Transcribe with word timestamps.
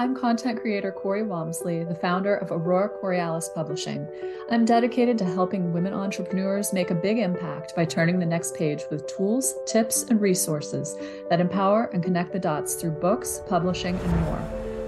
I'm 0.00 0.14
content 0.14 0.62
creator 0.62 0.92
Cori 0.92 1.20
Wamsley, 1.20 1.86
the 1.86 1.94
founder 1.94 2.36
of 2.36 2.50
Aurora 2.50 2.88
Corialis 2.88 3.54
Publishing. 3.54 4.08
I'm 4.50 4.64
dedicated 4.64 5.18
to 5.18 5.26
helping 5.26 5.74
women 5.74 5.92
entrepreneurs 5.92 6.72
make 6.72 6.90
a 6.90 6.94
big 6.94 7.18
impact 7.18 7.76
by 7.76 7.84
turning 7.84 8.18
the 8.18 8.24
next 8.24 8.56
page 8.56 8.84
with 8.90 9.06
tools, 9.06 9.56
tips, 9.66 10.04
and 10.04 10.18
resources 10.18 10.96
that 11.28 11.38
empower 11.38 11.90
and 11.92 12.02
connect 12.02 12.32
the 12.32 12.38
dots 12.38 12.76
through 12.76 12.92
books, 12.92 13.42
publishing, 13.46 13.94
and 13.94 14.20
more. 14.22 14.42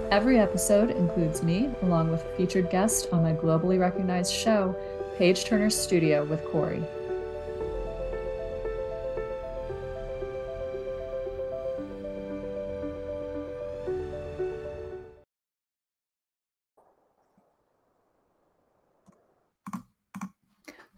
Every 0.09 0.39
episode 0.39 0.89
includes 0.89 1.43
me, 1.43 1.69
along 1.83 2.09
with 2.09 2.25
a 2.25 2.35
featured 2.35 2.71
guest 2.71 3.09
on 3.11 3.21
my 3.21 3.33
globally 3.33 3.79
recognized 3.79 4.33
show, 4.33 4.75
Page 5.19 5.45
Turner 5.45 5.69
Studio 5.69 6.25
with 6.25 6.43
Cori. 6.45 6.83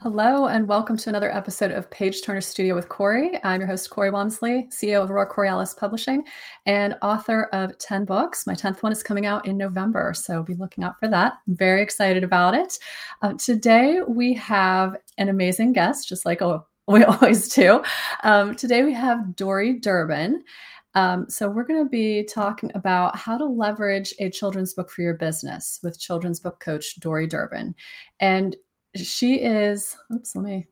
Hello, 0.06 0.45
and 0.45 0.67
welcome 0.67 0.98
to 0.98 1.09
another 1.09 1.36
episode 1.36 1.72
of 1.72 1.89
Page 1.89 2.22
Turner 2.22 2.39
Studio 2.39 2.75
with 2.75 2.89
Cori. 2.89 3.44
I'm 3.44 3.59
your 3.59 3.67
host, 3.67 3.89
Cori 3.89 4.12
Wamsley, 4.12 4.72
CEO 4.72 5.02
of 5.02 5.09
Aurora 5.09 5.28
Corialis 5.28 5.75
Publishing 5.75 6.23
and 6.67 6.95
author 7.02 7.45
of 7.53 7.75
10 7.80 8.06
books. 8.06 8.45
My 8.45 8.53
10th 8.53 8.84
one 8.84 8.92
is 8.92 9.02
coming 9.02 9.25
out 9.25 9.47
in 9.47 9.58
November, 9.58 10.14
so 10.14 10.44
be 10.44 10.53
looking 10.53 10.84
out 10.84 11.00
for 11.00 11.08
that. 11.08 11.39
I'm 11.47 11.56
very 11.56 11.81
excited 11.81 12.23
about 12.23 12.53
it. 12.53 12.78
Uh, 13.23 13.34
today, 13.34 14.02
we 14.08 14.31
have 14.36 14.95
an 15.17 15.30
amazing 15.30 15.73
guest, 15.73 16.08
just 16.08 16.23
like 16.23 16.40
oh, 16.44 16.67
we 16.88 17.03
always 17.03 17.50
do. 17.50 17.81
Um, 18.23 18.56
today, 18.56 18.84
we 18.84 18.94
have 18.94 19.36
Dori 19.36 19.80
Durbin. 19.80 20.44
Um, 20.94 21.28
so, 21.31 21.50
we're 21.50 21.66
going 21.66 21.84
to 21.84 21.90
be 21.90 22.23
talking 22.25 22.72
about 22.75 23.16
how 23.16 23.40
to 23.40 23.45
leverage 23.45 24.14
a 24.19 24.30
children's 24.30 24.75
book 24.75 24.92
for 24.92 25.02
your 25.02 25.16
business 25.16 25.79
with 25.81 26.00
children's 26.00 26.40
book 26.40 26.59
coach 26.59 27.00
Dori 27.00 27.25
Durbin. 27.25 27.74
And 28.19 28.56
she 28.97 29.35
is, 29.35 29.95
oops, 30.13 30.35
let 30.35 30.45
me 30.45 30.67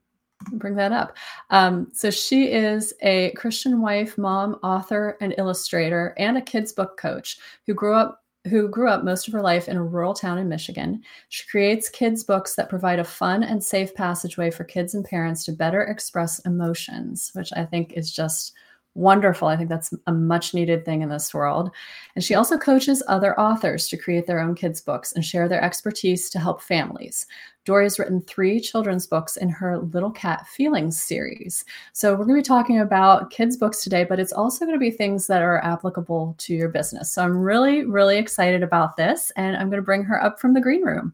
bring 0.53 0.75
that 0.75 0.91
up. 0.91 1.15
Um, 1.49 1.89
so 1.93 2.09
she 2.09 2.51
is 2.51 2.93
a 3.01 3.31
Christian 3.31 3.81
wife, 3.81 4.17
mom, 4.17 4.55
author, 4.63 5.17
and 5.21 5.33
illustrator, 5.37 6.13
and 6.17 6.37
a 6.37 6.41
kids 6.41 6.71
book 6.71 6.97
coach 6.97 7.37
who 7.65 7.73
grew 7.73 7.93
up 7.93 8.19
who 8.49 8.67
grew 8.67 8.89
up 8.89 9.05
most 9.05 9.25
of 9.25 9.33
her 9.33 9.41
life 9.41 9.69
in 9.69 9.77
a 9.77 9.83
rural 9.83 10.13
town 10.13 10.37
in 10.37 10.49
Michigan. 10.49 11.01
She 11.29 11.47
creates 11.47 11.87
kids 11.87 12.25
books 12.25 12.55
that 12.55 12.67
provide 12.67 12.99
a 12.99 13.03
fun 13.05 13.41
and 13.41 13.63
safe 13.63 13.95
passageway 13.95 14.51
for 14.51 14.65
kids 14.65 14.95
and 14.95 15.05
parents 15.05 15.45
to 15.45 15.53
better 15.53 15.83
express 15.83 16.39
emotions, 16.39 17.31
which 17.35 17.51
I 17.55 17.63
think 17.63 17.93
is 17.93 18.11
just 18.11 18.53
wonderful. 18.95 19.47
I 19.47 19.57
think 19.57 19.69
that's 19.69 19.93
a 20.07 20.13
much 20.13 20.53
needed 20.53 20.85
thing 20.85 21.01
in 21.01 21.09
this 21.09 21.33
world. 21.33 21.71
And 22.15 22.23
she 22.23 22.35
also 22.35 22.57
coaches 22.57 23.01
other 23.07 23.39
authors 23.39 23.87
to 23.87 23.97
create 23.97 24.27
their 24.27 24.39
own 24.39 24.55
kids' 24.55 24.81
books 24.81 25.13
and 25.13 25.25
share 25.25 25.47
their 25.47 25.63
expertise 25.63 26.29
to 26.29 26.39
help 26.39 26.61
families. 26.61 27.25
Dori 27.65 27.85
has 27.85 27.97
written 27.97 28.21
three 28.21 28.59
children's 28.59 29.07
books 29.07 29.37
in 29.37 29.47
her 29.49 29.79
Little 29.79 30.11
Cat 30.11 30.45
Feelings 30.47 31.01
series. 31.01 31.63
So 31.93 32.11
we're 32.11 32.25
going 32.25 32.35
to 32.35 32.41
be 32.41 32.43
talking 32.43 32.81
about 32.81 33.31
kids' 33.31 33.55
books 33.55 33.83
today, 33.83 34.03
but 34.03 34.19
it's 34.19 34.33
also 34.33 34.65
going 34.65 34.75
to 34.75 34.79
be 34.79 34.91
things 34.91 35.27
that 35.27 35.41
are 35.41 35.63
applicable 35.63 36.35
to 36.39 36.53
your 36.53 36.69
business. 36.69 37.11
So 37.11 37.23
I'm 37.23 37.37
really, 37.37 37.85
really 37.85 38.17
excited 38.17 38.63
about 38.63 38.97
this, 38.97 39.31
and 39.37 39.55
I'm 39.55 39.69
going 39.69 39.81
to 39.81 39.85
bring 39.85 40.03
her 40.03 40.21
up 40.21 40.39
from 40.39 40.53
the 40.53 40.61
green 40.61 40.83
room. 40.83 41.13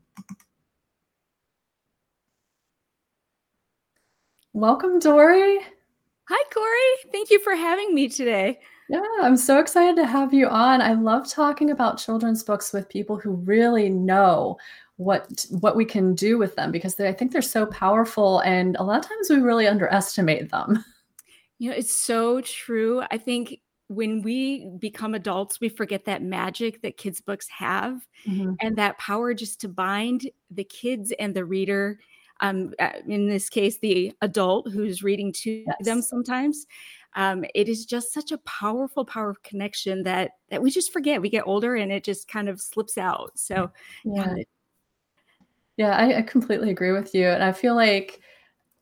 Welcome, 4.54 4.98
Dori. 4.98 5.60
Hi, 6.30 6.44
Cori. 6.54 7.12
Thank 7.12 7.32
you 7.32 7.40
for 7.40 7.56
having 7.56 7.96
me 7.96 8.08
today. 8.08 8.60
Yeah, 8.88 9.02
I'm 9.22 9.36
so 9.36 9.60
excited 9.60 9.96
to 9.96 10.06
have 10.06 10.32
you 10.32 10.48
on. 10.48 10.80
I 10.80 10.94
love 10.94 11.28
talking 11.28 11.72
about 11.72 11.98
children's 11.98 12.44
books 12.44 12.72
with 12.72 12.88
people 12.88 13.18
who 13.18 13.32
really 13.32 13.90
know 13.90 14.58
what 14.98 15.46
what 15.50 15.76
we 15.76 15.86
can 15.86 16.14
do 16.14 16.38
with 16.38 16.56
them 16.56 16.72
because 16.72 16.96
they, 16.96 17.08
I 17.08 17.14
think 17.14 17.32
they're 17.32 17.42
so 17.42 17.66
powerful 17.66 18.42
and 18.42 18.76
a 18.78 18.84
lot 18.84 19.00
of 19.00 19.08
times 19.08 19.30
we 19.30 19.38
really 19.38 19.68
underestimate 19.68 20.52
them. 20.52 20.84
You 21.62 21.72
know, 21.72 21.76
it's 21.76 21.94
so 21.94 22.40
true. 22.40 23.04
I 23.12 23.18
think 23.18 23.60
when 23.90 24.22
we 24.22 24.70
become 24.80 25.14
adults, 25.14 25.60
we 25.60 25.68
forget 25.68 26.06
that 26.06 26.24
magic 26.24 26.82
that 26.84 26.96
kids' 26.96 27.20
books 27.20 27.50
have 27.50 28.08
mm-hmm. 28.26 28.54
and 28.62 28.78
that 28.78 28.98
power 28.98 29.34
just 29.34 29.60
to 29.60 29.68
bind 29.68 30.30
the 30.50 30.64
kids 30.64 31.12
and 31.20 31.36
the 31.36 31.44
reader 31.44 32.00
um, 32.40 32.74
in 33.08 33.28
this 33.28 33.50
case, 33.50 33.78
the 33.80 34.14
adult 34.22 34.72
who's 34.72 35.04
reading 35.04 35.32
to 35.34 35.64
yes. 35.66 35.78
them 35.82 36.02
sometimes. 36.02 36.66
Um, 37.16 37.44
it 37.56 37.68
is 37.68 37.86
just 37.86 38.14
such 38.14 38.32
a 38.32 38.38
powerful, 38.40 39.04
powerful 39.04 39.42
connection 39.44 40.04
that 40.04 40.32
that 40.50 40.62
we 40.62 40.70
just 40.70 40.94
forget. 40.94 41.22
We 41.22 41.30
get 41.30 41.48
older 41.48 41.76
and 41.76 41.92
it 41.92 42.04
just 42.04 42.28
kind 42.28 42.48
of 42.48 42.62
slips 42.62 42.98
out. 42.98 43.32
So, 43.36 43.72
yeah, 44.04 44.36
yeah, 45.78 45.96
I, 45.98 46.18
I 46.18 46.22
completely 46.22 46.70
agree 46.70 46.92
with 46.92 47.16
you, 47.16 47.28
and 47.28 47.44
I 47.44 47.52
feel 47.52 47.76
like 47.76 48.22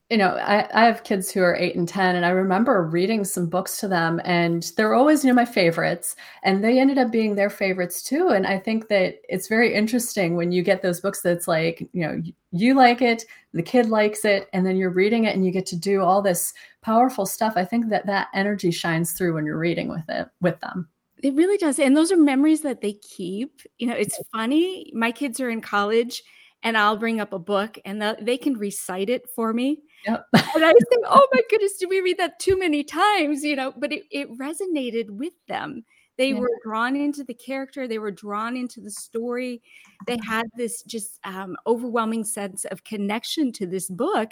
you 0.09 0.17
know, 0.17 0.29
I, 0.37 0.67
I 0.73 0.85
have 0.85 1.03
kids 1.03 1.29
who 1.29 1.41
are 1.41 1.55
eight 1.55 1.75
and 1.75 1.87
10, 1.87 2.15
and 2.15 2.25
I 2.25 2.29
remember 2.29 2.81
reading 2.83 3.25
some 3.25 3.47
books 3.47 3.77
to 3.81 3.89
them, 3.89 4.21
and 4.23 4.71
they're 4.77 4.93
always, 4.93 5.23
you 5.23 5.29
know, 5.29 5.35
my 5.35 5.43
favorites, 5.43 6.15
and 6.43 6.63
they 6.63 6.79
ended 6.79 6.97
up 6.97 7.11
being 7.11 7.35
their 7.35 7.49
favorites 7.49 8.01
too. 8.01 8.29
And 8.29 8.47
I 8.47 8.57
think 8.57 8.87
that 8.87 9.15
it's 9.27 9.49
very 9.49 9.73
interesting 9.73 10.37
when 10.37 10.53
you 10.53 10.63
get 10.63 10.81
those 10.81 11.01
books 11.01 11.21
that's 11.21 11.47
like, 11.47 11.81
you 11.91 12.07
know, 12.07 12.21
you 12.51 12.73
like 12.73 13.01
it, 13.01 13.25
the 13.51 13.61
kid 13.61 13.89
likes 13.89 14.23
it, 14.23 14.47
and 14.53 14.65
then 14.65 14.77
you're 14.77 14.91
reading 14.91 15.25
it 15.25 15.35
and 15.35 15.45
you 15.45 15.51
get 15.51 15.65
to 15.67 15.75
do 15.75 16.01
all 16.01 16.21
this 16.21 16.53
powerful 16.81 17.25
stuff. 17.25 17.53
I 17.57 17.65
think 17.65 17.89
that 17.89 18.05
that 18.05 18.29
energy 18.33 18.71
shines 18.71 19.11
through 19.11 19.33
when 19.33 19.45
you're 19.45 19.59
reading 19.59 19.89
with 19.89 20.07
it, 20.07 20.29
with 20.39 20.57
them. 20.61 20.87
It 21.21 21.33
really 21.33 21.57
does. 21.57 21.79
And 21.79 21.97
those 21.97 22.13
are 22.13 22.17
memories 22.17 22.61
that 22.61 22.79
they 22.79 22.93
keep. 22.93 23.61
You 23.77 23.87
know, 23.87 23.95
it's 23.95 24.19
funny. 24.31 24.89
My 24.93 25.11
kids 25.11 25.39
are 25.41 25.49
in 25.49 25.61
college 25.61 26.23
and 26.63 26.77
I'll 26.77 26.97
bring 26.97 27.19
up 27.19 27.33
a 27.33 27.39
book 27.39 27.77
and 27.85 28.01
they 28.21 28.37
can 28.37 28.53
recite 28.53 29.09
it 29.09 29.29
for 29.35 29.51
me. 29.51 29.79
Yep. 30.05 30.25
and 30.33 30.65
I 30.65 30.73
think, 30.73 31.05
oh 31.07 31.27
my 31.33 31.41
goodness, 31.49 31.77
did 31.77 31.89
we 31.89 32.01
read 32.01 32.17
that 32.17 32.39
too 32.39 32.57
many 32.57 32.83
times? 32.83 33.43
You 33.43 33.55
know, 33.55 33.73
but 33.77 33.91
it, 33.91 34.03
it 34.11 34.31
resonated 34.37 35.09
with 35.09 35.33
them. 35.47 35.83
They 36.17 36.29
yeah. 36.29 36.39
were 36.39 36.49
drawn 36.63 36.95
into 36.95 37.23
the 37.23 37.33
character, 37.33 37.87
they 37.87 37.99
were 37.99 38.11
drawn 38.11 38.57
into 38.57 38.81
the 38.81 38.89
story. 38.89 39.61
They 40.07 40.17
had 40.27 40.45
this 40.55 40.81
just 40.83 41.19
um, 41.23 41.55
overwhelming 41.67 42.23
sense 42.23 42.65
of 42.65 42.83
connection 42.83 43.51
to 43.53 43.67
this 43.67 43.87
book 43.87 44.31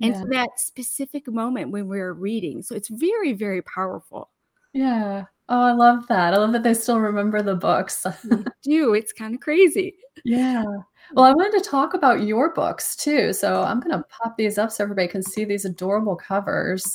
and 0.00 0.14
yeah. 0.14 0.20
to 0.20 0.26
that 0.28 0.50
specific 0.56 1.26
moment 1.26 1.72
when 1.72 1.88
we 1.88 1.98
were 1.98 2.14
reading. 2.14 2.62
So 2.62 2.76
it's 2.76 2.88
very, 2.88 3.32
very 3.32 3.62
powerful. 3.62 4.30
Yeah. 4.72 5.24
Oh, 5.48 5.62
I 5.62 5.72
love 5.72 6.06
that. 6.08 6.34
I 6.34 6.36
love 6.36 6.52
that 6.52 6.62
they 6.62 6.74
still 6.74 7.00
remember 7.00 7.42
the 7.42 7.54
books. 7.54 8.06
do. 8.62 8.94
It's 8.94 9.12
kind 9.12 9.34
of 9.34 9.40
crazy. 9.40 9.96
Yeah. 10.24 10.64
Well, 11.12 11.24
I 11.24 11.32
wanted 11.32 11.62
to 11.62 11.70
talk 11.70 11.94
about 11.94 12.22
your 12.22 12.52
books 12.52 12.96
too. 12.96 13.32
So 13.32 13.62
I'm 13.62 13.80
going 13.80 13.96
to 13.96 14.04
pop 14.08 14.36
these 14.36 14.58
up 14.58 14.72
so 14.72 14.84
everybody 14.84 15.08
can 15.08 15.22
see 15.22 15.44
these 15.44 15.64
adorable 15.64 16.16
covers. 16.16 16.92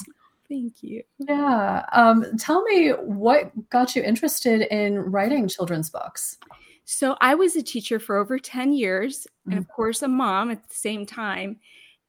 Thank 0.49 0.81
you. 0.81 1.03
Yeah. 1.19 1.85
Um, 1.93 2.25
tell 2.37 2.63
me 2.63 2.89
what 2.89 3.51
got 3.69 3.95
you 3.95 4.01
interested 4.01 4.61
in 4.73 4.97
writing 4.97 5.47
children's 5.47 5.91
books? 5.91 6.37
So 6.85 7.15
I 7.21 7.35
was 7.35 7.55
a 7.55 7.61
teacher 7.61 7.99
for 7.99 8.17
over 8.17 8.39
10 8.39 8.73
years, 8.73 9.27
mm-hmm. 9.27 9.51
and 9.51 9.59
of 9.59 9.65
mm. 9.65 9.75
course, 9.75 10.01
a 10.01 10.07
mom 10.07 10.49
at 10.49 10.67
the 10.67 10.73
same 10.73 11.05
time. 11.05 11.59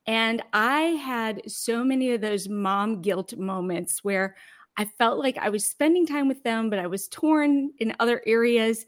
And 0.07 0.43
I 0.55 0.81
had 0.81 1.43
so 1.51 1.85
many 1.85 2.13
of 2.13 2.23
those 2.23 2.49
mom 2.49 3.03
guilt 3.03 3.37
moments 3.37 4.03
where 4.03 4.37
I 4.79 4.87
felt 4.87 5.19
like 5.19 5.37
I 5.37 5.51
was 5.51 5.67
spending 5.67 6.07
time 6.07 6.27
with 6.27 6.43
them, 6.43 6.71
but 6.71 6.79
I 6.79 6.87
was 6.87 7.09
torn 7.09 7.73
in 7.79 7.95
other 8.01 8.23
areas. 8.25 8.87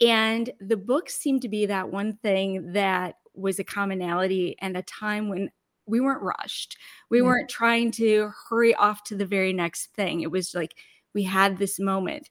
And 0.00 0.50
the 0.60 0.76
book 0.76 1.08
seemed 1.08 1.42
to 1.42 1.48
be 1.48 1.66
that 1.66 1.90
one 1.90 2.16
thing 2.16 2.72
that 2.72 3.16
was 3.34 3.58
a 3.58 3.64
commonality 3.64 4.56
and 4.60 4.76
a 4.76 4.82
time 4.82 5.28
when 5.28 5.50
we 5.86 6.00
weren't 6.00 6.22
rushed. 6.22 6.76
We 7.10 7.18
mm-hmm. 7.18 7.26
weren't 7.26 7.48
trying 7.48 7.90
to 7.92 8.30
hurry 8.48 8.74
off 8.74 9.04
to 9.04 9.16
the 9.16 9.26
very 9.26 9.52
next 9.52 9.92
thing. 9.94 10.22
It 10.22 10.30
was 10.30 10.54
like 10.54 10.74
we 11.14 11.22
had 11.22 11.58
this 11.58 11.78
moment. 11.78 12.28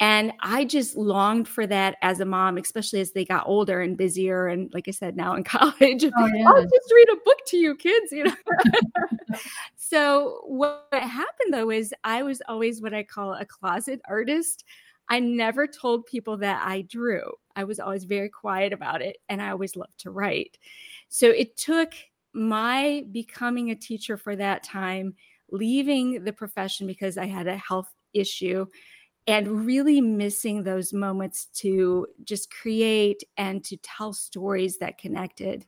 And 0.00 0.32
I 0.40 0.64
just 0.64 0.96
longed 0.96 1.46
for 1.46 1.64
that 1.68 1.96
as 2.02 2.18
a 2.18 2.24
mom, 2.24 2.56
especially 2.56 3.00
as 3.00 3.12
they 3.12 3.24
got 3.24 3.46
older 3.46 3.80
and 3.80 3.96
busier. 3.96 4.48
And 4.48 4.68
like 4.74 4.88
I 4.88 4.90
said, 4.90 5.16
now 5.16 5.34
in 5.36 5.44
college, 5.44 6.04
oh, 6.04 6.26
yeah. 6.34 6.48
I'll 6.48 6.62
just 6.62 6.92
read 6.92 7.08
a 7.12 7.16
book 7.24 7.38
to 7.48 7.56
you 7.56 7.76
kids, 7.76 8.10
you 8.10 8.24
know. 8.24 8.34
so 9.76 10.40
what 10.44 10.88
happened 10.92 11.52
though 11.52 11.70
is 11.70 11.94
I 12.02 12.24
was 12.24 12.42
always 12.48 12.82
what 12.82 12.94
I 12.94 13.04
call 13.04 13.34
a 13.34 13.44
closet 13.44 14.00
artist. 14.08 14.64
I 15.08 15.20
never 15.20 15.66
told 15.66 16.06
people 16.06 16.36
that 16.38 16.62
I 16.66 16.82
drew. 16.82 17.32
I 17.54 17.64
was 17.64 17.78
always 17.80 18.04
very 18.04 18.28
quiet 18.28 18.72
about 18.72 19.02
it 19.02 19.18
and 19.28 19.42
I 19.42 19.50
always 19.50 19.76
loved 19.76 19.98
to 20.00 20.10
write. 20.10 20.58
So 21.08 21.28
it 21.28 21.56
took 21.56 21.92
my 22.32 23.04
becoming 23.12 23.70
a 23.70 23.76
teacher 23.76 24.16
for 24.16 24.36
that 24.36 24.62
time, 24.62 25.14
leaving 25.50 26.24
the 26.24 26.32
profession 26.32 26.86
because 26.86 27.18
I 27.18 27.26
had 27.26 27.46
a 27.46 27.56
health 27.56 27.92
issue 28.14 28.66
and 29.26 29.66
really 29.66 30.00
missing 30.00 30.62
those 30.62 30.92
moments 30.92 31.46
to 31.54 32.06
just 32.24 32.50
create 32.50 33.22
and 33.36 33.62
to 33.64 33.76
tell 33.78 34.12
stories 34.12 34.78
that 34.78 34.98
connected. 34.98 35.64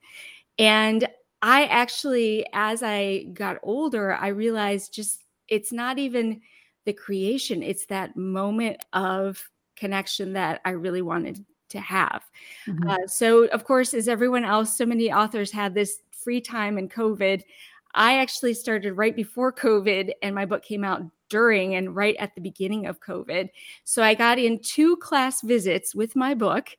And 0.58 1.06
I 1.42 1.66
actually, 1.66 2.46
as 2.52 2.82
I 2.82 3.24
got 3.34 3.58
older, 3.62 4.14
I 4.14 4.28
realized 4.28 4.94
just 4.94 5.22
it's 5.48 5.72
not 5.72 5.98
even 5.98 6.40
the 6.84 6.92
creation, 6.92 7.62
it's 7.62 7.86
that 7.86 8.16
moment 8.16 8.84
of 8.92 9.42
connection 9.76 10.32
that 10.34 10.60
I 10.64 10.70
really 10.70 11.02
wanted 11.02 11.44
to 11.70 11.80
have. 11.80 12.24
Mm-hmm. 12.66 12.88
Uh, 12.88 13.06
so, 13.06 13.46
of 13.46 13.64
course, 13.64 13.94
as 13.94 14.08
everyone 14.08 14.44
else, 14.44 14.76
so 14.76 14.86
many 14.86 15.12
authors 15.12 15.50
had 15.50 15.74
this 15.74 16.00
free 16.12 16.40
time 16.40 16.78
in 16.78 16.88
COVID. 16.88 17.42
I 17.94 18.18
actually 18.18 18.54
started 18.54 18.94
right 18.94 19.14
before 19.14 19.52
COVID, 19.52 20.10
and 20.22 20.34
my 20.34 20.46
book 20.46 20.64
came 20.64 20.84
out 20.84 21.02
during 21.28 21.74
and 21.74 21.94
right 21.94 22.16
at 22.18 22.34
the 22.34 22.40
beginning 22.40 22.86
of 22.86 23.00
COVID. 23.00 23.48
So 23.84 24.02
I 24.02 24.14
got 24.14 24.38
in 24.38 24.60
two 24.60 24.96
class 24.96 25.42
visits 25.42 25.94
with 25.94 26.16
my 26.16 26.34
book, 26.34 26.70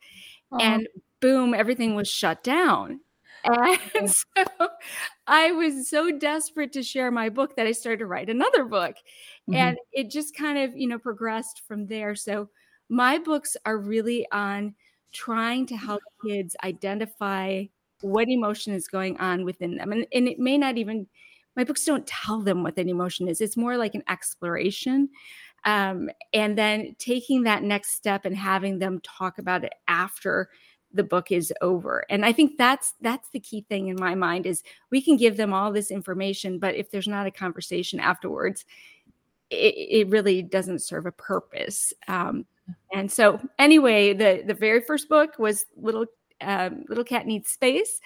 and 0.59 0.87
boom, 1.19 1.53
everything 1.53 1.95
was 1.95 2.07
shut 2.07 2.43
down. 2.43 2.99
And 3.45 4.12
so 4.12 4.69
I 5.27 5.51
was 5.51 5.89
so 5.89 6.12
desperate 6.12 6.74
to 6.74 6.83
share 6.83 7.12
my 7.12 7.30
book 7.30 7.56
that 7.56 7.68
I 7.68 7.71
started 7.71 8.00
to 8.00 8.06
write 8.06 8.30
another 8.30 8.65
book. 8.65 8.95
Mm-hmm. 9.50 9.56
And 9.56 9.77
it 9.94 10.09
just 10.09 10.36
kind 10.36 10.57
of, 10.57 10.75
you 10.75 10.88
know, 10.88 11.00
progressed 11.00 11.62
from 11.68 11.88
there. 11.88 12.15
So 12.15 12.50
my 12.89 13.18
books 13.18 13.56
are 13.65 13.77
really 13.77 14.27
on 14.31 14.75
trying 15.12 15.65
to 15.68 15.77
help 15.77 16.01
kids 16.25 16.56
identify 16.63 17.65
what 18.01 18.30
emotion 18.30 18.74
is 18.74 18.88
going 18.88 19.18
on 19.18 19.45
within 19.45 19.77
them. 19.77 19.91
And, 19.91 20.06
and 20.13 20.27
it 20.27 20.39
may 20.39 20.57
not 20.57 20.77
even 20.77 21.07
my 21.56 21.63
books 21.63 21.86
don't 21.86 22.06
tell 22.06 22.41
them 22.41 22.63
what 22.63 22.75
that 22.75 22.88
emotion 22.88 23.27
is. 23.27 23.39
It's 23.39 23.56
more 23.56 23.77
like 23.77 23.95
an 23.95 24.03
exploration. 24.09 25.09
Um, 25.63 26.09
and 26.33 26.57
then 26.57 26.95
taking 27.00 27.44
that 27.44 27.63
next 27.63 27.95
step 27.95 28.25
and 28.25 28.36
having 28.36 28.77
them 28.77 29.00
talk 29.01 29.39
about 29.39 29.63
it 29.63 29.74
after 29.88 30.50
the 30.95 31.03
book 31.03 31.31
is 31.31 31.53
over. 31.62 32.06
And 32.09 32.25
i 32.25 32.31
think 32.31 32.57
that's 32.57 32.94
that's 33.01 33.30
the 33.30 33.39
key 33.39 33.65
thing 33.69 33.88
in 33.88 33.97
my 34.00 34.15
mind 34.15 34.45
is 34.45 34.63
we 34.92 35.01
can 35.01 35.18
give 35.18 35.38
them 35.38 35.53
all 35.53 35.71
this 35.71 35.92
information 35.92 36.59
but 36.59 36.75
if 36.75 36.89
there's 36.92 37.07
not 37.07 37.27
a 37.27 37.31
conversation 37.31 38.00
afterwards 38.00 38.65
it, 39.50 39.75
it 39.75 40.09
really 40.09 40.42
doesn't 40.42 40.80
serve 40.80 41.06
a 41.06 41.12
purpose. 41.12 41.94
Um, 42.07 42.45
and 42.94 43.12
so 43.12 43.39
anyway 43.59 44.13
the 44.13 44.44
the 44.45 44.53
very 44.53 44.81
first 44.81 45.07
book 45.07 45.38
was 45.38 45.65
little 45.77 46.06
um, 46.42 46.86
little 46.89 47.03
cat 47.03 47.25
needs 47.25 47.50
space. 47.50 48.00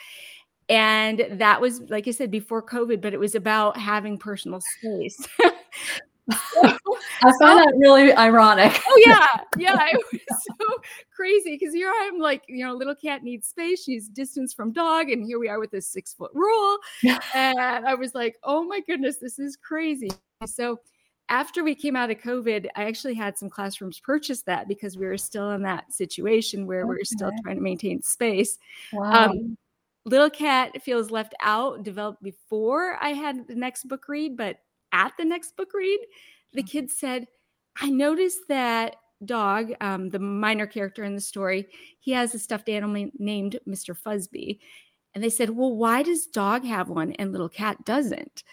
And 0.68 1.26
that 1.32 1.60
was, 1.60 1.82
like 1.90 2.08
I 2.08 2.12
said, 2.12 2.30
before 2.30 2.62
COVID, 2.62 3.02
but 3.02 3.14
it 3.14 3.20
was 3.20 3.34
about 3.34 3.76
having 3.76 4.20
personal 4.20 4.62
space. 4.62 5.28
I 7.22 7.34
found 7.40 7.60
that 7.60 7.74
really 7.78 8.14
ironic. 8.14 8.82
oh 8.88 9.04
yeah, 9.06 9.28
yeah, 9.58 9.78
it 9.92 10.06
was 10.12 10.22
so 10.48 10.66
crazy 11.16 11.58
because 11.58 11.74
here 11.74 11.92
I'm 12.02 12.20
like, 12.20 12.44
you 12.48 12.66
know, 12.66 12.74
little 12.74 12.96
cat 12.96 13.24
needs 13.24 13.48
space. 13.48 13.84
She's 13.84 14.08
distance 14.08 14.54
from 14.54 14.72
dog, 14.72 15.10
and 15.10 15.24
here 15.24 15.40
we 15.40 15.50
are 15.50 15.60
with 15.60 15.72
this 15.72 15.88
six 15.88 16.14
foot 16.14 16.32
rule. 16.34 16.78
and 17.34 17.60
I 17.60 17.96
was 17.96 18.16
like, 18.16 18.38
oh 18.44 18.64
my 18.64 18.82
goodness, 18.82 19.18
this 19.18 19.40
is 19.40 19.56
crazy. 19.56 20.10
So 20.46 20.80
after 21.30 21.64
we 21.64 21.76
came 21.76 21.96
out 21.96 22.10
of 22.10 22.18
COVID, 22.18 22.68
I 22.76 22.86
actually 22.86 23.14
had 23.14 23.38
some 23.38 23.50
classrooms 23.50 24.00
purchase 24.00 24.42
that 24.44 24.68
because 24.68 24.98
we 24.98 25.06
were 25.06 25.18
still 25.18 25.52
in 25.52 25.62
that 25.64 25.94
situation 25.94 26.66
where 26.66 26.82
okay. 26.82 26.90
we 26.90 26.96
are 26.96 27.06
still 27.06 27.32
trying 27.44 27.58
to 27.58 27.62
maintain 27.62 28.02
space. 28.02 28.58
Wow. 28.92 29.30
Um, 29.30 29.58
Little 30.06 30.30
Cat 30.30 30.82
Feels 30.82 31.12
Left 31.12 31.36
Out 31.42 31.84
developed 31.84 32.24
before 32.24 32.98
I 33.00 33.10
had 33.10 33.48
the 33.48 33.56
next 33.56 33.88
book 33.88 34.08
read, 34.08 34.38
but 34.38 34.58
at 34.92 35.14
the 35.18 35.26
next 35.26 35.56
book 35.56 35.70
read, 35.74 36.00
the 36.54 36.64
mm. 36.64 36.70
kids 36.70 36.98
said, 36.98 37.28
I 37.82 37.90
noticed 37.90 38.48
that 38.50 38.96
dog, 39.26 39.72
um, 39.82 40.10
the 40.10 40.20
minor 40.20 40.68
character 40.68 41.04
in 41.04 41.16
the 41.16 41.22
story, 41.22 41.68
he 42.00 42.12
has 42.12 42.34
a 42.34 42.40
stuffed 42.40 42.70
animal 42.70 43.10
named 43.18 43.60
Mr. 43.68 43.96
Fuzzby. 43.98 44.60
And 45.14 45.24
they 45.24 45.30
said, 45.30 45.50
Well, 45.50 45.76
why 45.76 46.04
does 46.04 46.28
dog 46.28 46.64
have 46.66 46.90
one 46.90 47.14
and 47.14 47.32
little 47.32 47.50
cat 47.50 47.84
doesn't? 47.86 48.44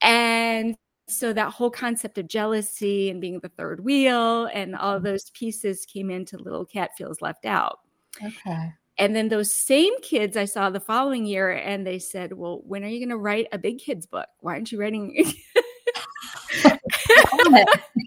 And 0.00 0.76
so 1.08 1.32
that 1.32 1.52
whole 1.52 1.70
concept 1.70 2.18
of 2.18 2.28
jealousy 2.28 3.10
and 3.10 3.20
being 3.20 3.40
the 3.40 3.50
third 3.50 3.84
wheel 3.84 4.46
and 4.46 4.74
all 4.74 4.98
mm. 4.98 5.04
those 5.04 5.30
pieces 5.30 5.86
came 5.86 6.10
into 6.10 6.38
Little 6.38 6.64
Cat 6.64 6.90
Feels 6.96 7.20
Left 7.20 7.44
Out. 7.44 7.80
Okay. 8.22 8.72
And 8.96 9.14
then 9.14 9.28
those 9.28 9.54
same 9.54 9.92
kids 10.02 10.36
I 10.36 10.44
saw 10.44 10.70
the 10.70 10.78
following 10.78 11.26
year, 11.26 11.50
and 11.50 11.84
they 11.84 11.98
said, 11.98 12.32
Well, 12.32 12.62
when 12.64 12.84
are 12.84 12.88
you 12.88 13.00
going 13.00 13.08
to 13.08 13.16
write 13.16 13.48
a 13.50 13.58
big 13.58 13.78
kids 13.78 14.06
book? 14.06 14.28
Why 14.40 14.52
aren't 14.52 14.70
you 14.70 14.80
writing? 14.80 15.32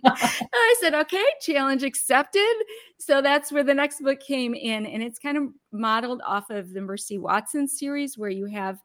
I 0.06 0.76
said, 0.80 0.94
Okay, 0.94 1.26
challenge 1.42 1.84
accepted. 1.84 2.56
So 3.00 3.22
that's 3.22 3.52
where 3.52 3.64
the 3.64 3.74
next 3.74 4.02
book 4.02 4.20
came 4.20 4.54
in. 4.54 4.86
And 4.86 5.04
it's 5.04 5.20
kind 5.20 5.38
of 5.38 5.44
modeled 5.72 6.22
off 6.26 6.50
of 6.50 6.74
the 6.74 6.82
Mercy 6.82 7.18
Watson 7.18 7.68
series, 7.68 8.18
where 8.18 8.30
you 8.30 8.46
have 8.48 8.80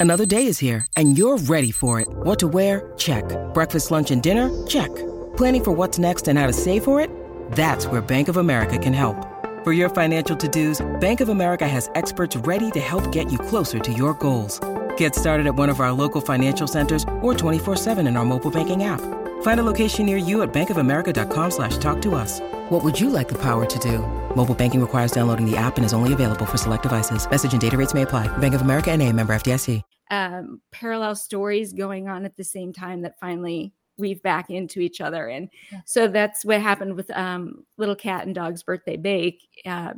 another 0.00 0.26
day 0.26 0.46
is 0.46 0.58
here, 0.58 0.86
and 0.96 1.16
you're 1.16 1.38
ready 1.38 1.70
for 1.70 2.00
it. 2.00 2.08
What 2.10 2.38
to 2.40 2.48
wear? 2.48 2.92
Check. 2.96 3.24
Breakfast, 3.54 3.90
lunch, 3.90 4.10
and 4.10 4.22
dinner? 4.22 4.50
Check. 4.66 4.90
Planning 5.36 5.64
for 5.64 5.72
what's 5.72 5.98
next 5.98 6.28
and 6.28 6.38
how 6.38 6.46
to 6.48 6.52
save 6.52 6.84
for 6.84 7.00
it? 7.00 7.08
That's 7.52 7.86
where 7.86 8.00
Bank 8.00 8.28
of 8.28 8.36
America 8.36 8.78
can 8.78 8.92
help. 8.92 9.16
For 9.62 9.72
your 9.72 9.88
financial 9.88 10.36
to-dos, 10.36 10.84
Bank 10.98 11.20
of 11.20 11.28
America 11.28 11.68
has 11.68 11.88
experts 11.94 12.36
ready 12.36 12.70
to 12.72 12.80
help 12.80 13.12
get 13.12 13.30
you 13.30 13.38
closer 13.38 13.78
to 13.78 13.92
your 13.92 14.14
goals. 14.14 14.60
Get 14.96 15.14
started 15.14 15.46
at 15.46 15.54
one 15.54 15.68
of 15.68 15.78
our 15.78 15.92
local 15.92 16.20
financial 16.20 16.66
centers 16.66 17.04
or 17.20 17.34
24-7 17.34 18.08
in 18.08 18.16
our 18.16 18.24
mobile 18.24 18.50
banking 18.50 18.82
app. 18.82 19.00
Find 19.42 19.60
a 19.60 19.64
location 19.64 20.06
near 20.06 20.16
you 20.16 20.42
at 20.42 20.52
bankofamerica.com 20.52 21.50
slash 21.52 21.76
talk 21.78 22.02
to 22.02 22.16
us. 22.16 22.40
What 22.70 22.82
would 22.82 22.98
you 22.98 23.08
like 23.08 23.28
the 23.28 23.40
power 23.40 23.64
to 23.64 23.78
do? 23.78 23.98
Mobile 24.34 24.54
banking 24.54 24.80
requires 24.80 25.12
downloading 25.12 25.48
the 25.48 25.56
app 25.56 25.76
and 25.76 25.84
is 25.84 25.92
only 25.92 26.12
available 26.12 26.46
for 26.46 26.58
select 26.58 26.82
devices. 26.82 27.28
Message 27.30 27.52
and 27.52 27.60
data 27.60 27.76
rates 27.76 27.94
may 27.94 28.02
apply. 28.02 28.26
Bank 28.38 28.54
of 28.54 28.62
America 28.62 28.90
and 28.90 29.00
a 29.00 29.12
member 29.12 29.32
FDIC. 29.32 29.82
Um, 30.10 30.60
parallel 30.72 31.14
stories 31.14 31.72
going 31.72 32.08
on 32.08 32.24
at 32.24 32.36
the 32.36 32.44
same 32.44 32.72
time 32.72 33.02
that 33.02 33.18
finally 33.18 33.72
weave 33.96 34.22
back 34.22 34.50
into 34.50 34.80
each 34.80 35.00
other. 35.00 35.26
And 35.28 35.48
yeah. 35.70 35.80
so 35.86 36.06
that's 36.08 36.44
what 36.44 36.60
happened 36.60 36.96
with 36.96 37.10
um, 37.16 37.64
Little 37.78 37.96
Cat 37.96 38.26
and 38.26 38.34
Dog's 38.34 38.62
Birthday 38.62 38.96
Bake. 38.96 39.40
Uh, 39.64 39.94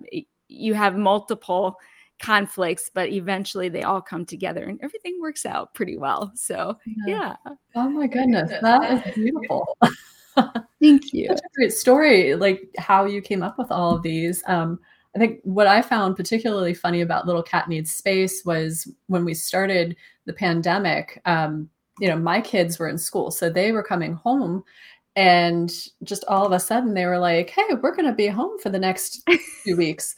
you 0.48 0.74
have 0.74 0.96
multiple 0.96 1.76
conflicts, 2.20 2.90
but 2.92 3.10
eventually 3.10 3.68
they 3.68 3.82
all 3.82 4.00
come 4.00 4.24
together 4.24 4.64
and 4.64 4.80
everything 4.82 5.18
works 5.20 5.44
out 5.44 5.74
pretty 5.74 5.96
well. 5.96 6.32
So, 6.34 6.78
yeah. 7.06 7.34
yeah. 7.46 7.54
Oh 7.74 7.88
my 7.88 8.06
goodness. 8.06 8.50
That 8.62 9.06
is 9.06 9.14
beautiful. 9.14 9.76
Thank 10.80 11.12
you. 11.12 11.28
Such 11.28 11.38
a 11.38 11.54
great 11.54 11.72
story, 11.72 12.34
like 12.34 12.68
how 12.78 13.04
you 13.04 13.20
came 13.20 13.42
up 13.42 13.58
with 13.58 13.70
all 13.70 13.94
of 13.96 14.02
these. 14.02 14.42
Um, 14.46 14.78
I 15.14 15.18
think 15.18 15.40
what 15.44 15.66
I 15.66 15.80
found 15.80 16.16
particularly 16.16 16.74
funny 16.74 17.00
about 17.00 17.26
Little 17.26 17.42
Cat 17.42 17.68
Needs 17.68 17.94
Space 17.94 18.42
was 18.44 18.90
when 19.06 19.24
we 19.24 19.32
started 19.32 19.96
the 20.26 20.32
pandemic, 20.32 21.20
um, 21.24 21.68
you 22.00 22.08
know, 22.08 22.16
my 22.16 22.40
kids 22.40 22.78
were 22.78 22.88
in 22.88 22.98
school, 22.98 23.30
so 23.30 23.48
they 23.48 23.70
were 23.70 23.84
coming 23.84 24.14
home 24.14 24.64
and 25.16 25.72
just 26.02 26.24
all 26.26 26.44
of 26.44 26.52
a 26.52 26.58
sudden 26.58 26.94
they 26.94 27.06
were 27.06 27.18
like, 27.18 27.50
"Hey, 27.50 27.62
we're 27.80 27.94
going 27.94 28.08
to 28.08 28.12
be 28.12 28.26
home 28.26 28.58
for 28.58 28.70
the 28.70 28.78
next 28.78 29.22
few 29.62 29.76
weeks." 29.76 30.16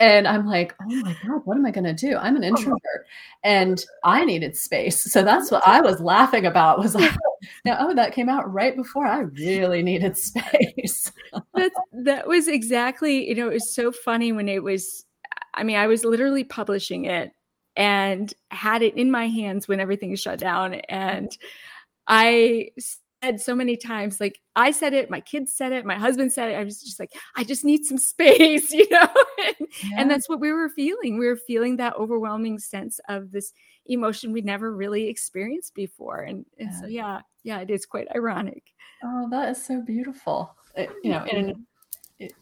And 0.00 0.28
I'm 0.28 0.46
like, 0.46 0.74
"Oh 0.80 0.86
my 0.86 1.16
god, 1.26 1.42
what 1.44 1.56
am 1.56 1.66
I 1.66 1.72
going 1.72 1.84
to 1.84 1.92
do? 1.92 2.16
I'm 2.16 2.36
an 2.36 2.44
oh, 2.44 2.48
introvert 2.48 3.06
and 3.42 3.84
I 4.04 4.24
needed 4.24 4.56
space." 4.56 5.10
So 5.12 5.22
that's 5.22 5.50
what 5.50 5.66
I 5.66 5.80
was 5.80 6.00
laughing 6.00 6.46
about 6.46 6.78
was 6.78 6.94
like, 6.94 7.12
now, 7.64 7.76
"Oh, 7.80 7.94
that 7.94 8.14
came 8.14 8.28
out 8.28 8.52
right 8.52 8.76
before 8.76 9.06
I 9.06 9.20
really 9.20 9.82
needed 9.82 10.16
space." 10.16 11.10
that 11.54 11.72
that 11.92 12.28
was 12.28 12.46
exactly, 12.46 13.28
you 13.28 13.34
know, 13.34 13.48
it 13.48 13.54
was 13.54 13.74
so 13.74 13.90
funny 13.90 14.30
when 14.30 14.48
it 14.48 14.62
was 14.62 15.04
I 15.54 15.64
mean, 15.64 15.76
I 15.76 15.88
was 15.88 16.04
literally 16.04 16.44
publishing 16.44 17.06
it 17.06 17.32
and 17.76 18.32
had 18.50 18.82
it 18.82 18.96
in 18.96 19.10
my 19.10 19.28
hands 19.28 19.66
when 19.66 19.80
everything 19.80 20.14
shut 20.14 20.38
down. 20.38 20.74
And 20.74 21.36
I 22.06 22.70
said 23.22 23.40
so 23.40 23.54
many 23.54 23.76
times, 23.76 24.20
like 24.20 24.40
I 24.56 24.70
said 24.70 24.92
it, 24.92 25.10
my 25.10 25.20
kids 25.20 25.54
said 25.54 25.72
it, 25.72 25.84
my 25.84 25.96
husband 25.96 26.32
said 26.32 26.50
it. 26.50 26.54
I 26.54 26.64
was 26.64 26.80
just 26.80 27.00
like, 27.00 27.10
I 27.36 27.44
just 27.44 27.64
need 27.64 27.84
some 27.84 27.98
space, 27.98 28.72
you 28.72 28.88
know? 28.90 29.08
and, 29.46 29.56
yeah. 29.84 29.96
and 29.98 30.10
that's 30.10 30.28
what 30.28 30.40
we 30.40 30.52
were 30.52 30.68
feeling. 30.68 31.18
We 31.18 31.26
were 31.26 31.36
feeling 31.36 31.76
that 31.76 31.96
overwhelming 31.96 32.58
sense 32.58 33.00
of 33.08 33.30
this 33.30 33.52
emotion 33.86 34.32
we'd 34.32 34.44
never 34.44 34.74
really 34.74 35.08
experienced 35.08 35.74
before. 35.74 36.20
And, 36.22 36.44
and 36.58 36.70
yeah. 36.70 36.80
so, 36.80 36.86
yeah, 36.86 37.20
yeah, 37.42 37.60
it 37.60 37.70
is 37.70 37.86
quite 37.86 38.08
ironic. 38.14 38.62
Oh, 39.02 39.28
that 39.30 39.50
is 39.50 39.64
so 39.64 39.80
beautiful. 39.80 40.54
It, 40.74 40.90
you 41.02 41.10
know, 41.10 41.24
in 41.24 41.66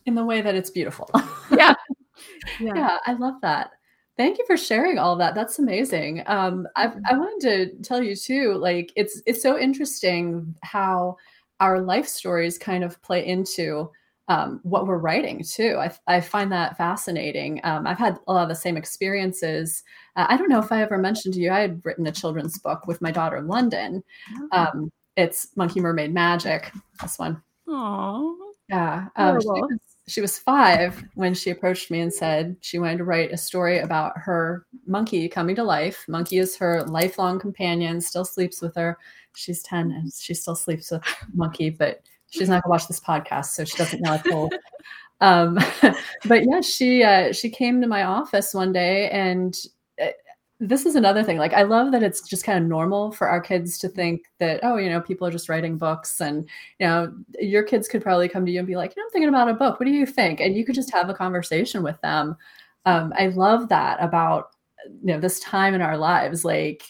in 0.07 0.15
the 0.15 0.25
way 0.25 0.41
that 0.41 0.55
it's 0.55 0.71
beautiful. 0.71 1.09
yeah. 1.51 1.75
yeah. 2.61 2.75
yeah. 2.75 2.99
I 3.07 3.13
love 3.13 3.35
that. 3.43 3.73
Thank 4.17 4.39
you 4.39 4.45
for 4.47 4.57
sharing 4.57 4.99
all 4.99 5.17
that. 5.17 5.35
That's 5.35 5.59
amazing. 5.59 6.23
Um, 6.27 6.67
I, 6.77 6.87
mm-hmm. 6.87 7.01
I 7.09 7.19
wanted 7.19 7.77
to 7.77 7.83
tell 7.83 8.03
you 8.03 8.17
too, 8.17 8.55
like 8.55 8.93
it's 8.97 9.23
it's 9.27 9.43
so 9.43 9.59
interesting 9.59 10.55
how 10.63 11.17
our 11.61 11.81
life 11.81 12.07
stories 12.07 12.59
kind 12.59 12.83
of 12.85 13.01
play 13.03 13.27
into 13.27 13.91
um, 14.29 14.61
what 14.63 14.87
we're 14.87 14.99
writing 14.99 15.43
too. 15.45 15.77
I, 15.79 15.93
I 16.07 16.21
find 16.21 16.51
that 16.53 16.77
fascinating. 16.77 17.61
Um, 17.65 17.87
I've 17.87 17.99
had 17.99 18.19
a 18.27 18.33
lot 18.33 18.43
of 18.43 18.49
the 18.49 18.55
same 18.55 18.77
experiences. 18.77 19.85
Uh, 20.17 20.27
I 20.29 20.37
don't 20.37 20.49
know 20.49 20.59
if 20.59 20.73
I 20.73 20.83
ever 20.83 20.99
mentioned 20.99 21.35
to 21.35 21.41
you, 21.41 21.51
I 21.51 21.61
had 21.61 21.81
written 21.85 22.07
a 22.07 22.13
children's 22.13 22.59
book 22.59 22.87
with 22.87 23.01
my 23.01 23.11
daughter, 23.11 23.41
London. 23.41 24.03
Oh. 24.35 24.49
Um, 24.53 24.93
it's 25.17 25.49
Monkey 25.57 25.81
Mermaid 25.81 26.13
Magic. 26.13 26.73
This 27.01 27.19
one. 27.19 27.41
Aww. 27.69 28.35
Yeah. 28.69 29.07
Um, 29.17 29.41
she, 29.41 29.47
was, 29.47 29.79
she, 30.09 30.21
was, 30.21 30.39
five 30.39 31.03
when 31.15 31.35
she 31.35 31.51
approached 31.51 31.91
me 31.91 32.01
and 32.01 32.13
said 32.13 32.57
she 32.61 32.79
wanted 32.79 32.99
to 32.99 33.05
write 33.05 33.33
a 33.33 33.37
story 33.37 33.81
about 33.81 34.17
her 34.17 34.67
monkey 34.87 35.29
coming 35.29 35.57
to 35.57 35.65
life. 35.65 36.05
Monkey 36.09 36.39
is 36.39 36.57
her 36.57 36.85
lifelong 36.85 37.39
companion, 37.39 38.01
still 38.01 38.25
sleeps 38.25 38.63
with 38.63 38.75
her. 38.77 38.99
She's 39.35 39.63
10 39.63 39.91
and 39.91 40.13
she 40.13 40.35
still 40.35 40.55
sleeps 40.55 40.91
with 40.91 41.03
Monkey, 41.35 41.71
but 41.71 42.03
she's 42.31 42.49
not 42.49 42.63
going 42.63 42.71
to 42.71 42.71
watch 42.71 42.89
this 42.89 43.01
podcast, 43.01 43.47
so 43.47 43.65
she 43.65 43.77
doesn't 43.77 44.01
know 44.01 44.15
it's 44.15 44.27
old. 44.33 44.55
um, 45.21 45.59
but 46.27 46.45
yeah, 46.45 46.61
she 46.61 47.03
uh, 47.03 47.33
she 47.33 47.51
came 47.51 47.81
to 47.81 47.87
my 47.87 48.05
office 48.05 48.55
one 48.55 48.73
day 48.73 49.11
and 49.11 49.57
this 50.59 50.87
is 50.87 50.95
another 50.95 51.23
thing 51.23 51.37
like 51.37 51.53
i 51.53 51.63
love 51.63 51.93
that 51.93 52.03
it's 52.03 52.23
just 52.23 52.45
kind 52.45 52.59
of 52.59 52.69
normal 52.69 53.13
for 53.13 53.29
our 53.29 53.41
kids 53.41 53.77
to 53.77 53.89
think 53.89 54.23
that 54.39 54.59
oh 54.63 54.77
you 54.77 54.89
know 54.89 55.01
people 55.01 55.27
are 55.27 55.31
just 55.31 55.51
writing 55.51 55.77
books 55.77 56.21
and 56.21 56.49
you 56.79 56.87
know 56.87 57.13
your 57.39 57.63
kids 57.63 57.89
could 57.89 58.03
probably 58.03 58.29
come 58.29 58.47
to 58.47 58.53
you 58.53 58.59
and 58.59 58.67
be 58.67 58.77
like 58.77 58.95
you 58.97 59.03
know 59.03 59.07
i'm 59.07 59.11
thinking 59.11 59.29
about 59.29 59.51
a 59.51 59.55
book. 59.55 59.79
What 59.79 59.87
do 59.87 59.93
you 59.93 60.07
think? 60.07 60.41
And 60.41 60.57
you 60.57 60.65
could 60.65 60.75
just 60.75 60.93
have 60.93 61.11
a 61.11 61.15
conversation 61.15 61.83
with 61.83 62.01
them. 62.01 62.37
Um, 62.87 63.13
i 63.19 63.27
love 63.29 63.69
that 63.69 64.03
about 64.03 64.51
you 65.03 65.13
know 65.13 65.21
this 65.21 65.41
time 65.41 65.75
in 65.75 65.83
our 65.83 65.99
lives 65.99 66.45
like 66.45 66.83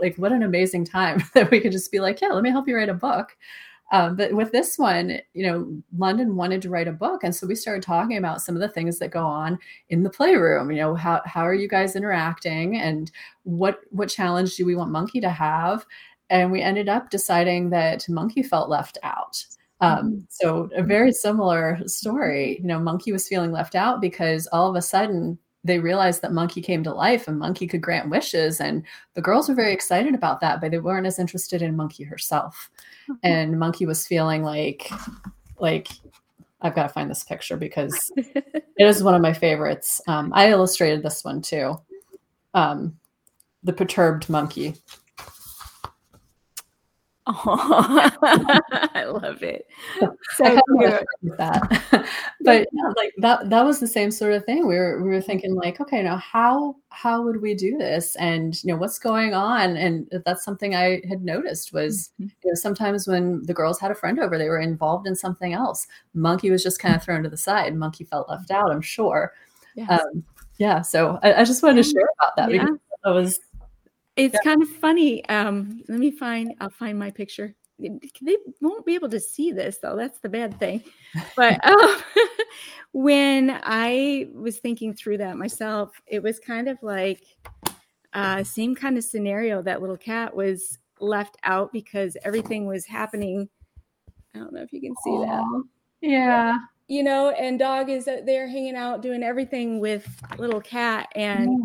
like 0.00 0.16
what 0.16 0.32
an 0.32 0.42
amazing 0.42 0.84
time 0.84 1.22
that 1.34 1.50
we 1.50 1.60
could 1.60 1.72
just 1.72 1.90
be 1.90 2.00
like 2.00 2.20
yeah 2.20 2.28
let 2.28 2.42
me 2.42 2.50
help 2.50 2.68
you 2.68 2.76
write 2.76 2.88
a 2.88 2.94
book 2.94 3.36
um, 3.92 4.14
but 4.14 4.32
with 4.32 4.52
this 4.52 4.78
one, 4.78 5.18
you 5.34 5.46
know, 5.46 5.82
London 5.96 6.36
wanted 6.36 6.62
to 6.62 6.70
write 6.70 6.88
a 6.88 6.92
book, 6.92 7.24
and 7.24 7.34
so 7.34 7.46
we 7.46 7.54
started 7.54 7.82
talking 7.82 8.16
about 8.16 8.40
some 8.40 8.54
of 8.54 8.60
the 8.60 8.68
things 8.68 8.98
that 8.98 9.10
go 9.10 9.24
on 9.24 9.58
in 9.88 10.02
the 10.02 10.10
playroom. 10.10 10.70
You 10.70 10.78
know, 10.78 10.94
how 10.94 11.22
how 11.24 11.42
are 11.42 11.54
you 11.54 11.68
guys 11.68 11.96
interacting, 11.96 12.76
and 12.76 13.10
what 13.42 13.80
what 13.90 14.08
challenge 14.08 14.56
do 14.56 14.64
we 14.64 14.76
want 14.76 14.92
Monkey 14.92 15.20
to 15.20 15.30
have? 15.30 15.84
And 16.30 16.52
we 16.52 16.62
ended 16.62 16.88
up 16.88 17.10
deciding 17.10 17.70
that 17.70 18.08
Monkey 18.08 18.42
felt 18.42 18.68
left 18.68 18.98
out. 19.02 19.44
Um, 19.80 19.98
mm-hmm. 19.98 20.18
so 20.28 20.68
a 20.76 20.82
very 20.82 21.12
similar 21.12 21.80
story. 21.86 22.58
You 22.60 22.66
know, 22.66 22.78
Monkey 22.78 23.12
was 23.12 23.26
feeling 23.26 23.50
left 23.50 23.74
out 23.74 24.00
because 24.00 24.46
all 24.52 24.68
of 24.70 24.76
a 24.76 24.82
sudden 24.82 25.38
they 25.64 25.78
realized 25.78 26.22
that 26.22 26.32
Monkey 26.32 26.62
came 26.62 26.82
to 26.84 26.94
life 26.94 27.28
and 27.28 27.38
Monkey 27.38 27.66
could 27.66 27.82
grant 27.82 28.08
wishes. 28.08 28.60
And 28.60 28.84
the 29.14 29.20
girls 29.20 29.48
were 29.48 29.54
very 29.54 29.72
excited 29.72 30.14
about 30.14 30.40
that, 30.40 30.60
but 30.60 30.70
they 30.70 30.78
weren't 30.78 31.06
as 31.06 31.18
interested 31.18 31.60
in 31.60 31.76
Monkey 31.76 32.04
herself. 32.04 32.70
And 33.22 33.58
Monkey 33.58 33.86
was 33.86 34.06
feeling 34.06 34.42
like, 34.42 34.90
like, 35.58 35.88
I've 36.62 36.74
got 36.74 36.84
to 36.84 36.88
find 36.90 37.10
this 37.10 37.24
picture 37.24 37.56
because 37.56 38.10
it 38.16 38.64
is 38.78 39.02
one 39.02 39.14
of 39.14 39.22
my 39.22 39.32
favorites. 39.32 40.00
Um, 40.06 40.32
I 40.34 40.50
illustrated 40.50 41.02
this 41.02 41.24
one 41.24 41.42
too. 41.42 41.80
Um, 42.54 42.98
the 43.62 43.72
perturbed 43.72 44.28
monkey. 44.28 44.74
Oh, 47.26 48.10
I 48.22 49.04
love 49.04 49.42
it. 49.42 49.66
So 50.36 50.60
cute. 50.78 51.04
that. 51.38 52.06
but 52.40 52.68
yeah, 52.72 52.92
like 52.96 53.12
that 53.18 53.50
that 53.50 53.64
was 53.64 53.78
the 53.78 53.86
same 53.86 54.10
sort 54.10 54.32
of 54.32 54.44
thing. 54.44 54.66
We 54.66 54.76
were 54.76 55.02
we 55.02 55.10
were 55.10 55.20
thinking 55.20 55.54
like, 55.54 55.80
okay, 55.80 56.02
now 56.02 56.16
how 56.16 56.76
how 56.88 57.22
would 57.22 57.42
we 57.42 57.54
do 57.54 57.76
this? 57.76 58.16
And 58.16 58.62
you 58.64 58.72
know, 58.72 58.78
what's 58.78 58.98
going 58.98 59.34
on? 59.34 59.76
And 59.76 60.10
that's 60.24 60.44
something 60.44 60.74
I 60.74 61.02
had 61.08 61.22
noticed 61.22 61.72
was 61.72 62.10
mm-hmm. 62.20 62.28
you 62.42 62.50
know, 62.50 62.54
sometimes 62.54 63.06
when 63.06 63.44
the 63.44 63.54
girls 63.54 63.78
had 63.78 63.90
a 63.90 63.94
friend 63.94 64.18
over, 64.18 64.38
they 64.38 64.48
were 64.48 64.60
involved 64.60 65.06
in 65.06 65.14
something 65.14 65.52
else. 65.52 65.86
Monkey 66.14 66.50
was 66.50 66.62
just 66.62 66.80
kind 66.80 66.96
of 66.96 67.02
thrown 67.02 67.22
to 67.22 67.28
the 67.28 67.36
side. 67.36 67.76
Monkey 67.76 68.04
felt 68.04 68.28
left 68.30 68.50
out, 68.50 68.72
I'm 68.72 68.80
sure. 68.80 69.34
Yes. 69.74 70.00
Um, 70.00 70.24
yeah. 70.58 70.82
So 70.82 71.18
I, 71.22 71.34
I, 71.34 71.44
just 71.44 71.62
wanted 71.62 71.82
to 71.84 71.90
share 71.90 72.08
about 72.18 72.36
that 72.36 72.52
yeah. 72.52 72.64
because 72.64 72.78
that 73.04 73.10
was 73.10 73.40
it's 74.24 74.34
yeah. 74.34 74.50
kind 74.50 74.62
of 74.62 74.68
funny. 74.68 75.26
Um, 75.28 75.82
let 75.88 75.98
me 75.98 76.10
find. 76.10 76.54
I'll 76.60 76.70
find 76.70 76.98
my 76.98 77.10
picture. 77.10 77.54
They 77.78 78.36
won't 78.60 78.84
be 78.84 78.94
able 78.94 79.08
to 79.08 79.20
see 79.20 79.52
this 79.52 79.78
though. 79.78 79.96
That's 79.96 80.18
the 80.20 80.28
bad 80.28 80.58
thing. 80.58 80.82
But 81.34 81.64
um, 81.68 81.96
when 82.92 83.58
I 83.62 84.28
was 84.34 84.58
thinking 84.58 84.92
through 84.94 85.18
that 85.18 85.36
myself, 85.36 85.92
it 86.06 86.22
was 86.22 86.38
kind 86.38 86.68
of 86.68 86.78
like 86.82 87.24
uh, 88.12 88.44
same 88.44 88.74
kind 88.74 88.98
of 88.98 89.04
scenario. 89.04 89.62
That 89.62 89.80
little 89.80 89.96
cat 89.96 90.34
was 90.34 90.78
left 91.00 91.38
out 91.42 91.72
because 91.72 92.16
everything 92.24 92.66
was 92.66 92.84
happening. 92.84 93.48
I 94.34 94.38
don't 94.38 94.52
know 94.52 94.62
if 94.62 94.72
you 94.72 94.80
can 94.80 94.94
see 95.02 95.10
Aww. 95.10 95.26
that. 95.26 95.64
Yeah. 96.02 96.58
You 96.88 97.02
know, 97.02 97.30
and 97.30 97.58
dog 97.58 97.88
is 97.88 98.04
there 98.04 98.48
hanging 98.48 98.74
out 98.74 99.00
doing 99.00 99.22
everything 99.22 99.80
with 99.80 100.06
little 100.38 100.60
cat 100.60 101.08
and. 101.14 101.60
Yeah 101.60 101.64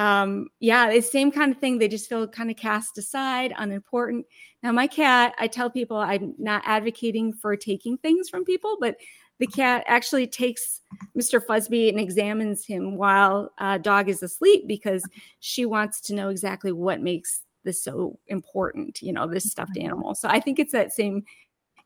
um 0.00 0.48
yeah 0.60 0.90
the 0.90 1.00
same 1.00 1.30
kind 1.30 1.52
of 1.52 1.58
thing 1.58 1.78
they 1.78 1.88
just 1.88 2.08
feel 2.08 2.26
kind 2.26 2.50
of 2.50 2.56
cast 2.56 2.96
aside 2.96 3.52
unimportant 3.58 4.24
now 4.62 4.72
my 4.72 4.86
cat 4.86 5.34
i 5.38 5.46
tell 5.46 5.68
people 5.68 5.98
i'm 5.98 6.34
not 6.38 6.62
advocating 6.64 7.32
for 7.32 7.54
taking 7.54 7.98
things 7.98 8.28
from 8.28 8.44
people 8.44 8.78
but 8.80 8.96
the 9.40 9.46
cat 9.46 9.84
actually 9.86 10.26
takes 10.26 10.80
mr 11.18 11.44
fuzby 11.44 11.90
and 11.90 12.00
examines 12.00 12.64
him 12.64 12.96
while 12.96 13.52
uh, 13.58 13.76
dog 13.76 14.08
is 14.08 14.22
asleep 14.22 14.66
because 14.66 15.04
she 15.40 15.66
wants 15.66 16.00
to 16.00 16.14
know 16.14 16.30
exactly 16.30 16.72
what 16.72 17.02
makes 17.02 17.42
this 17.64 17.84
so 17.84 18.18
important 18.28 19.02
you 19.02 19.12
know 19.12 19.26
this 19.26 19.50
stuffed 19.50 19.74
mm-hmm. 19.74 19.86
animal 19.86 20.14
so 20.14 20.28
i 20.28 20.40
think 20.40 20.58
it's 20.58 20.72
that 20.72 20.92
same 20.92 21.22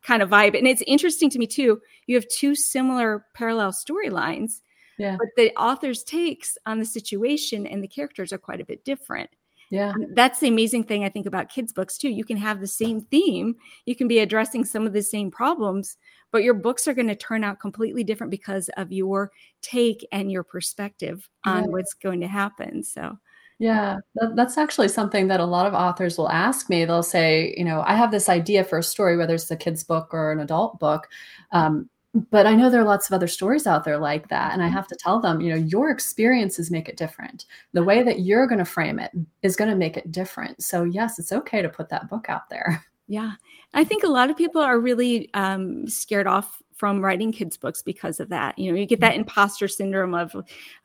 kind 0.03 0.21
of 0.21 0.29
vibe 0.29 0.57
and 0.57 0.67
it's 0.67 0.83
interesting 0.87 1.29
to 1.29 1.39
me 1.39 1.47
too 1.47 1.81
you 2.07 2.15
have 2.15 2.27
two 2.29 2.55
similar 2.55 3.25
parallel 3.33 3.73
storylines 3.73 4.61
yeah. 4.97 5.17
But 5.17 5.29
the 5.35 5.55
author's 5.55 6.03
takes 6.03 6.57
on 6.65 6.79
the 6.79 6.85
situation 6.85 7.67
and 7.67 7.83
the 7.83 7.87
characters 7.87 8.31
are 8.31 8.37
quite 8.37 8.61
a 8.61 8.65
bit 8.65 8.83
different. 8.83 9.29
Yeah. 9.71 9.93
That's 10.13 10.39
the 10.39 10.47
amazing 10.47 10.83
thing 10.83 11.03
I 11.03 11.09
think 11.09 11.25
about 11.25 11.49
kids' 11.49 11.73
books 11.73 11.97
too. 11.97 12.09
You 12.09 12.23
can 12.23 12.37
have 12.37 12.59
the 12.59 12.67
same 12.67 13.01
theme, 13.01 13.55
you 13.85 13.95
can 13.95 14.07
be 14.07 14.19
addressing 14.19 14.63
some 14.63 14.85
of 14.85 14.93
the 14.93 15.01
same 15.01 15.31
problems, 15.31 15.97
but 16.31 16.43
your 16.43 16.53
books 16.53 16.87
are 16.87 16.93
going 16.93 17.07
to 17.07 17.15
turn 17.15 17.43
out 17.43 17.59
completely 17.59 18.03
different 18.03 18.31
because 18.31 18.69
of 18.77 18.91
your 18.91 19.31
take 19.61 20.05
and 20.11 20.31
your 20.31 20.43
perspective 20.43 21.27
on 21.45 21.63
yeah. 21.63 21.69
what's 21.69 21.93
going 21.93 22.21
to 22.21 22.27
happen. 22.27 22.83
So, 22.83 23.17
yeah, 23.57 23.97
that, 24.15 24.35
that's 24.35 24.57
actually 24.57 24.89
something 24.89 25.27
that 25.29 25.39
a 25.39 25.45
lot 25.45 25.65
of 25.65 25.73
authors 25.73 26.17
will 26.17 26.29
ask 26.29 26.69
me. 26.69 26.83
They'll 26.83 27.03
say, 27.03 27.55
you 27.57 27.63
know, 27.63 27.83
I 27.87 27.95
have 27.95 28.11
this 28.11 28.27
idea 28.27 28.65
for 28.65 28.79
a 28.79 28.83
story, 28.83 29.15
whether 29.15 29.35
it's 29.35 29.49
a 29.49 29.55
kid's 29.55 29.83
book 29.83 30.09
or 30.13 30.31
an 30.31 30.41
adult 30.41 30.77
book. 30.77 31.07
Um, 31.51 31.89
but 32.31 32.47
I 32.47 32.55
know 32.55 32.69
there 32.69 32.81
are 32.81 32.85
lots 32.85 33.09
of 33.09 33.13
other 33.13 33.27
stories 33.27 33.67
out 33.67 33.83
there 33.83 33.97
like 33.97 34.29
that. 34.29 34.53
And 34.53 34.61
I 34.61 34.67
mm-hmm. 34.67 34.75
have 34.75 34.87
to 34.87 34.95
tell 34.95 35.19
them, 35.19 35.41
you 35.41 35.49
know, 35.49 35.57
your 35.57 35.89
experiences 35.89 36.71
make 36.71 36.87
it 36.87 36.97
different. 36.97 37.45
The 37.73 37.83
way 37.83 38.03
that 38.03 38.21
you're 38.21 38.47
going 38.47 38.59
to 38.59 38.65
frame 38.65 38.99
it 38.99 39.11
is 39.41 39.55
going 39.55 39.69
to 39.69 39.75
make 39.75 39.97
it 39.97 40.11
different. 40.11 40.63
So, 40.63 40.83
yes, 40.83 41.19
it's 41.19 41.33
okay 41.33 41.61
to 41.61 41.69
put 41.69 41.89
that 41.89 42.09
book 42.09 42.29
out 42.29 42.49
there. 42.49 42.83
Yeah. 43.07 43.33
I 43.75 43.83
think 43.83 44.03
a 44.03 44.07
lot 44.07 44.31
of 44.31 44.37
people 44.37 44.61
are 44.61 44.79
really 44.79 45.29
um, 45.35 45.87
scared 45.87 46.25
off 46.25 46.59
from 46.75 47.03
writing 47.03 47.31
kids 47.31 47.55
books 47.55 47.81
because 47.81 48.19
of 48.19 48.29
that 48.29 48.57
you 48.59 48.69
know 48.69 48.77
you 48.77 48.85
get 48.85 48.99
that 48.99 49.11
mm-hmm. 49.11 49.21
imposter 49.21 49.67
syndrome 49.67 50.13
of 50.13 50.35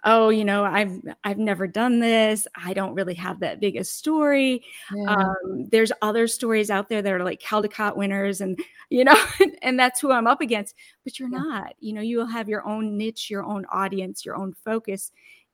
oh 0.05 0.29
you 0.29 0.45
know 0.45 0.65
i've 0.65 1.01
i've 1.25 1.39
never 1.39 1.67
done 1.67 1.99
this 1.99 2.47
i 2.55 2.73
don't 2.73 2.95
really 2.95 3.15
have 3.15 3.41
that 3.41 3.61
big 3.61 3.77
a 3.77 3.85
story 3.85 4.63
yeah. 4.95 5.15
um, 5.15 5.69
there's 5.71 5.91
other 6.01 6.29
stories 6.29 6.71
out 6.71 6.89
there 6.89 7.03
that 7.03 7.13
are 7.13 7.25
like 7.25 7.41
caldecott 7.41 7.97
winners 7.97 8.41
and 8.41 8.59
you 8.89 9.05
know 9.05 9.17
and 9.63 9.79
that's 9.79 10.01
who 10.01 10.13
i'm 10.13 10.29
up 10.29 10.41
against 10.41 10.75
but 11.05 11.19
you're 11.19 11.29
yeah. 11.29 11.39
not 11.39 11.75
you 11.81 11.93
know 11.93 12.01
you'll 12.01 12.27
have 12.27 12.49
your 12.49 12.67
own 12.67 12.97
niche 12.97 13.29
your 13.29 13.45
own 13.45 13.67
audience 13.73 14.25
your 14.25 14.37
own 14.37 14.53
focus 14.53 15.11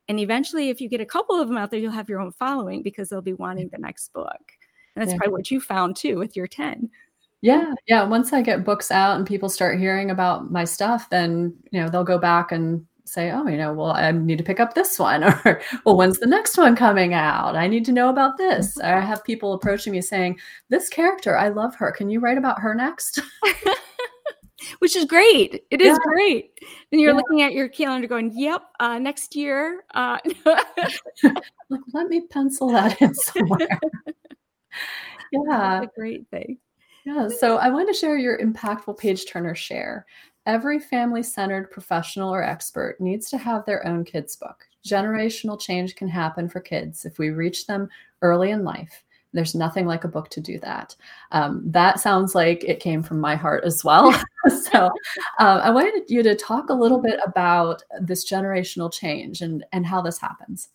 and 0.08 0.20
eventually 0.20 0.68
if 0.68 0.80
you 0.80 0.88
get 0.88 1.00
a 1.00 1.06
couple 1.06 1.40
of 1.40 1.48
them 1.48 1.56
out 1.56 1.70
there 1.70 1.80
you'll 1.80 1.90
have 1.90 2.08
your 2.08 2.20
own 2.20 2.32
following 2.32 2.82
because 2.82 3.08
they'll 3.08 3.22
be 3.22 3.32
wanting 3.32 3.68
the 3.70 3.78
next 3.78 4.12
book 4.12 4.52
and 4.94 5.02
that's 5.02 5.12
yeah. 5.12 5.18
probably 5.18 5.32
what 5.32 5.50
you 5.50 5.60
found 5.60 5.96
too 5.96 6.18
with 6.18 6.36
your 6.36 6.46
10 6.46 6.90
yeah, 7.42 7.74
yeah. 7.86 8.04
Once 8.04 8.32
I 8.32 8.42
get 8.42 8.64
books 8.64 8.90
out 8.90 9.16
and 9.16 9.26
people 9.26 9.48
start 9.48 9.78
hearing 9.78 10.10
about 10.10 10.50
my 10.50 10.64
stuff, 10.64 11.10
then 11.10 11.54
you 11.70 11.80
know 11.80 11.88
they'll 11.88 12.04
go 12.04 12.18
back 12.18 12.52
and 12.52 12.86
say, 13.08 13.30
oh, 13.30 13.46
you 13.46 13.56
know, 13.56 13.72
well, 13.72 13.92
I 13.92 14.10
need 14.10 14.38
to 14.38 14.44
pick 14.44 14.60
up 14.60 14.74
this 14.74 14.98
one, 14.98 15.24
or 15.44 15.60
well, 15.84 15.96
when's 15.96 16.18
the 16.18 16.26
next 16.26 16.58
one 16.58 16.76
coming 16.76 17.14
out? 17.14 17.56
I 17.56 17.66
need 17.66 17.84
to 17.86 17.92
know 17.92 18.08
about 18.08 18.36
this. 18.36 18.78
I 18.80 19.00
have 19.00 19.24
people 19.24 19.52
approaching 19.54 19.92
me 19.92 20.00
saying, 20.00 20.38
this 20.68 20.88
character, 20.88 21.36
I 21.36 21.48
love 21.48 21.74
her. 21.76 21.92
Can 21.92 22.10
you 22.10 22.20
write 22.20 22.38
about 22.38 22.60
her 22.60 22.74
next? 22.74 23.20
Which 24.80 24.96
is 24.96 25.04
great. 25.04 25.64
It 25.70 25.80
is 25.80 25.98
yeah. 25.98 26.12
great. 26.12 26.50
And 26.90 27.00
you're 27.00 27.12
yeah. 27.12 27.16
looking 27.16 27.42
at 27.42 27.52
your 27.52 27.68
calendar 27.68 28.08
going, 28.08 28.32
yep, 28.34 28.62
uh, 28.80 28.98
next 28.98 29.36
year. 29.36 29.84
Uh, 29.94 30.18
let 31.92 32.08
me 32.08 32.22
pencil 32.28 32.68
that 32.72 33.00
in 33.00 33.14
somewhere. 33.14 33.78
yeah. 35.32 35.80
That's 35.80 35.86
a 35.86 36.00
great 36.00 36.26
thing. 36.30 36.58
Yeah. 37.06 37.28
So 37.28 37.56
I 37.58 37.70
want 37.70 37.86
to 37.88 37.94
share 37.94 38.18
your 38.18 38.36
impactful 38.38 38.98
page 38.98 39.26
turner 39.26 39.54
share. 39.54 40.06
Every 40.44 40.80
family 40.80 41.22
centered 41.22 41.70
professional 41.70 42.34
or 42.34 42.42
expert 42.42 43.00
needs 43.00 43.30
to 43.30 43.38
have 43.38 43.64
their 43.64 43.86
own 43.86 44.04
kids' 44.04 44.34
book. 44.34 44.66
Generational 44.84 45.58
change 45.58 45.94
can 45.94 46.08
happen 46.08 46.48
for 46.48 46.60
kids 46.60 47.04
if 47.04 47.18
we 47.18 47.30
reach 47.30 47.68
them 47.68 47.88
early 48.22 48.50
in 48.50 48.64
life. 48.64 49.04
There's 49.32 49.54
nothing 49.54 49.86
like 49.86 50.02
a 50.02 50.08
book 50.08 50.30
to 50.30 50.40
do 50.40 50.58
that. 50.60 50.96
Um, 51.30 51.62
that 51.66 52.00
sounds 52.00 52.34
like 52.34 52.64
it 52.64 52.80
came 52.80 53.02
from 53.04 53.20
my 53.20 53.36
heart 53.36 53.62
as 53.64 53.84
well. 53.84 54.12
so 54.48 54.86
um, 55.38 55.60
I 55.60 55.70
wanted 55.70 56.08
you 56.08 56.22
to 56.24 56.34
talk 56.34 56.70
a 56.70 56.74
little 56.74 57.00
bit 57.00 57.20
about 57.24 57.82
this 58.00 58.28
generational 58.28 58.92
change 58.92 59.42
and, 59.42 59.64
and 59.72 59.86
how 59.86 60.00
this 60.00 60.18
happens. 60.18 60.70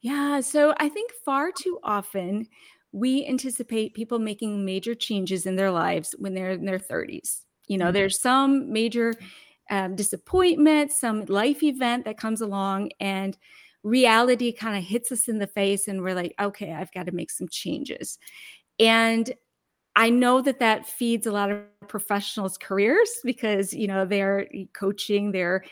Yeah. 0.00 0.40
So 0.40 0.74
I 0.78 0.88
think 0.88 1.12
far 1.24 1.52
too 1.52 1.78
often 1.82 2.48
we 2.96 3.26
anticipate 3.26 3.94
people 3.94 4.18
making 4.18 4.64
major 4.64 4.94
changes 4.94 5.44
in 5.44 5.56
their 5.56 5.70
lives 5.70 6.14
when 6.18 6.34
they're 6.34 6.50
in 6.50 6.64
their 6.64 6.78
30s 6.78 7.42
you 7.66 7.78
know, 7.78 7.86
mm-hmm. 7.86 7.94
there's 7.94 8.20
some 8.20 8.72
major 8.72 9.14
um, 9.70 9.96
disappointment, 9.96 10.92
some 10.92 11.24
life 11.26 11.62
event 11.62 12.04
that 12.04 12.18
comes 12.18 12.40
along, 12.40 12.90
and 13.00 13.36
reality 13.82 14.52
kind 14.52 14.76
of 14.76 14.84
hits 14.84 15.12
us 15.12 15.28
in 15.28 15.38
the 15.38 15.46
face, 15.46 15.88
and 15.88 16.02
we're 16.02 16.14
like, 16.14 16.34
okay, 16.40 16.72
I've 16.72 16.92
got 16.92 17.06
to 17.06 17.12
make 17.12 17.30
some 17.30 17.48
changes. 17.48 18.18
And 18.78 19.32
I 19.96 20.10
know 20.10 20.42
that 20.42 20.60
that 20.60 20.86
feeds 20.86 21.26
a 21.26 21.32
lot 21.32 21.50
of 21.50 21.62
professionals' 21.88 22.58
careers 22.58 23.08
because 23.24 23.72
you 23.72 23.86
know 23.88 24.04
they're 24.04 24.46
coaching, 24.74 25.32
they're 25.32 25.64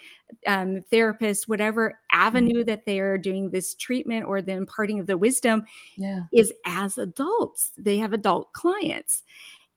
um, 0.47 0.83
therapists, 0.90 1.47
whatever 1.47 1.90
mm-hmm. 1.90 2.21
avenue 2.21 2.64
that 2.64 2.87
they 2.87 3.00
are 3.00 3.19
doing 3.19 3.50
this 3.50 3.75
treatment 3.75 4.25
or 4.26 4.40
the 4.40 4.52
imparting 4.52 4.99
of 4.99 5.07
the 5.07 5.19
wisdom 5.19 5.64
yeah. 5.97 6.23
is 6.33 6.52
as 6.64 6.97
adults. 6.97 7.73
They 7.76 7.99
have 7.99 8.14
adult 8.14 8.52
clients, 8.54 9.23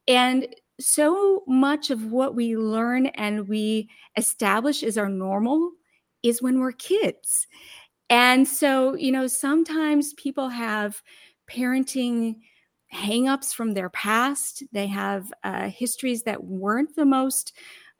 and 0.08 0.48
so 0.80 1.44
much 1.48 1.90
of 1.90 2.12
what 2.12 2.34
we 2.36 2.56
learn 2.56 3.08
and 3.08 3.50
we 3.50 3.90
establish 4.16 4.82
as 4.82 4.98
our 4.98 5.10
normal 5.10 5.72
is 6.24 6.42
when 6.42 6.60
we're 6.60 6.72
kids. 6.72 7.48
And 8.10 8.48
so, 8.48 8.96
you 8.96 9.12
know, 9.12 9.28
sometimes 9.28 10.14
people 10.14 10.50
have 10.50 11.02
parenting 11.50 12.38
hangups 12.94 13.54
from 13.54 13.74
their 13.74 13.90
past. 13.90 14.64
They 14.72 14.88
have 14.88 15.32
uh, 15.44 15.70
histories 15.70 16.24
that 16.24 16.44
weren't 16.44 16.96
the 16.96 17.06
most 17.06 17.54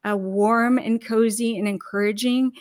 uh, 0.08 0.16
warm 0.16 0.78
and 0.78 1.04
cozy 1.04 1.58
and 1.58 1.68
encouraging. 1.68 2.52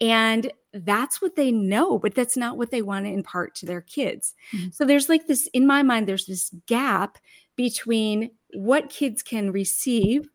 And 0.00 0.50
that's 0.72 1.22
what 1.22 1.36
they 1.36 1.52
know, 1.52 1.98
but 1.98 2.14
that's 2.14 2.36
not 2.36 2.56
what 2.56 2.70
they 2.70 2.82
want 2.82 3.06
to 3.06 3.12
impart 3.12 3.54
to 3.56 3.66
their 3.66 3.80
kids. 3.80 4.34
Mm-hmm. 4.52 4.70
So 4.72 4.84
there's 4.84 5.08
like 5.08 5.26
this, 5.26 5.48
in 5.52 5.66
my 5.66 5.82
mind, 5.82 6.08
there's 6.08 6.26
this 6.26 6.50
gap 6.66 7.18
between 7.56 8.30
what 8.54 8.90
kids 8.90 9.22
can 9.22 9.52
receive 9.52 10.28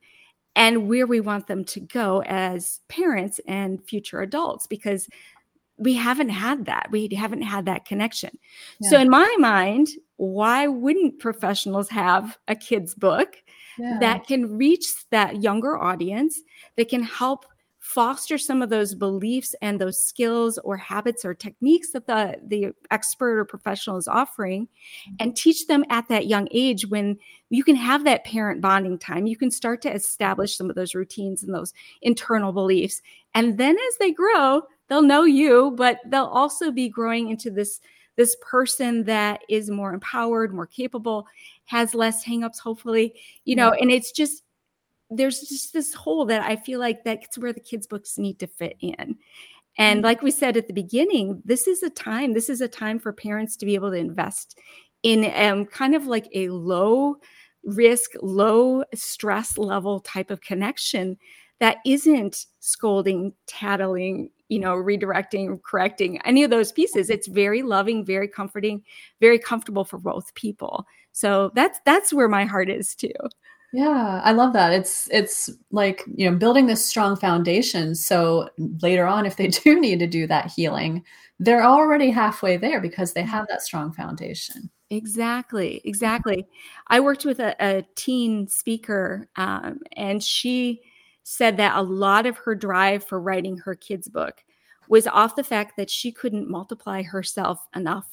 and 0.55 0.87
where 0.87 1.07
we 1.07 1.19
want 1.19 1.47
them 1.47 1.63
to 1.65 1.79
go 1.79 2.21
as 2.23 2.79
parents 2.87 3.39
and 3.47 3.83
future 3.85 4.21
adults 4.21 4.67
because 4.67 5.07
we 5.79 5.93
haven't 5.93 6.29
had 6.29 6.65
that. 6.65 6.89
We 6.91 7.07
haven't 7.07 7.41
had 7.41 7.65
that 7.65 7.85
connection. 7.85 8.37
Yeah. 8.79 8.89
So, 8.91 8.99
in 8.99 9.09
my 9.09 9.35
mind, 9.39 9.89
why 10.17 10.67
wouldn't 10.67 11.19
professionals 11.19 11.89
have 11.89 12.37
a 12.47 12.55
kids' 12.55 12.93
book 12.93 13.37
yeah. 13.77 13.97
that 14.01 14.27
can 14.27 14.57
reach 14.57 15.09
that 15.09 15.41
younger 15.41 15.77
audience 15.77 16.41
that 16.75 16.89
can 16.89 17.03
help 17.03 17.45
foster 17.89 18.37
some 18.37 18.61
of 18.61 18.69
those 18.69 18.93
beliefs 18.93 19.55
and 19.63 19.81
those 19.81 20.05
skills 20.05 20.59
or 20.59 20.77
habits 20.77 21.25
or 21.25 21.33
techniques 21.33 21.91
that 21.91 22.05
the 22.05 22.37
the 22.45 22.71
expert 22.91 23.39
or 23.39 23.45
professional 23.45 23.97
is 23.97 24.07
offering 24.07 24.65
mm-hmm. 24.65 25.15
and 25.19 25.35
teach 25.35 25.65
them 25.65 25.83
at 25.89 26.07
that 26.07 26.27
young 26.27 26.47
age 26.51 26.85
when 26.87 27.17
you 27.49 27.63
can 27.63 27.75
have 27.75 28.03
that 28.03 28.23
parent 28.25 28.61
bonding 28.61 28.99
time 28.99 29.25
you 29.25 29.35
can 29.35 29.49
start 29.49 29.81
to 29.81 29.91
establish 29.91 30.55
some 30.55 30.69
of 30.69 30.75
those 30.75 30.93
routines 30.93 31.41
and 31.41 31.55
those 31.55 31.73
internal 32.03 32.51
beliefs 32.51 33.01
and 33.33 33.57
then 33.57 33.75
as 33.75 33.97
they 33.97 34.11
grow 34.11 34.61
they'll 34.89 35.01
know 35.01 35.23
you 35.23 35.71
but 35.77 35.99
they'll 36.07 36.25
also 36.25 36.71
be 36.71 36.89
growing 36.89 37.29
into 37.29 37.49
this 37.49 37.79
this 38.15 38.35
person 38.41 39.05
that 39.05 39.41
is 39.47 39.69
more 39.69 39.93
empowered 39.93 40.53
more 40.53 40.67
capable 40.67 41.25
has 41.65 41.95
less 41.95 42.25
hangups 42.25 42.59
hopefully 42.59 43.13
you 43.45 43.55
know 43.55 43.71
and 43.71 43.91
it's 43.91 44.11
just 44.11 44.43
there's 45.09 45.39
just 45.41 45.73
this 45.73 45.93
hole 45.93 46.25
that 46.25 46.41
I 46.41 46.55
feel 46.55 46.79
like 46.79 47.03
that's 47.03 47.37
where 47.37 47.53
the 47.53 47.59
kids' 47.59 47.87
books 47.87 48.17
need 48.17 48.39
to 48.39 48.47
fit 48.47 48.77
in. 48.79 49.17
And 49.77 50.01
mm. 50.01 50.03
like 50.03 50.21
we 50.21 50.31
said 50.31 50.57
at 50.57 50.67
the 50.67 50.73
beginning, 50.73 51.41
this 51.45 51.67
is 51.67 51.83
a 51.83 51.89
time, 51.89 52.33
this 52.33 52.49
is 52.49 52.61
a 52.61 52.67
time 52.67 52.99
for 52.99 53.11
parents 53.11 53.55
to 53.57 53.65
be 53.65 53.75
able 53.75 53.91
to 53.91 53.97
invest 53.97 54.59
in 55.01 55.31
um, 55.35 55.65
kind 55.65 55.95
of 55.95 56.05
like 56.05 56.27
a 56.33 56.49
low 56.49 57.17
risk, 57.63 58.11
low 58.21 58.83
stress 58.93 59.57
level 59.57 59.99
type 59.99 60.29
of 60.29 60.41
connection 60.41 61.17
that 61.59 61.77
isn't 61.85 62.45
scolding, 62.59 63.33
tattling, 63.47 64.29
you 64.49 64.59
know, 64.59 64.75
redirecting, 64.75 65.61
correcting, 65.63 66.21
any 66.23 66.43
of 66.43 66.49
those 66.49 66.71
pieces. 66.71 67.09
It's 67.09 67.27
very 67.27 67.61
loving, 67.61 68.03
very 68.03 68.27
comforting, 68.27 68.83
very 69.21 69.39
comfortable 69.39 69.85
for 69.85 69.97
both 69.97 70.33
people. 70.33 70.85
So 71.11 71.51
that's 71.55 71.79
that's 71.85 72.11
where 72.11 72.27
my 72.27 72.45
heart 72.45 72.69
is 72.69 72.95
too. 72.95 73.13
Yeah, 73.71 74.19
I 74.23 74.31
love 74.31 74.53
that. 74.53 74.73
It's 74.73 75.07
it's 75.11 75.49
like, 75.71 76.03
you 76.15 76.29
know, 76.29 76.35
building 76.35 76.65
this 76.65 76.83
strong 76.83 77.15
foundation 77.15 77.93
so 77.93 78.49
later 78.81 79.05
on 79.05 79.25
if 79.25 79.35
they 79.35 79.47
do 79.47 79.79
need 79.79 79.99
to 79.99 80.07
do 80.07 80.25
that 80.27 80.51
healing, 80.51 81.03
they're 81.39 81.63
already 81.63 82.09
halfway 82.09 82.57
there 82.57 82.81
because 82.81 83.13
they 83.13 83.21
have 83.23 83.47
that 83.47 83.61
strong 83.61 83.91
foundation. 83.91 84.69
Exactly, 84.89 85.81
exactly. 85.83 86.47
I 86.87 86.99
worked 86.99 87.23
with 87.23 87.39
a, 87.39 87.55
a 87.59 87.85
teen 87.95 88.47
speaker, 88.47 89.29
um, 89.35 89.81
and 89.95 90.23
she 90.23 90.81
said 91.29 91.57
that 91.57 91.77
a 91.77 91.81
lot 91.81 92.25
of 92.25 92.37
her 92.37 92.55
drive 92.55 93.03
for 93.03 93.19
writing 93.19 93.57
her 93.57 93.75
kids' 93.75 94.07
book 94.07 94.43
was 94.87 95.07
off 95.07 95.35
the 95.35 95.43
fact 95.43 95.77
that 95.77 95.89
she 95.89 96.11
couldn't 96.11 96.49
multiply 96.49 97.01
herself 97.03 97.67
enough 97.75 98.07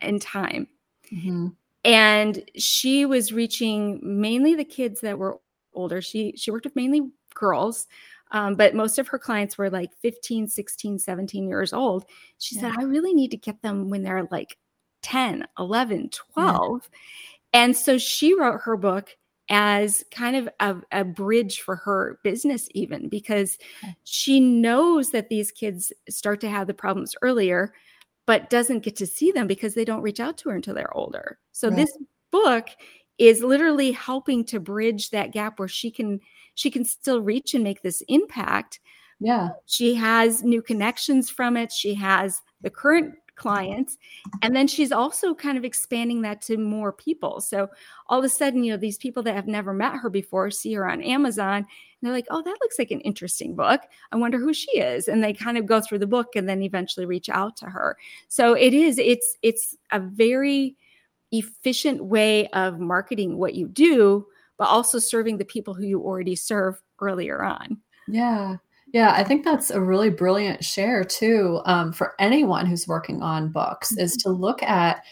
in 0.00 0.18
time. 0.18 0.66
Mm-hmm 1.12 1.48
and 1.84 2.42
she 2.56 3.06
was 3.06 3.32
reaching 3.32 4.00
mainly 4.02 4.54
the 4.54 4.64
kids 4.64 5.00
that 5.00 5.18
were 5.18 5.38
older 5.74 6.00
she 6.00 6.34
she 6.36 6.50
worked 6.50 6.64
with 6.64 6.76
mainly 6.76 7.10
girls 7.34 7.86
um, 8.30 8.54
but 8.54 8.74
most 8.74 8.98
of 8.98 9.08
her 9.08 9.18
clients 9.18 9.58
were 9.58 9.70
like 9.70 9.90
15 10.00 10.48
16 10.48 10.98
17 10.98 11.48
years 11.48 11.72
old 11.72 12.04
she 12.38 12.56
yeah. 12.56 12.62
said 12.62 12.72
i 12.78 12.84
really 12.84 13.14
need 13.14 13.30
to 13.30 13.36
get 13.36 13.60
them 13.62 13.90
when 13.90 14.02
they're 14.02 14.28
like 14.30 14.58
10 15.02 15.46
11 15.58 16.10
12 16.10 16.88
yeah. 16.92 17.60
and 17.60 17.76
so 17.76 17.98
she 17.98 18.38
wrote 18.38 18.60
her 18.60 18.76
book 18.76 19.16
as 19.48 20.04
kind 20.10 20.36
of 20.36 20.48
a, 20.60 20.76
a, 21.00 21.04
bridge 21.04 21.60
for 21.60 21.76
her 21.76 22.18
business 22.22 22.68
even 22.72 23.08
because 23.08 23.58
she 24.04 24.38
knows 24.38 25.10
that 25.10 25.28
these 25.28 25.50
kids 25.50 25.92
start 26.08 26.40
to 26.40 26.48
have 26.48 26.68
the 26.68 26.74
problems 26.74 27.14
earlier 27.22 27.72
but 28.26 28.50
doesn't 28.50 28.84
get 28.84 28.96
to 28.96 29.06
see 29.06 29.32
them 29.32 29.46
because 29.46 29.74
they 29.74 29.84
don't 29.84 30.02
reach 30.02 30.20
out 30.20 30.38
to 30.38 30.48
her 30.48 30.54
until 30.54 30.74
they're 30.74 30.96
older. 30.96 31.38
So 31.52 31.68
right. 31.68 31.76
this 31.76 31.98
book 32.30 32.68
is 33.18 33.42
literally 33.42 33.92
helping 33.92 34.44
to 34.46 34.60
bridge 34.60 35.10
that 35.10 35.32
gap 35.32 35.58
where 35.58 35.68
she 35.68 35.90
can 35.90 36.20
she 36.54 36.70
can 36.70 36.84
still 36.84 37.22
reach 37.22 37.54
and 37.54 37.64
make 37.64 37.82
this 37.82 38.02
impact. 38.08 38.80
Yeah. 39.20 39.50
She 39.66 39.94
has 39.94 40.42
new 40.42 40.60
connections 40.60 41.30
from 41.30 41.56
it. 41.56 41.72
She 41.72 41.94
has 41.94 42.42
the 42.60 42.70
current 42.70 43.14
clients. 43.34 43.98
And 44.42 44.54
then 44.54 44.66
she's 44.66 44.92
also 44.92 45.34
kind 45.34 45.56
of 45.56 45.64
expanding 45.64 46.22
that 46.22 46.42
to 46.42 46.58
more 46.58 46.92
people. 46.92 47.40
So 47.40 47.68
all 48.08 48.18
of 48.18 48.24
a 48.24 48.28
sudden 48.28 48.62
you 48.64 48.72
know 48.72 48.76
these 48.76 48.98
people 48.98 49.22
that 49.24 49.34
have 49.34 49.46
never 49.46 49.72
met 49.72 49.96
her 49.96 50.10
before 50.10 50.50
see 50.50 50.72
her 50.74 50.88
on 50.88 51.02
amazon 51.02 51.56
and 51.58 51.66
they're 52.02 52.12
like 52.12 52.26
oh 52.30 52.42
that 52.42 52.58
looks 52.60 52.78
like 52.78 52.90
an 52.90 53.00
interesting 53.00 53.54
book. 53.54 53.80
I 54.10 54.16
wonder 54.16 54.38
who 54.38 54.52
she 54.52 54.78
is. 54.78 55.08
And 55.08 55.22
they 55.22 55.32
kind 55.32 55.56
of 55.56 55.66
go 55.66 55.80
through 55.80 56.00
the 56.00 56.06
book 56.06 56.36
and 56.36 56.48
then 56.48 56.62
eventually 56.62 57.06
reach 57.06 57.28
out 57.28 57.56
to 57.58 57.66
her. 57.66 57.96
So 58.28 58.54
it 58.54 58.74
is 58.74 58.98
it's 58.98 59.36
it's 59.42 59.76
a 59.90 60.00
very 60.00 60.76
efficient 61.30 62.04
way 62.04 62.48
of 62.48 62.78
marketing 62.78 63.38
what 63.38 63.54
you 63.54 63.66
do 63.68 64.26
but 64.58 64.68
also 64.68 64.98
serving 64.98 65.38
the 65.38 65.44
people 65.44 65.74
who 65.74 65.84
you 65.84 66.00
already 66.00 66.36
serve 66.36 66.80
earlier 67.00 67.42
on. 67.42 67.78
Yeah 68.06 68.56
yeah, 68.92 69.12
I 69.12 69.24
think 69.24 69.44
that's 69.44 69.70
a 69.70 69.80
really 69.80 70.10
brilliant 70.10 70.62
share 70.62 71.02
too 71.02 71.60
um, 71.64 71.92
for 71.92 72.14
anyone 72.18 72.66
who's 72.66 72.86
working 72.86 73.22
on 73.22 73.50
books 73.50 73.92
mm-hmm. 73.92 74.00
is 74.00 74.16
to 74.18 74.28
look 74.28 74.62
at 74.62 75.02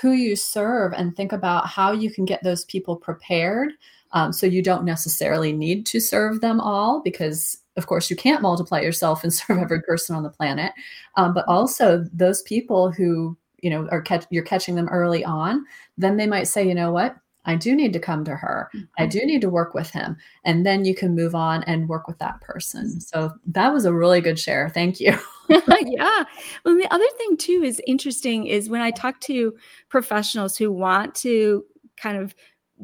who 0.00 0.12
you 0.12 0.36
serve 0.36 0.92
and 0.92 1.16
think 1.16 1.32
about 1.32 1.66
how 1.66 1.92
you 1.92 2.10
can 2.10 2.24
get 2.24 2.42
those 2.42 2.64
people 2.66 2.96
prepared 2.96 3.72
Um, 4.12 4.32
so 4.32 4.46
you 4.46 4.62
don't 4.62 4.84
necessarily 4.84 5.52
need 5.52 5.86
to 5.86 6.00
serve 6.00 6.40
them 6.40 6.60
all 6.60 7.02
because, 7.02 7.58
of 7.76 7.86
course, 7.86 8.10
you 8.10 8.16
can't 8.16 8.42
multiply 8.42 8.80
yourself 8.80 9.22
and 9.22 9.32
serve 9.38 9.58
every 9.58 9.82
person 9.82 10.16
on 10.16 10.22
the 10.22 10.30
planet. 10.30 10.72
Um, 11.16 11.34
but 11.34 11.44
also 11.46 12.04
those 12.12 12.42
people 12.42 12.90
who 12.90 13.36
you 13.62 13.70
know 13.70 13.88
are 13.90 14.02
catch, 14.02 14.24
you're 14.30 14.44
catching 14.44 14.74
them 14.76 14.88
early 14.88 15.24
on, 15.24 15.64
then 15.96 16.16
they 16.16 16.26
might 16.26 16.48
say, 16.48 16.66
you 16.66 16.74
know 16.74 16.92
what, 16.92 17.16
I 17.44 17.56
do 17.56 17.74
need 17.74 17.92
to 17.94 17.98
come 17.98 18.24
to 18.24 18.36
her. 18.36 18.70
I 18.98 19.02
mm-hmm. 19.02 19.08
do 19.08 19.26
need 19.26 19.40
to 19.40 19.48
work 19.48 19.72
with 19.74 19.90
him. 19.90 20.16
And 20.44 20.66
then 20.66 20.84
you 20.84 20.94
can 20.94 21.14
move 21.14 21.34
on 21.34 21.62
and 21.64 21.88
work 21.88 22.06
with 22.06 22.18
that 22.18 22.40
person. 22.40 23.00
So 23.00 23.32
that 23.46 23.72
was 23.72 23.84
a 23.84 23.92
really 23.92 24.20
good 24.20 24.38
share. 24.38 24.68
Thank 24.68 25.00
you. 25.00 25.16
yeah. 25.48 26.24
Well, 26.64 26.76
the 26.76 26.88
other 26.90 27.06
thing, 27.16 27.36
too, 27.36 27.62
is 27.64 27.80
interesting 27.86 28.46
is 28.46 28.68
when 28.68 28.82
I 28.82 28.90
talk 28.90 29.20
to 29.22 29.56
professionals 29.88 30.56
who 30.56 30.70
want 30.70 31.14
to 31.16 31.64
kind 31.96 32.18
of 32.18 32.34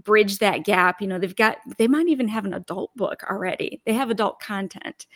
bridge 0.02 0.38
that 0.38 0.64
gap 0.64 1.00
you 1.00 1.06
know 1.06 1.18
they've 1.18 1.36
got 1.36 1.58
they 1.78 1.86
might 1.86 2.08
even 2.08 2.26
have 2.26 2.44
an 2.44 2.54
adult 2.54 2.94
book 2.96 3.22
already 3.30 3.80
they 3.86 3.92
have 3.92 4.10
adult 4.10 4.40
content 4.40 5.06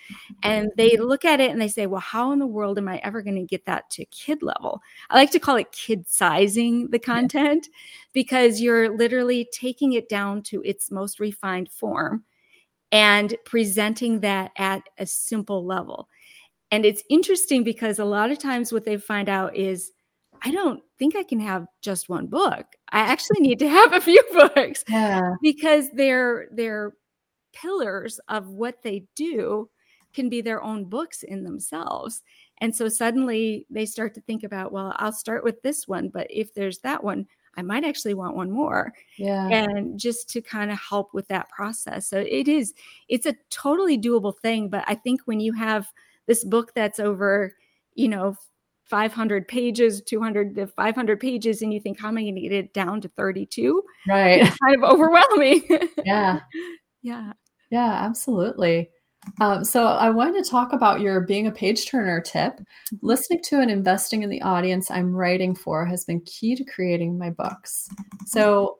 and 0.42 0.70
they 0.76 0.90
mm-hmm. 0.90 1.04
look 1.04 1.24
at 1.24 1.40
it 1.40 1.50
and 1.50 1.60
they 1.60 1.68
say 1.68 1.86
well 1.86 2.00
how 2.00 2.30
in 2.30 2.38
the 2.38 2.46
world 2.46 2.78
am 2.78 2.88
i 2.88 2.98
ever 2.98 3.20
going 3.20 3.34
to 3.34 3.42
get 3.42 3.64
that 3.66 3.88
to 3.90 4.04
kid 4.06 4.42
level 4.42 4.80
i 5.10 5.16
like 5.16 5.30
to 5.30 5.40
call 5.40 5.56
it 5.56 5.72
kid 5.72 6.08
sizing 6.08 6.88
the 6.90 6.98
content 6.98 7.66
yeah. 7.68 7.78
because 8.12 8.60
you're 8.60 8.96
literally 8.96 9.48
taking 9.52 9.94
it 9.94 10.08
down 10.08 10.42
to 10.42 10.62
its 10.64 10.90
most 10.90 11.18
refined 11.18 11.68
form 11.68 12.22
and 12.92 13.34
presenting 13.44 14.20
that 14.20 14.52
at 14.56 14.82
a 14.98 15.06
simple 15.06 15.64
level 15.64 16.08
and 16.70 16.84
it's 16.84 17.02
interesting 17.10 17.64
because 17.64 17.98
a 17.98 18.04
lot 18.04 18.30
of 18.30 18.38
times 18.38 18.72
what 18.72 18.84
they 18.84 18.96
find 18.96 19.28
out 19.28 19.56
is 19.56 19.92
I 20.42 20.50
don't 20.50 20.82
think 20.98 21.16
I 21.16 21.22
can 21.22 21.40
have 21.40 21.66
just 21.80 22.08
one 22.08 22.26
book. 22.26 22.66
I 22.90 23.00
actually 23.00 23.40
need 23.40 23.58
to 23.60 23.68
have 23.68 23.92
a 23.92 24.00
few 24.00 24.22
books 24.32 24.84
yeah. 24.88 25.34
because 25.42 25.90
they're 25.92 26.48
they're 26.52 26.94
pillars 27.52 28.20
of 28.28 28.48
what 28.48 28.82
they 28.82 29.04
do 29.14 29.68
can 30.14 30.28
be 30.28 30.40
their 30.40 30.62
own 30.62 30.84
books 30.84 31.22
in 31.22 31.44
themselves. 31.44 32.22
And 32.58 32.74
so 32.74 32.88
suddenly 32.88 33.66
they 33.70 33.86
start 33.86 34.14
to 34.14 34.20
think 34.22 34.42
about, 34.42 34.72
well, 34.72 34.94
I'll 34.96 35.12
start 35.12 35.44
with 35.44 35.60
this 35.62 35.86
one, 35.86 36.08
but 36.08 36.26
if 36.30 36.54
there's 36.54 36.78
that 36.80 37.02
one, 37.04 37.26
I 37.56 37.62
might 37.62 37.84
actually 37.84 38.14
want 38.14 38.36
one 38.36 38.50
more. 38.50 38.92
Yeah. 39.16 39.48
And 39.48 39.98
just 39.98 40.28
to 40.30 40.40
kind 40.40 40.70
of 40.70 40.78
help 40.78 41.12
with 41.12 41.28
that 41.28 41.48
process. 41.50 42.08
So 42.08 42.18
it 42.18 42.48
is, 42.48 42.72
it's 43.08 43.26
a 43.26 43.36
totally 43.50 43.98
doable 43.98 44.36
thing. 44.38 44.68
But 44.68 44.84
I 44.86 44.94
think 44.94 45.22
when 45.24 45.40
you 45.40 45.52
have 45.52 45.92
this 46.26 46.44
book 46.44 46.72
that's 46.74 47.00
over, 47.00 47.54
you 47.94 48.08
know, 48.08 48.36
500 48.88 49.46
pages, 49.48 50.02
200 50.02 50.54
to 50.56 50.66
500 50.66 51.20
pages, 51.20 51.62
and 51.62 51.72
you 51.72 51.80
think, 51.80 52.00
how 52.00 52.08
am 52.08 52.18
I 52.18 52.22
going 52.22 52.34
to 52.34 52.40
get 52.40 52.52
it 52.52 52.72
down 52.72 53.00
to 53.02 53.08
32? 53.08 53.82
Right. 54.08 54.42
It's 54.42 54.56
kind 54.58 54.76
of 54.76 54.90
overwhelming. 54.90 55.62
yeah. 56.04 56.40
Yeah. 57.02 57.32
Yeah, 57.70 57.92
absolutely. 57.92 58.90
Um, 59.40 59.64
so 59.64 59.86
I 59.86 60.10
wanted 60.10 60.42
to 60.42 60.50
talk 60.50 60.72
about 60.72 61.00
your 61.00 61.20
being 61.20 61.46
a 61.46 61.52
page 61.52 61.86
turner 61.86 62.20
tip. 62.20 62.54
Mm-hmm. 62.54 62.96
Listening 63.06 63.42
to 63.44 63.60
and 63.60 63.70
investing 63.70 64.22
in 64.22 64.30
the 64.30 64.42
audience 64.42 64.90
I'm 64.90 65.14
writing 65.14 65.54
for 65.54 65.84
has 65.86 66.04
been 66.04 66.20
key 66.22 66.54
to 66.56 66.64
creating 66.64 67.18
my 67.18 67.30
books. 67.30 67.88
So 68.26 68.78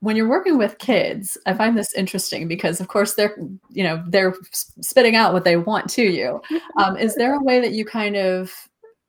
when 0.00 0.16
you're 0.16 0.28
working 0.28 0.58
with 0.58 0.78
kids, 0.78 1.36
I 1.46 1.54
find 1.54 1.76
this 1.76 1.92
interesting 1.94 2.48
because, 2.48 2.80
of 2.80 2.88
course, 2.88 3.14
they're 3.14 3.36
you 3.70 3.82
know 3.82 4.02
they're 4.06 4.34
spitting 4.52 5.16
out 5.16 5.32
what 5.32 5.44
they 5.44 5.56
want 5.56 5.90
to 5.90 6.02
you. 6.02 6.40
Um, 6.78 6.94
is 6.98 7.14
there 7.14 7.34
a 7.34 7.42
way 7.42 7.58
that 7.58 7.72
you 7.72 7.86
kind 7.86 8.16
of 8.16 8.52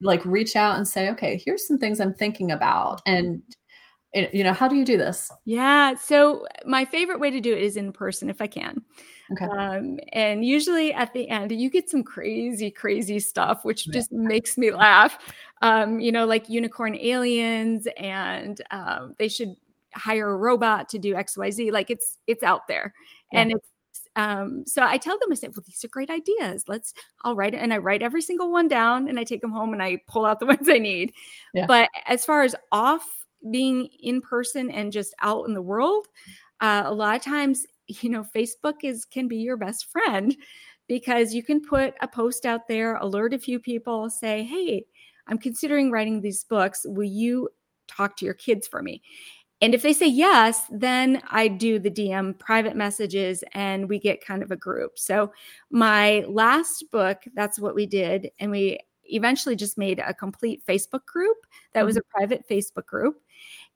like 0.01 0.23
reach 0.25 0.55
out 0.55 0.77
and 0.77 0.87
say, 0.87 1.09
okay, 1.09 1.41
here's 1.43 1.67
some 1.67 1.77
things 1.77 1.99
I'm 1.99 2.13
thinking 2.13 2.51
about. 2.51 3.01
And, 3.05 3.41
you 4.13 4.43
know, 4.43 4.53
how 4.53 4.67
do 4.67 4.75
you 4.75 4.85
do 4.85 4.97
this? 4.97 5.31
Yeah. 5.45 5.95
So 5.95 6.45
my 6.65 6.85
favorite 6.85 7.19
way 7.19 7.29
to 7.31 7.41
do 7.41 7.53
it 7.53 7.61
is 7.61 7.77
in 7.77 7.91
person 7.91 8.29
if 8.29 8.41
I 8.41 8.47
can. 8.47 8.83
Okay. 9.31 9.45
Um, 9.45 9.99
and 10.13 10.45
usually 10.45 10.93
at 10.93 11.13
the 11.13 11.27
end, 11.29 11.51
you 11.51 11.69
get 11.69 11.89
some 11.89 12.03
crazy, 12.03 12.71
crazy 12.71 13.19
stuff, 13.19 13.65
which 13.65 13.87
yeah. 13.87 13.93
just 13.93 14.11
makes 14.11 14.57
me 14.57 14.71
laugh. 14.71 15.17
Um, 15.61 15.99
you 15.99 16.11
know, 16.11 16.25
like 16.25 16.49
unicorn 16.49 16.95
aliens, 16.95 17.87
and 17.97 18.61
um, 18.71 19.15
they 19.17 19.27
should 19.27 19.55
hire 19.93 20.29
a 20.29 20.37
robot 20.37 20.87
to 20.89 20.99
do 20.99 21.15
XYZ. 21.15 21.71
Like 21.71 21.89
it's 21.89 22.19
it's 22.27 22.43
out 22.43 22.67
there. 22.67 22.93
Yeah. 23.33 23.41
And 23.41 23.51
it's 23.51 23.67
um, 24.15 24.63
so 24.65 24.83
I 24.83 24.97
tell 24.97 25.17
them, 25.19 25.31
I 25.31 25.35
say, 25.35 25.47
well, 25.47 25.63
these 25.65 25.83
are 25.83 25.89
great 25.89 26.09
ideas. 26.09 26.65
Let's, 26.67 26.93
I'll 27.23 27.35
write 27.35 27.53
it. 27.53 27.57
And 27.57 27.73
I 27.73 27.77
write 27.77 28.01
every 28.01 28.21
single 28.21 28.51
one 28.51 28.67
down 28.67 29.07
and 29.07 29.19
I 29.19 29.23
take 29.23 29.41
them 29.41 29.51
home 29.51 29.73
and 29.73 29.81
I 29.81 30.01
pull 30.07 30.25
out 30.25 30.39
the 30.39 30.45
ones 30.47 30.67
I 30.69 30.77
need. 30.77 31.13
Yeah. 31.53 31.65
But 31.67 31.89
as 32.07 32.25
far 32.25 32.43
as 32.43 32.55
off 32.71 33.05
being 33.51 33.89
in 34.01 34.21
person 34.21 34.69
and 34.71 34.91
just 34.91 35.13
out 35.21 35.47
in 35.47 35.53
the 35.53 35.61
world, 35.61 36.07
uh, 36.61 36.83
a 36.85 36.93
lot 36.93 37.15
of 37.15 37.21
times, 37.21 37.65
you 37.87 38.09
know, 38.09 38.25
Facebook 38.35 38.83
is, 38.83 39.05
can 39.05 39.27
be 39.27 39.37
your 39.37 39.57
best 39.57 39.85
friend 39.91 40.35
because 40.87 41.33
you 41.33 41.43
can 41.43 41.61
put 41.61 41.93
a 42.01 42.07
post 42.07 42.45
out 42.45 42.67
there, 42.67 42.95
alert 42.95 43.33
a 43.33 43.39
few 43.39 43.59
people, 43.59 44.09
say, 44.09 44.43
hey, 44.43 44.85
I'm 45.27 45.37
considering 45.37 45.91
writing 45.91 46.21
these 46.21 46.43
books. 46.43 46.85
Will 46.85 47.03
you 47.03 47.49
talk 47.87 48.15
to 48.17 48.25
your 48.25 48.33
kids 48.33 48.67
for 48.67 48.81
me? 48.81 49.01
And 49.61 49.73
if 49.73 49.81
they 49.81 49.93
say 49.93 50.07
yes, 50.07 50.63
then 50.69 51.21
I 51.29 51.47
do 51.47 51.79
the 51.79 51.89
DM 51.89 52.37
private 52.37 52.75
messages 52.75 53.43
and 53.53 53.89
we 53.89 53.97
get 53.97 54.23
kind 54.23 54.43
of 54.43 54.51
a 54.51 54.55
group. 54.55 54.99
So, 54.99 55.31
my 55.71 56.23
last 56.27 56.85
book, 56.91 57.23
that's 57.33 57.59
what 57.59 57.73
we 57.73 57.87
did. 57.87 58.29
And 58.39 58.51
we 58.51 58.79
eventually 59.05 59.55
just 59.55 59.77
made 59.77 59.99
a 59.99 60.13
complete 60.13 60.63
Facebook 60.67 61.05
group 61.05 61.37
that 61.73 61.85
was 61.85 61.97
a 61.97 62.01
mm-hmm. 62.01 62.17
private 62.17 62.47
Facebook 62.47 62.85
group. 62.85 63.21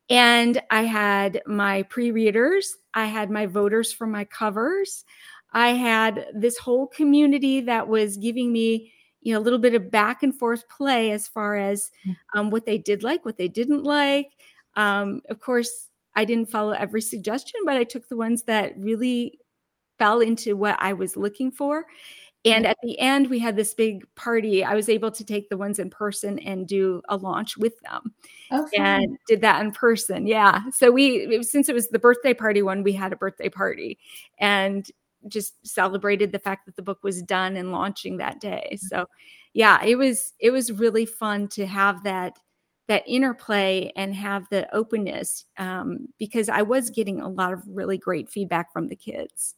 And 0.10 0.62
I 0.70 0.84
had 0.84 1.42
my 1.48 1.84
pre 1.84 2.12
readers, 2.12 2.78
I 2.94 3.06
had 3.06 3.32
my 3.32 3.46
voters 3.46 3.92
for 3.92 4.06
my 4.06 4.26
covers, 4.26 5.06
I 5.54 5.70
had 5.70 6.28
this 6.34 6.58
whole 6.58 6.88
community 6.88 7.62
that 7.62 7.88
was 7.88 8.18
giving 8.18 8.52
me 8.52 8.94
you 9.22 9.34
know 9.34 9.40
a 9.40 9.44
little 9.44 9.60
bit 9.60 9.76
of 9.76 9.92
back 9.92 10.24
and 10.24 10.38
forth 10.38 10.68
play 10.68 11.12
as 11.12 11.28
far 11.28 11.56
as 11.56 11.92
mm. 12.08 12.16
um, 12.34 12.50
what 12.50 12.66
they 12.66 12.78
did 12.78 13.04
like 13.04 13.24
what 13.24 13.38
they 13.38 13.48
didn't 13.48 13.84
like 13.84 14.32
um, 14.76 15.22
of 15.30 15.40
course, 15.40 15.88
I 16.16 16.26
didn't 16.26 16.50
follow 16.50 16.72
every 16.72 17.02
suggestion, 17.02 17.62
but 17.66 17.78
I 17.78 17.84
took 17.84 18.08
the 18.10 18.18
ones 18.18 18.44
that 18.44 18.78
really 18.78 19.40
fell 19.98 20.20
into 20.20 20.56
what 20.56 20.76
I 20.80 20.94
was 20.94 21.16
looking 21.16 21.52
for. 21.52 21.86
And 22.44 22.66
at 22.66 22.78
the 22.82 22.98
end, 22.98 23.30
we 23.30 23.38
had 23.38 23.56
this 23.56 23.76
big 23.76 24.04
party. 24.16 24.64
I 24.64 24.74
was 24.74 24.90
able 24.90 25.12
to 25.12 25.24
take 25.24 25.50
the 25.50 25.58
ones 25.58 25.78
in 25.78 25.92
person 25.92 26.40
and 26.40 26.68
do 26.68 27.04
a 27.08 27.16
launch 27.16 27.56
with 27.56 27.80
them 27.82 28.16
okay. 28.52 28.78
and 28.78 29.18
did 29.28 29.42
that 29.42 29.62
in 29.62 29.72
person. 29.72 30.26
Yeah. 30.26 30.64
So 30.72 30.90
we, 30.90 31.44
since 31.44 31.70
it 31.70 31.76
was 31.76 31.90
the 31.90 32.00
birthday 32.00 32.34
party 32.34 32.64
one, 32.64 32.82
we 32.82 32.94
had 32.94 33.14
a 33.14 33.16
birthday 33.16 33.50
party 33.50 34.00
and 34.40 34.88
just 35.28 35.54
celebrated 35.64 36.32
the 36.32 36.40
fact 36.40 36.66
that 36.66 36.76
the 36.76 36.82
book 36.82 37.04
was 37.04 37.22
done 37.22 37.56
and 37.58 37.72
launching 37.72 38.18
that 38.18 38.40
day. 38.40 38.76
So 38.82 39.06
yeah, 39.54 39.84
it 39.84 39.96
was, 39.96 40.34
it 40.40 40.50
was 40.50 40.72
really 40.72 41.06
fun 41.06 41.48
to 41.50 41.68
have 41.68 42.04
that 42.06 42.40
that 42.92 43.08
interplay 43.08 43.90
and 43.96 44.14
have 44.14 44.46
the 44.50 44.68
openness 44.76 45.46
um, 45.58 46.10
because 46.20 46.50
I 46.50 46.62
was 46.62 46.90
getting 46.90 47.22
a 47.22 47.30
lot 47.30 47.54
of 47.54 47.64
really 47.66 47.98
great 47.98 48.30
feedback 48.30 48.74
from 48.74 48.90
the 48.90 48.98
kids. 48.98 49.56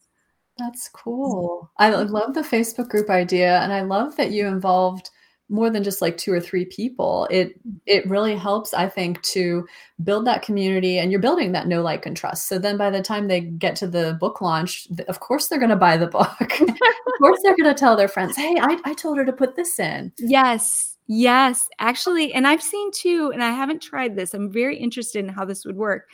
That's 0.56 0.88
cool. 0.88 1.68
I 1.78 1.90
love 1.90 2.34
the 2.34 2.42
Facebook 2.42 2.90
group 2.90 3.10
idea, 3.10 3.58
and 3.58 3.72
I 3.72 3.80
love 3.80 4.14
that 4.18 4.30
you 4.30 4.46
involved 4.46 5.10
more 5.48 5.68
than 5.68 5.82
just 5.82 6.00
like 6.00 6.16
two 6.16 6.32
or 6.32 6.40
three 6.40 6.64
people. 6.64 7.26
It 7.28 7.60
it 7.86 8.08
really 8.08 8.36
helps, 8.36 8.72
I 8.72 8.88
think, 8.88 9.20
to 9.22 9.66
build 10.04 10.28
that 10.28 10.42
community, 10.42 10.98
and 10.98 11.10
you're 11.10 11.20
building 11.20 11.50
that 11.52 11.66
know, 11.66 11.82
like, 11.82 12.06
and 12.06 12.16
trust. 12.16 12.46
So 12.46 12.60
then, 12.60 12.76
by 12.76 12.90
the 12.90 13.02
time 13.02 13.26
they 13.26 13.40
get 13.40 13.74
to 13.76 13.88
the 13.88 14.16
book 14.20 14.40
launch, 14.40 14.86
of 15.08 15.18
course 15.18 15.48
they're 15.48 15.58
going 15.58 15.70
to 15.70 15.76
buy 15.76 15.96
the 15.96 16.06
book. 16.06 16.40
of 16.40 17.18
course 17.18 17.40
they're 17.42 17.56
going 17.56 17.74
to 17.74 17.74
tell 17.74 17.96
their 17.96 18.06
friends, 18.06 18.36
"Hey, 18.36 18.54
I, 18.60 18.78
I 18.84 18.94
told 18.94 19.18
her 19.18 19.24
to 19.24 19.32
put 19.32 19.56
this 19.56 19.80
in." 19.80 20.12
Yes, 20.18 20.93
Yes, 21.06 21.68
actually, 21.78 22.32
and 22.32 22.46
I've 22.46 22.62
seen 22.62 22.90
too, 22.90 23.30
and 23.34 23.42
I 23.44 23.50
haven't 23.50 23.82
tried 23.82 24.16
this. 24.16 24.32
I'm 24.32 24.50
very 24.50 24.76
interested 24.78 25.18
in 25.24 25.28
how 25.28 25.44
this 25.44 25.64
would 25.66 25.76
work. 25.76 26.08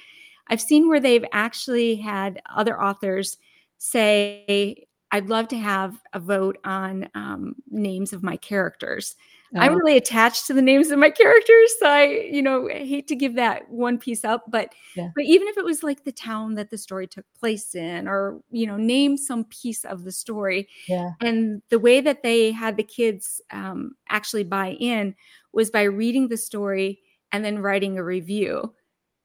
I've 0.48 0.61
seen 0.61 0.88
where 0.88 0.98
they've 1.00 1.24
actually 1.33 1.94
had 1.96 2.42
other 2.55 2.81
authors 2.83 3.37
say, 3.79 4.87
I'd 5.12 5.29
love 5.29 5.48
to 5.48 5.59
have 5.59 6.00
a 6.12 6.18
vote 6.20 6.59
on 6.64 7.09
um, 7.14 7.55
names 7.70 8.12
of 8.12 8.22
my 8.24 8.37
characters. 8.37 9.14
Oh. 9.54 9.58
I'm 9.58 9.74
really 9.74 9.96
attached 9.96 10.46
to 10.46 10.54
the 10.54 10.62
names 10.62 10.90
of 10.90 10.98
my 10.98 11.10
characters. 11.10 11.72
So 11.80 11.88
I, 11.88 12.04
you 12.30 12.40
know, 12.40 12.68
I 12.68 12.84
hate 12.84 13.08
to 13.08 13.16
give 13.16 13.34
that 13.34 13.68
one 13.68 13.98
piece 13.98 14.24
up, 14.24 14.44
but 14.48 14.72
yeah. 14.96 15.10
but 15.14 15.24
even 15.24 15.48
if 15.48 15.58
it 15.58 15.64
was 15.64 15.82
like 15.82 16.04
the 16.04 16.12
town 16.12 16.54
that 16.54 16.70
the 16.70 16.78
story 16.78 17.08
took 17.08 17.24
place 17.38 17.74
in, 17.74 18.06
or 18.06 18.40
you 18.50 18.66
know, 18.66 18.76
name 18.76 19.16
some 19.16 19.44
piece 19.44 19.84
of 19.84 20.04
the 20.04 20.12
story. 20.12 20.68
Yeah. 20.88 21.10
And 21.20 21.62
the 21.68 21.80
way 21.80 22.00
that 22.00 22.22
they 22.22 22.52
had 22.52 22.76
the 22.76 22.84
kids 22.84 23.40
um, 23.50 23.96
actually 24.08 24.44
buy 24.44 24.72
in 24.78 25.16
was 25.52 25.70
by 25.70 25.82
reading 25.82 26.28
the 26.28 26.36
story 26.36 27.00
and 27.32 27.44
then 27.44 27.58
writing 27.58 27.98
a 27.98 28.04
review. 28.04 28.72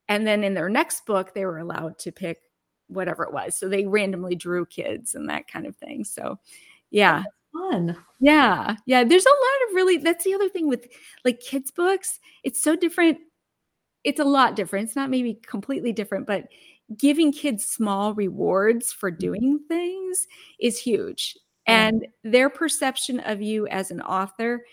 And 0.08 0.26
then 0.26 0.44
in 0.44 0.56
their 0.56 0.70
next 0.70 1.06
book, 1.06 1.34
they 1.34 1.46
were 1.46 1.60
allowed 1.60 2.00
to 2.00 2.12
pick 2.12 2.40
whatever 2.88 3.24
it 3.24 3.34
was. 3.34 3.56
So 3.56 3.68
they 3.68 3.86
randomly 3.86 4.36
drew 4.36 4.66
kids 4.66 5.16
and 5.16 5.30
that 5.30 5.48
kind 5.48 5.66
of 5.66 5.76
thing. 5.76 6.04
So 6.04 6.40
yeah 6.92 7.24
fun. 7.56 7.98
Yeah. 8.20 8.76
Yeah. 8.86 9.04
There's 9.04 9.26
a 9.26 9.30
lot 9.30 9.70
of 9.70 9.76
really, 9.76 9.98
that's 9.98 10.24
the 10.24 10.34
other 10.34 10.50
thing 10.50 10.68
with 10.68 10.88
like 11.24 11.40
kids' 11.40 11.72
books. 11.72 12.20
It's 12.44 12.62
so 12.62 12.76
different. 12.76 13.20
It's 14.04 14.20
a 14.20 14.26
lot 14.26 14.56
different. 14.56 14.88
It's 14.88 14.96
not 14.96 15.10
maybe 15.10 15.40
completely 15.46 15.92
different, 15.92 16.28
but 16.28 16.46
giving 16.98 17.32
kids 17.32 17.66
small 17.66 18.14
rewards 18.14 18.92
for 18.92 19.12
mm-hmm. 19.12 19.20
doing 19.20 19.60
things 19.68 20.28
is 20.60 20.80
huge. 20.80 21.38
And 21.68 22.08
their 22.24 22.50
perception 22.50 23.20
of 23.22 23.42
you 23.42 23.68
as 23.68 23.90
an 23.90 24.02
author 24.02 24.66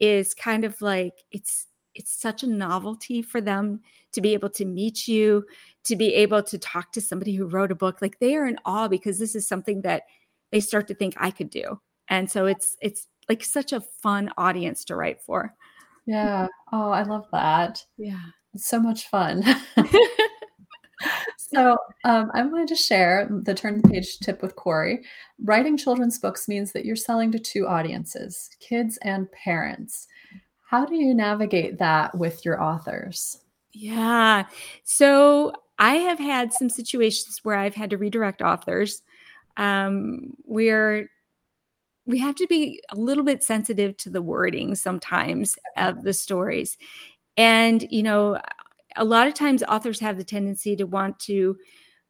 is 0.00 0.34
kind 0.34 0.64
of 0.64 0.80
like 0.82 1.12
it's 1.30 1.68
it's 1.94 2.12
such 2.12 2.42
a 2.42 2.48
novelty 2.48 3.22
for 3.22 3.40
them 3.40 3.80
to 4.12 4.20
be 4.20 4.32
able 4.32 4.50
to 4.50 4.64
meet 4.64 5.06
you, 5.06 5.44
to 5.84 5.96
be 5.96 6.14
able 6.14 6.42
to 6.42 6.58
talk 6.58 6.92
to 6.92 7.00
somebody 7.00 7.34
who 7.34 7.46
wrote 7.46 7.70
a 7.70 7.76
book. 7.76 8.00
Like 8.00 8.18
they 8.18 8.36
are 8.36 8.46
in 8.46 8.58
awe 8.64 8.88
because 8.88 9.18
this 9.18 9.34
is 9.34 9.46
something 9.46 9.82
that 9.82 10.04
they 10.50 10.60
start 10.60 10.88
to 10.88 10.94
think 10.94 11.14
I 11.18 11.30
could 11.30 11.50
do. 11.50 11.80
And 12.10 12.30
so 12.30 12.46
it's 12.46 12.76
it's 12.82 13.06
like 13.28 13.44
such 13.44 13.72
a 13.72 13.80
fun 13.80 14.30
audience 14.36 14.84
to 14.86 14.96
write 14.96 15.22
for. 15.22 15.54
Yeah. 16.06 16.48
Oh, 16.72 16.90
I 16.90 17.04
love 17.04 17.26
that. 17.32 17.84
Yeah. 17.96 18.20
It's 18.52 18.66
so 18.66 18.80
much 18.80 19.08
fun. 19.08 19.44
so 21.38 21.78
um, 22.04 22.30
I 22.34 22.42
wanted 22.44 22.68
to 22.68 22.74
share 22.74 23.28
the 23.30 23.54
turn 23.54 23.80
the 23.80 23.88
page 23.88 24.18
tip 24.18 24.42
with 24.42 24.56
Cori. 24.56 25.04
Writing 25.44 25.76
children's 25.76 26.18
books 26.18 26.48
means 26.48 26.72
that 26.72 26.84
you're 26.84 26.96
selling 26.96 27.30
to 27.32 27.38
two 27.38 27.66
audiences, 27.66 28.50
kids 28.58 28.98
and 29.02 29.30
parents. 29.32 30.08
How 30.68 30.84
do 30.84 30.96
you 30.96 31.14
navigate 31.14 31.78
that 31.78 32.16
with 32.16 32.44
your 32.44 32.62
authors? 32.62 33.38
Yeah. 33.72 34.46
So 34.84 35.52
I 35.78 35.94
have 35.94 36.18
had 36.18 36.52
some 36.52 36.68
situations 36.68 37.40
where 37.42 37.56
I've 37.56 37.74
had 37.74 37.90
to 37.90 37.98
redirect 37.98 38.42
authors. 38.42 39.02
Um, 39.56 40.34
we're 40.44 41.08
we 42.10 42.18
have 42.18 42.34
to 42.36 42.46
be 42.46 42.82
a 42.90 42.96
little 42.96 43.24
bit 43.24 43.42
sensitive 43.42 43.96
to 43.98 44.10
the 44.10 44.22
wording 44.22 44.74
sometimes 44.74 45.56
of 45.76 46.02
the 46.02 46.12
stories. 46.12 46.76
And, 47.36 47.86
you 47.90 48.02
know, 48.02 48.38
a 48.96 49.04
lot 49.04 49.26
of 49.26 49.34
times 49.34 49.62
authors 49.62 50.00
have 50.00 50.16
the 50.16 50.24
tendency 50.24 50.76
to 50.76 50.84
want 50.84 51.18
to 51.20 51.56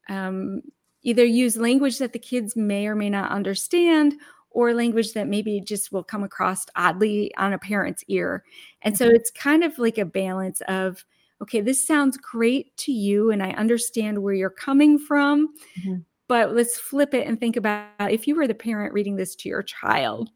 um, 0.09 0.63
either 1.03 1.25
use 1.25 1.57
language 1.57 1.99
that 1.99 2.13
the 2.13 2.19
kids 2.19 2.57
may 2.57 2.87
or 2.87 2.95
may 2.95 3.11
not 3.11 3.31
understand 3.31 4.15
or 4.51 4.75
language 4.75 5.13
that 5.13 5.29
maybe 5.29 5.61
just 5.61 5.93
will 5.93 6.03
come 6.03 6.25
across 6.25 6.67
oddly 6.75 7.33
on 7.37 7.53
a 7.53 7.59
parent's 7.59 8.03
ear. 8.09 8.43
And 8.83 8.99
so 8.99 9.07
mm-hmm. 9.07 9.15
it's 9.15 9.31
kind 9.31 9.63
of 9.63 9.79
like 9.79 9.99
a 9.99 10.05
balance 10.05 10.61
of, 10.63 11.05
okay, 11.41 11.61
this 11.61 11.87
sounds 11.87 12.17
great 12.17 12.77
to 12.79 12.93
you, 12.93 13.31
and 13.31 13.43
I 13.43 13.51
understand 13.53 14.23
where 14.23 14.35
you're 14.35 14.51
coming 14.51 14.99
from. 14.99 15.55
Mm-hmm. 15.79 16.01
But 16.31 16.55
let's 16.55 16.79
flip 16.79 17.13
it 17.13 17.27
and 17.27 17.41
think 17.41 17.57
about 17.57 17.89
if 18.09 18.29
you 18.29 18.37
were 18.37 18.47
the 18.47 18.55
parent 18.55 18.93
reading 18.93 19.17
this 19.17 19.35
to 19.35 19.49
your 19.49 19.65
child, 19.65 20.31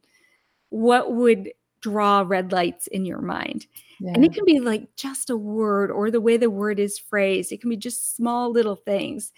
what 0.70 1.12
would 1.12 1.52
draw 1.82 2.24
red 2.26 2.50
lights 2.50 2.88
in 2.88 3.04
your 3.04 3.20
mind? 3.20 3.68
Yeah. 4.00 4.10
And 4.12 4.24
it 4.24 4.34
can 4.34 4.44
be 4.44 4.58
like 4.58 4.88
just 4.96 5.30
a 5.30 5.36
word 5.36 5.92
or 5.92 6.10
the 6.10 6.20
way 6.20 6.36
the 6.36 6.50
word 6.50 6.80
is 6.80 6.98
phrased. 6.98 7.52
It 7.52 7.60
can 7.60 7.70
be 7.70 7.76
just 7.76 8.16
small 8.16 8.50
little 8.50 8.74
things. 8.74 9.30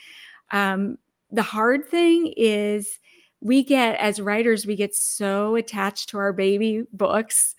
Um, 0.51 0.97
the 1.31 1.43
hard 1.43 1.91
thing 1.91 2.33
is 2.39 3.01
we 3.43 3.63
get, 3.63 3.99
as 4.01 4.19
writers, 4.19 4.65
we 4.65 4.77
get 4.77 4.95
so 4.95 5.57
attached 5.57 6.09
to 6.09 6.19
our 6.19 6.33
baby 6.33 6.85
books 6.91 7.55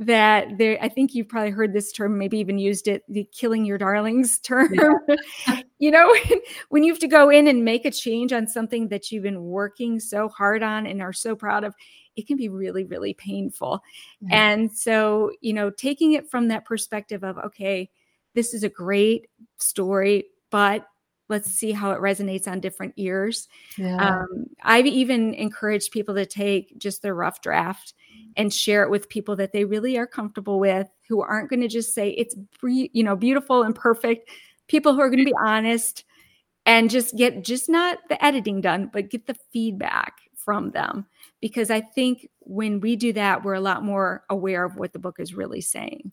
that 0.00 0.58
there 0.58 0.78
i 0.80 0.88
think 0.88 1.12
you've 1.12 1.28
probably 1.28 1.50
heard 1.50 1.72
this 1.72 1.90
term 1.90 2.16
maybe 2.16 2.38
even 2.38 2.56
used 2.56 2.86
it 2.86 3.02
the 3.08 3.28
killing 3.32 3.64
your 3.64 3.78
darlings 3.78 4.38
term 4.44 4.72
yeah. 4.72 5.62
You 5.78 5.90
know 5.90 6.14
when, 6.68 6.82
you 6.82 6.92
have 6.92 7.00
to 7.00 7.08
go 7.08 7.30
in 7.30 7.46
and 7.46 7.64
make 7.64 7.84
a 7.84 7.90
change 7.90 8.32
on 8.32 8.46
something 8.46 8.88
that 8.88 9.10
you've 9.10 9.22
been 9.22 9.44
working 9.44 10.00
so 10.00 10.28
hard 10.28 10.62
on 10.62 10.86
and 10.86 11.02
are 11.02 11.12
so 11.12 11.34
proud 11.34 11.64
of 11.64 11.74
it 12.16 12.26
can 12.26 12.36
be 12.36 12.48
really 12.48 12.84
really 12.84 13.14
painful. 13.14 13.82
And 14.30 14.72
so 14.72 15.32
you 15.40 15.52
know 15.52 15.70
taking 15.70 16.12
it 16.12 16.30
from 16.30 16.48
that 16.48 16.64
perspective 16.64 17.22
of 17.24 17.38
okay 17.38 17.90
this 18.34 18.54
is 18.54 18.62
a 18.62 18.68
great 18.68 19.28
story 19.58 20.24
but 20.50 20.86
let's 21.28 21.50
see 21.50 21.72
how 21.72 21.90
it 21.90 22.00
resonates 22.00 22.48
on 22.48 22.58
different 22.58 22.94
ears. 22.96 23.48
Yeah. 23.76 23.96
um, 23.96 24.46
i've 24.62 24.86
even 24.86 25.34
encouraged 25.34 25.92
people 25.92 26.14
to 26.14 26.26
take 26.26 26.76
just 26.78 27.02
the 27.02 27.14
rough 27.14 27.40
draft 27.40 27.94
and 28.36 28.52
share 28.52 28.82
it 28.82 28.90
with 28.90 29.08
people 29.08 29.36
that 29.36 29.52
they 29.52 29.64
really 29.64 29.96
are 29.98 30.06
comfortable 30.06 30.58
with 30.58 30.88
who 31.08 31.20
aren't 31.20 31.50
going 31.50 31.60
to 31.60 31.68
just 31.68 31.94
say 31.94 32.10
it's 32.10 32.34
you 32.62 33.02
know 33.02 33.16
beautiful 33.16 33.62
and 33.62 33.74
perfect 33.74 34.30
people 34.68 34.94
who 34.94 35.00
are 35.00 35.08
going 35.08 35.18
to 35.18 35.24
be 35.24 35.34
honest 35.40 36.04
and 36.66 36.90
just 36.90 37.16
get 37.16 37.42
just 37.42 37.68
not 37.68 37.98
the 38.08 38.22
editing 38.24 38.60
done 38.60 38.90
but 38.92 39.10
get 39.10 39.26
the 39.26 39.36
feedback 39.52 40.14
from 40.34 40.70
them 40.70 41.06
because 41.40 41.70
i 41.70 41.80
think 41.80 42.28
when 42.40 42.80
we 42.80 42.96
do 42.96 43.12
that 43.12 43.44
we're 43.44 43.54
a 43.54 43.60
lot 43.60 43.84
more 43.84 44.24
aware 44.30 44.64
of 44.64 44.76
what 44.76 44.92
the 44.92 44.98
book 44.98 45.16
is 45.18 45.34
really 45.34 45.60
saying 45.60 46.12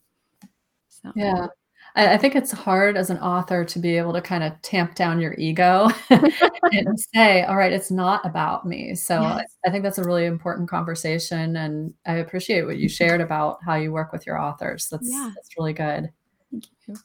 so 0.89 1.11
yeah 1.15 1.47
I, 1.95 2.17
think 2.17 2.35
it's 2.35 2.51
hard 2.51 2.97
as 2.97 3.09
an 3.09 3.19
author 3.19 3.63
to 3.63 3.79
be 3.79 3.97
able 3.97 4.11
to 4.13 4.21
kind 4.21 4.43
of 4.43 4.61
tamp 4.61 4.95
down 4.95 5.21
your 5.21 5.33
ego 5.37 5.89
and 6.09 6.99
say, 7.13 7.43
all 7.43 7.55
right, 7.55 7.71
it's 7.71 7.89
not 7.89 8.25
about 8.25 8.65
me. 8.65 8.95
So 8.95 9.21
yes. 9.21 9.55
I 9.65 9.69
think 9.69 9.83
that's 9.83 9.97
a 9.97 10.03
really 10.03 10.25
important 10.25 10.69
conversation. 10.69 11.55
And 11.55 11.93
I 12.05 12.15
appreciate 12.15 12.63
what 12.63 12.77
you 12.77 12.89
shared 12.89 13.21
about 13.21 13.59
how 13.65 13.75
you 13.75 13.93
work 13.93 14.11
with 14.11 14.25
your 14.25 14.39
authors. 14.39 14.89
That's 14.91 15.09
yeah. 15.09 15.31
that's 15.33 15.49
really 15.57 15.73
good. 15.73 16.11
Thank 16.51 16.65
you. 16.87 16.95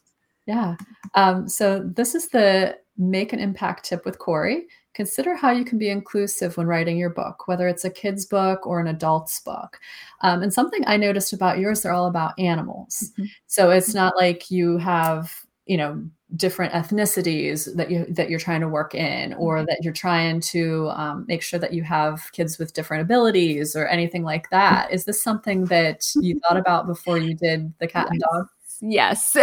Yeah. 0.51 0.75
Um, 1.15 1.49
so 1.49 1.79
this 1.79 2.17
is 2.17 2.29
the 2.29 2.77
make 2.99 3.33
an 3.33 3.39
impact 3.39 3.85
tip 3.85 4.05
with 4.05 4.19
Cori. 4.19 4.67
Consider 4.95 5.37
how 5.37 5.53
you 5.53 5.65
can 5.65 5.79
be 5.79 5.89
inclusive 5.89 6.57
when 6.57 6.67
writing 6.67 6.99
your 6.99 7.11
book, 7.11 7.47
whether 7.47 7.69
it's 7.69 7.85
a 7.85 7.91
kid's 7.91 8.27
book 8.27 8.67
or 8.67 8.81
an 8.81 8.89
adult's 8.89 9.39
book. 9.41 9.79
Um, 10.23 10.43
and 10.43 10.53
something 10.53 10.83
I 10.89 10.97
noticed 10.97 11.33
about 11.33 11.61
yours, 11.61 11.83
they're 11.83 11.93
all 11.93 12.09
about 12.09 12.37
animals. 12.37 13.13
Mm-hmm. 13.13 13.27
So 13.47 13.71
it's 13.71 13.95
not 13.95 14.17
like 14.17 14.51
you 14.51 14.77
have, 14.79 15.33
you 15.67 15.77
know, 15.77 16.05
different 16.35 16.73
ethnicities 16.73 17.73
that 17.77 17.91
you 17.91 18.05
that 18.09 18.29
you're 18.29 18.39
trying 18.41 18.61
to 18.61 18.69
work 18.69 18.95
in 18.95 19.35
or 19.35 19.59
mm-hmm. 19.59 19.67
that 19.67 19.79
you're 19.83 19.93
trying 19.93 20.41
to 20.41 20.89
um, 20.91 21.25
make 21.29 21.43
sure 21.43 21.61
that 21.61 21.73
you 21.73 21.85
have 21.85 22.31
kids 22.33 22.59
with 22.59 22.73
different 22.73 23.03
abilities 23.03 23.77
or 23.77 23.87
anything 23.87 24.23
like 24.23 24.51
that 24.51 24.93
is 24.93 25.05
this 25.05 25.23
something 25.23 25.65
that 25.67 26.09
you 26.17 26.39
thought 26.41 26.57
about 26.57 26.87
before 26.87 27.19
you 27.19 27.35
did 27.35 27.73
the 27.79 27.87
cat 27.87 28.09
and 28.11 28.21
dog 28.21 28.47
yes 28.81 29.37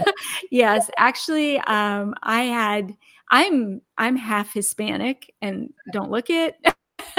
yes 0.50 0.90
actually 0.96 1.58
um, 1.60 2.14
i 2.22 2.42
had 2.42 2.94
i'm 3.30 3.80
i'm 3.98 4.16
half 4.16 4.52
hispanic 4.52 5.32
and 5.40 5.72
don't 5.92 6.10
look 6.10 6.30
it 6.30 6.56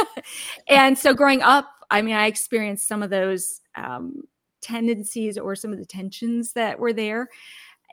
and 0.68 0.98
so 0.98 1.14
growing 1.14 1.42
up 1.42 1.70
i 1.90 2.02
mean 2.02 2.16
i 2.16 2.28
experienced 2.28 2.88
some 2.88 3.02
of 3.04 3.10
those 3.10 3.62
um, 3.76 4.22
tendencies 4.62 5.38
or 5.38 5.56
some 5.56 5.72
of 5.72 5.80
the 5.80 5.86
tensions 5.86 6.54
that 6.54 6.80
were 6.80 6.94
there 6.94 7.28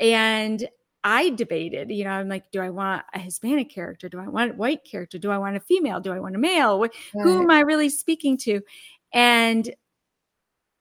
and 0.00 0.68
I 1.04 1.30
debated, 1.30 1.90
you 1.90 2.04
know, 2.04 2.10
I'm 2.10 2.28
like, 2.28 2.50
do 2.50 2.60
I 2.60 2.70
want 2.70 3.04
a 3.14 3.18
Hispanic 3.18 3.70
character? 3.70 4.08
Do 4.08 4.18
I 4.18 4.28
want 4.28 4.52
a 4.52 4.54
white 4.54 4.84
character? 4.84 5.18
Do 5.18 5.30
I 5.30 5.38
want 5.38 5.56
a 5.56 5.60
female? 5.60 6.00
Do 6.00 6.12
I 6.12 6.18
want 6.18 6.34
a 6.34 6.38
male? 6.38 6.84
Who 7.14 7.42
am 7.42 7.50
I 7.50 7.60
really 7.60 7.88
speaking 7.88 8.36
to? 8.38 8.60
And 9.12 9.72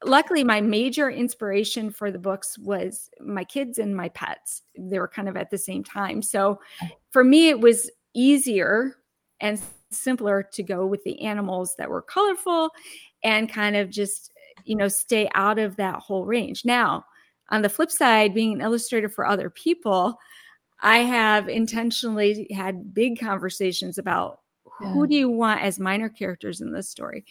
luckily 0.04 0.44
my 0.44 0.60
major 0.60 1.10
inspiration 1.10 1.90
for 1.90 2.10
the 2.10 2.18
books 2.18 2.58
was 2.58 3.10
my 3.20 3.44
kids 3.44 3.78
and 3.78 3.96
my 3.96 4.08
pets. 4.10 4.62
They 4.78 4.98
were 4.98 5.08
kind 5.08 5.28
of 5.28 5.36
at 5.36 5.50
the 5.50 5.58
same 5.58 5.82
time. 5.82 6.22
So 6.22 6.60
oh. 6.82 6.88
for 7.10 7.24
me 7.24 7.48
it 7.48 7.60
was 7.60 7.90
easier 8.14 8.96
and 9.40 9.60
simpler 9.90 10.42
to 10.52 10.62
go 10.62 10.86
with 10.86 11.02
the 11.04 11.20
animals 11.22 11.74
that 11.78 11.88
were 11.88 12.02
colorful 12.02 12.70
and 13.24 13.50
kind 13.50 13.76
of 13.76 13.90
just 13.90 14.32
you 14.64 14.76
know 14.76 14.88
stay 14.88 15.28
out 15.34 15.58
of 15.58 15.76
that 15.76 15.96
whole 15.96 16.26
range. 16.26 16.64
Now 16.64 17.04
on 17.50 17.62
the 17.62 17.68
flip 17.68 17.90
side 17.90 18.34
being 18.34 18.52
an 18.52 18.60
illustrator 18.60 19.08
for 19.08 19.26
other 19.26 19.50
people 19.50 20.18
i 20.80 20.98
have 20.98 21.48
intentionally 21.48 22.46
had 22.54 22.94
big 22.94 23.18
conversations 23.18 23.98
about 23.98 24.40
yeah. 24.80 24.92
who 24.92 25.06
do 25.06 25.14
you 25.14 25.28
want 25.28 25.60
as 25.60 25.78
minor 25.78 26.08
characters 26.08 26.60
in 26.60 26.72
this 26.72 26.88
story 26.88 27.24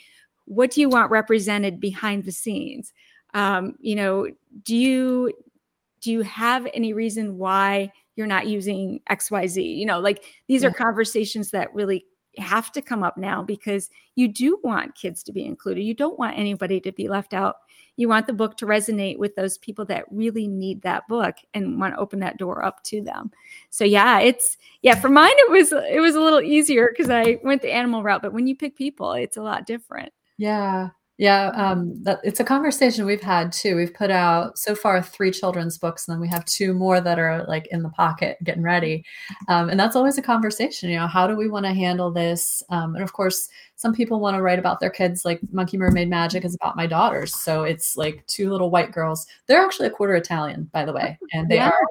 what 0.47 0.71
do 0.71 0.81
you 0.81 0.89
want 0.89 1.11
represented 1.11 1.79
behind 1.79 2.25
the 2.25 2.31
scenes? 2.31 2.93
Um, 3.33 3.75
you 3.79 3.95
know 3.95 4.27
do 4.63 4.75
you 4.75 5.33
do 6.01 6.11
you 6.11 6.21
have 6.21 6.67
any 6.73 6.93
reason 6.93 7.37
why 7.37 7.91
you're 8.15 8.25
not 8.25 8.47
using 8.47 9.01
xyz 9.11 9.77
you 9.77 9.85
know 9.85 9.99
like 9.99 10.23
these 10.47 10.63
yeah. 10.63 10.69
are 10.69 10.73
conversations 10.73 11.51
that 11.51 11.73
really 11.73 12.05
have 12.39 12.71
to 12.71 12.81
come 12.81 13.03
up 13.03 13.17
now 13.17 13.41
because 13.41 13.89
you 14.15 14.27
do 14.27 14.59
want 14.63 14.95
kids 14.95 15.23
to 15.23 15.31
be 15.31 15.45
included. 15.45 15.81
You 15.81 15.93
don't 15.93 16.19
want 16.19 16.37
anybody 16.37 16.79
to 16.81 16.91
be 16.91 17.07
left 17.07 17.33
out. 17.33 17.57
You 17.95 18.07
want 18.07 18.27
the 18.27 18.33
book 18.33 18.57
to 18.57 18.65
resonate 18.65 19.17
with 19.17 19.35
those 19.35 19.57
people 19.57 19.85
that 19.85 20.05
really 20.11 20.47
need 20.47 20.81
that 20.83 21.07
book 21.07 21.35
and 21.53 21.79
want 21.79 21.95
to 21.95 21.99
open 21.99 22.19
that 22.19 22.37
door 22.37 22.63
up 22.63 22.83
to 22.85 23.01
them. 23.01 23.31
So 23.69 23.83
yeah 23.83 24.19
it's 24.19 24.57
yeah 24.81 24.95
for 24.95 25.09
mine 25.09 25.33
it 25.35 25.51
was 25.51 25.71
it 25.71 26.01
was 26.01 26.15
a 26.15 26.21
little 26.21 26.41
easier 26.41 26.89
because 26.91 27.09
i 27.09 27.39
went 27.43 27.61
the 27.61 27.73
animal 27.73 28.03
route 28.03 28.21
but 28.21 28.33
when 28.33 28.47
you 28.47 28.55
pick 28.55 28.75
people 28.75 29.13
it's 29.13 29.37
a 29.37 29.41
lot 29.41 29.65
different 29.65 30.11
yeah. 30.37 30.89
Yeah, 31.19 31.47
um, 31.55 31.95
that, 32.03 32.19
it's 32.23 32.39
a 32.39 32.43
conversation 32.43 33.03
we've 33.03 33.23
had 33.23 33.51
too. 33.51 33.75
We've 33.75 33.93
put 33.93 34.11
out 34.11 34.55
so 34.55 34.75
far 34.75 35.01
three 35.01 35.31
children's 35.31 35.75
books, 35.75 36.07
and 36.07 36.13
then 36.13 36.21
we 36.21 36.27
have 36.27 36.45
two 36.45 36.75
more 36.75 37.01
that 37.01 37.17
are 37.17 37.43
like 37.47 37.65
in 37.71 37.81
the 37.81 37.89
pocket, 37.89 38.37
getting 38.43 38.61
ready. 38.61 39.03
Um, 39.47 39.69
and 39.69 39.79
that's 39.79 39.95
always 39.95 40.19
a 40.19 40.21
conversation. 40.21 40.91
You 40.91 40.97
know, 40.97 41.07
how 41.07 41.25
do 41.25 41.35
we 41.35 41.49
want 41.49 41.65
to 41.65 41.73
handle 41.73 42.11
this? 42.11 42.61
Um, 42.69 42.93
and 42.93 43.03
of 43.03 43.13
course, 43.13 43.49
some 43.77 43.95
people 43.95 44.19
want 44.19 44.35
to 44.35 44.43
write 44.43 44.59
about 44.59 44.79
their 44.79 44.91
kids. 44.91 45.25
Like 45.25 45.39
Monkey 45.51 45.75
Mermaid 45.75 46.07
Magic 46.07 46.45
is 46.45 46.53
about 46.53 46.77
my 46.77 46.85
daughters, 46.85 47.35
so 47.35 47.63
it's 47.63 47.97
like 47.97 48.23
two 48.27 48.51
little 48.51 48.69
white 48.69 48.91
girls. 48.91 49.25
They're 49.47 49.65
actually 49.65 49.87
a 49.87 49.91
quarter 49.91 50.13
Italian, 50.13 50.69
by 50.71 50.85
the 50.85 50.93
way, 50.93 51.17
and 51.33 51.49
they 51.49 51.55
yeah. 51.55 51.69
are 51.69 51.87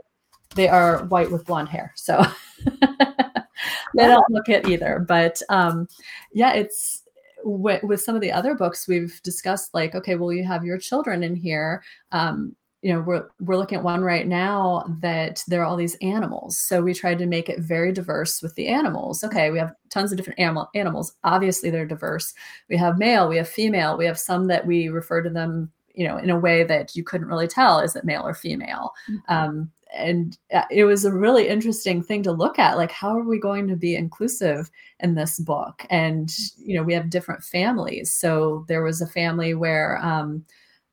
they 0.55 0.69
are 0.69 1.05
white 1.07 1.33
with 1.33 1.45
blonde 1.47 1.69
hair. 1.69 1.93
So 1.97 2.25
they 2.65 4.07
don't 4.07 4.31
look 4.31 4.49
it 4.49 4.69
either. 4.69 5.05
But 5.07 5.43
um, 5.49 5.89
yeah, 6.33 6.53
it's 6.53 7.03
with, 7.47 7.83
with 7.83 8.01
some 8.01 8.15
of 8.15 8.21
the 8.21 8.33
other 8.33 8.55
books 8.55 8.89
we've 8.89 9.21
discussed, 9.23 9.73
like, 9.73 9.95
okay, 9.95 10.17
well, 10.17 10.33
you 10.33 10.45
have 10.45 10.65
your 10.65 10.79
children 10.79 11.23
in 11.23 11.37
here. 11.37 11.83
Um, 12.13 12.57
you 12.83 12.93
know 12.93 13.01
we're 13.01 13.27
we're 13.41 13.57
looking 13.57 13.79
at 13.79 13.83
one 13.83 14.03
right 14.03 14.29
now 14.29 14.85
that 15.01 15.43
there 15.49 15.63
are 15.63 15.65
all 15.65 15.75
these 15.77 15.97
animals. 16.03 16.57
So 16.57 16.83
we 16.83 16.95
tried 16.95 17.19
to 17.19 17.27
make 17.27 17.49
it 17.49 17.59
very 17.59 17.91
diverse 17.91 18.41
with 18.43 18.55
the 18.55 18.69
animals. 18.69 19.25
Okay 19.25 19.51
we 19.51 19.59
have 19.59 19.75
tons 19.91 20.13
of 20.13 20.19
different 20.19 20.39
animal 20.39 20.69
animals. 20.75 21.15
Obviously 21.25 21.71
they're 21.71 21.87
diverse. 21.87 22.33
We 22.69 22.77
have 22.77 22.97
male 22.97 23.29
we 23.29 23.39
have 23.39 23.49
female 23.49 23.97
we 23.97 24.05
have 24.05 24.21
some 24.21 24.47
that 24.49 24.67
we 24.67 24.89
refer 24.89 25.21
to 25.23 25.31
them 25.31 25.73
you 25.95 26.07
know 26.07 26.19
in 26.19 26.31
a 26.31 26.39
way 26.39 26.63
that 26.63 26.95
you 26.95 27.03
couldn't 27.03 27.27
really 27.27 27.49
tell 27.49 27.81
is 27.81 27.97
it 27.97 28.05
male 28.05 28.23
or 28.23 28.35
female. 28.35 28.93
Mm-hmm. 29.11 29.35
um, 29.35 29.71
and 29.95 30.37
uh, 30.53 30.63
it 30.71 30.85
was 30.85 31.05
a 31.05 31.13
really 31.13 31.49
interesting 31.49 32.03
thing 32.03 32.23
to 32.23 32.33
look 32.33 32.59
at 32.59 32.77
like 32.77 32.91
how 32.91 33.17
are 33.17 33.25
we 33.25 33.39
going 33.39 33.69
to 33.69 33.77
be 33.77 33.95
inclusive 33.95 34.71
in 35.01 35.15
this 35.15 35.39
book 35.39 35.87
and 35.91 36.33
you 36.57 36.77
know 36.77 36.83
we 36.83 36.93
have 36.95 37.11
different 37.11 37.43
families 37.43 38.13
so 38.13 38.65
there 38.69 38.83
was 38.83 39.01
a 39.01 39.07
family 39.07 39.55
where 39.55 39.99
um, 40.05 40.45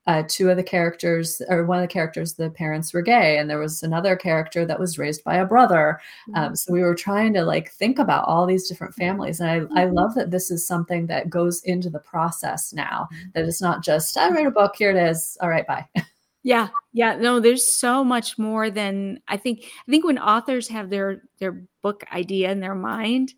uh, 0.06 0.24
two 0.28 0.50
of 0.50 0.58
the 0.58 0.64
characters, 0.64 1.42
or 1.48 1.66
one 1.66 1.78
of 1.78 1.84
the 1.84 1.94
characters, 1.94 2.34
the 2.34 2.50
parents 2.50 2.94
were 2.94 3.02
gay, 3.02 3.38
and 3.38 3.50
there 3.50 3.60
was 3.60 3.84
another 3.84 4.16
character 4.16 4.66
that 4.66 4.80
was 4.80 4.98
raised 4.98 5.24
by 5.24 5.36
a 5.36 5.46
brother. 5.46 6.00
Mm-hmm. 6.30 6.40
Um, 6.40 6.56
so 6.56 6.74
we 6.74 6.82
were 6.82 6.96
trying 6.96 7.34
to 7.34 7.46
like 7.46 7.72
think 7.72 8.00
about 8.00 8.26
all 8.28 8.46
these 8.46 8.68
different 8.68 8.96
families, 8.96 9.40
and 9.40 9.50
I, 9.50 9.60
mm-hmm. 9.62 9.78
I 9.78 9.86
love 9.86 10.14
that 10.16 10.32
this 10.32 10.52
is 10.52 10.68
something 10.68 11.08
that 11.08 11.30
goes 11.30 11.62
into 11.64 11.90
the 11.90 12.00
process 12.00 12.74
now. 12.74 13.08
Mm-hmm. 13.14 13.30
That 13.34 13.46
it's 13.46 13.62
not 13.62 13.84
just 13.84 14.18
I 14.18 14.30
write 14.30 14.48
a 14.48 14.52
book, 14.52 14.76
here 14.76 14.92
it 14.92 14.98
is, 14.98 15.38
all 15.42 15.50
right, 15.50 15.66
bye. 15.66 15.88
Yeah, 16.44 16.68
yeah, 16.92 17.16
no, 17.16 17.40
there's 17.40 17.66
so 17.66 18.04
much 18.04 18.38
more 18.38 18.70
than 18.70 19.22
I 19.28 19.38
think. 19.38 19.64
I 19.88 19.92
think 19.92 20.06
when 20.06 20.20
authors 20.20 20.68
have 20.68 20.90
their 20.90 21.24
their 21.40 21.64
book 21.82 22.04
idea 22.12 22.52
in 22.52 22.60
their 22.60 22.76
mind, 22.76 23.34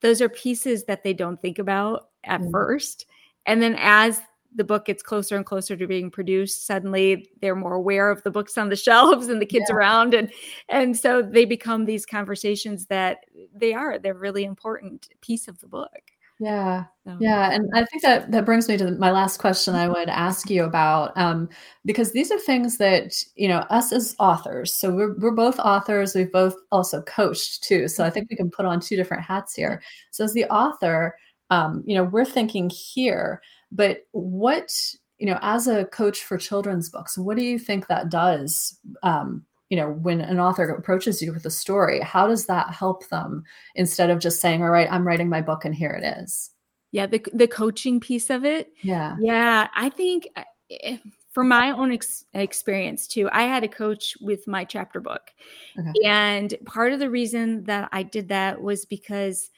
those 0.00 0.22
are 0.22 0.30
pieces 0.30 0.84
that 0.84 1.04
they 1.04 1.12
don't 1.12 1.40
think 1.40 1.58
about 1.58 2.08
at 2.24 2.40
mm-hmm. 2.40 2.50
first, 2.50 3.06
and 3.44 3.62
then 3.62 3.76
as 3.78 4.22
the 4.56 4.64
book 4.64 4.86
gets 4.86 5.02
closer 5.02 5.36
and 5.36 5.44
closer 5.44 5.76
to 5.76 5.86
being 5.86 6.10
produced 6.10 6.66
suddenly 6.66 7.28
they're 7.40 7.56
more 7.56 7.74
aware 7.74 8.08
of 8.08 8.22
the 8.22 8.30
books 8.30 8.56
on 8.56 8.68
the 8.68 8.76
shelves 8.86 9.28
and 9.28 9.42
the 9.42 9.46
kids 9.46 9.66
yeah. 9.68 9.74
around 9.74 10.14
and 10.14 10.32
and 10.68 10.96
so 10.96 11.22
they 11.22 11.44
become 11.44 11.84
these 11.84 12.06
conversations 12.06 12.86
that 12.86 13.24
they 13.52 13.74
are 13.74 13.98
they're 13.98 14.14
really 14.14 14.44
important 14.44 15.08
piece 15.20 15.48
of 15.48 15.58
the 15.58 15.66
book 15.66 16.12
yeah 16.40 16.84
so. 17.06 17.16
yeah 17.20 17.52
and 17.52 17.70
i 17.74 17.84
think 17.84 18.02
that 18.02 18.30
that 18.32 18.44
brings 18.44 18.68
me 18.68 18.76
to 18.76 18.90
my 18.92 19.12
last 19.12 19.38
question 19.38 19.74
i 19.74 19.86
would 19.86 20.08
ask 20.08 20.50
you 20.50 20.64
about 20.64 21.16
um, 21.16 21.48
because 21.84 22.10
these 22.12 22.32
are 22.32 22.38
things 22.40 22.76
that 22.78 23.14
you 23.36 23.46
know 23.46 23.58
us 23.70 23.92
as 23.92 24.16
authors 24.18 24.74
so 24.74 24.90
we're, 24.90 25.14
we're 25.18 25.30
both 25.30 25.58
authors 25.60 26.14
we've 26.14 26.32
both 26.32 26.56
also 26.72 27.02
coached 27.02 27.62
too 27.62 27.86
so 27.86 28.04
i 28.04 28.10
think 28.10 28.28
we 28.28 28.36
can 28.36 28.50
put 28.50 28.66
on 28.66 28.80
two 28.80 28.96
different 28.96 29.22
hats 29.22 29.54
here 29.54 29.80
so 30.10 30.24
as 30.24 30.32
the 30.32 30.44
author 30.46 31.14
um, 31.50 31.84
you 31.86 31.94
know 31.94 32.04
we're 32.04 32.24
thinking 32.24 32.68
here 32.68 33.40
but 33.74 34.06
what, 34.12 34.72
you 35.18 35.26
know, 35.26 35.38
as 35.42 35.66
a 35.66 35.84
coach 35.86 36.22
for 36.22 36.38
children's 36.38 36.88
books, 36.88 37.18
what 37.18 37.36
do 37.36 37.42
you 37.42 37.58
think 37.58 37.88
that 37.88 38.08
does? 38.08 38.78
Um, 39.02 39.44
you 39.74 39.80
know, 39.80 39.90
when 39.90 40.20
an 40.20 40.38
author 40.38 40.68
approaches 40.68 41.20
you 41.20 41.32
with 41.32 41.44
a 41.46 41.50
story, 41.50 41.98
how 41.98 42.28
does 42.28 42.46
that 42.46 42.72
help 42.72 43.08
them 43.08 43.42
instead 43.74 44.08
of 44.08 44.20
just 44.20 44.40
saying, 44.40 44.62
all 44.62 44.70
right, 44.70 44.86
I'm 44.88 45.04
writing 45.04 45.28
my 45.28 45.40
book 45.40 45.64
and 45.64 45.74
here 45.74 45.90
it 45.90 46.04
is? 46.22 46.52
Yeah, 46.92 47.06
the, 47.06 47.26
the 47.32 47.48
coaching 47.48 47.98
piece 47.98 48.30
of 48.30 48.44
it. 48.44 48.70
Yeah. 48.82 49.16
Yeah. 49.20 49.66
I 49.74 49.88
think 49.88 50.28
eh, 50.70 50.98
from 51.32 51.48
my 51.48 51.72
own 51.72 51.90
ex- 51.90 52.24
experience 52.34 53.08
too, 53.08 53.28
I 53.32 53.42
had 53.42 53.64
a 53.64 53.68
coach 53.68 54.16
with 54.20 54.46
my 54.46 54.64
chapter 54.64 55.00
book. 55.00 55.32
Okay. 55.76 55.90
And 56.04 56.54
part 56.66 56.92
of 56.92 57.00
the 57.00 57.10
reason 57.10 57.64
that 57.64 57.88
I 57.90 58.04
did 58.04 58.28
that 58.28 58.62
was 58.62 58.84
because 58.84 59.50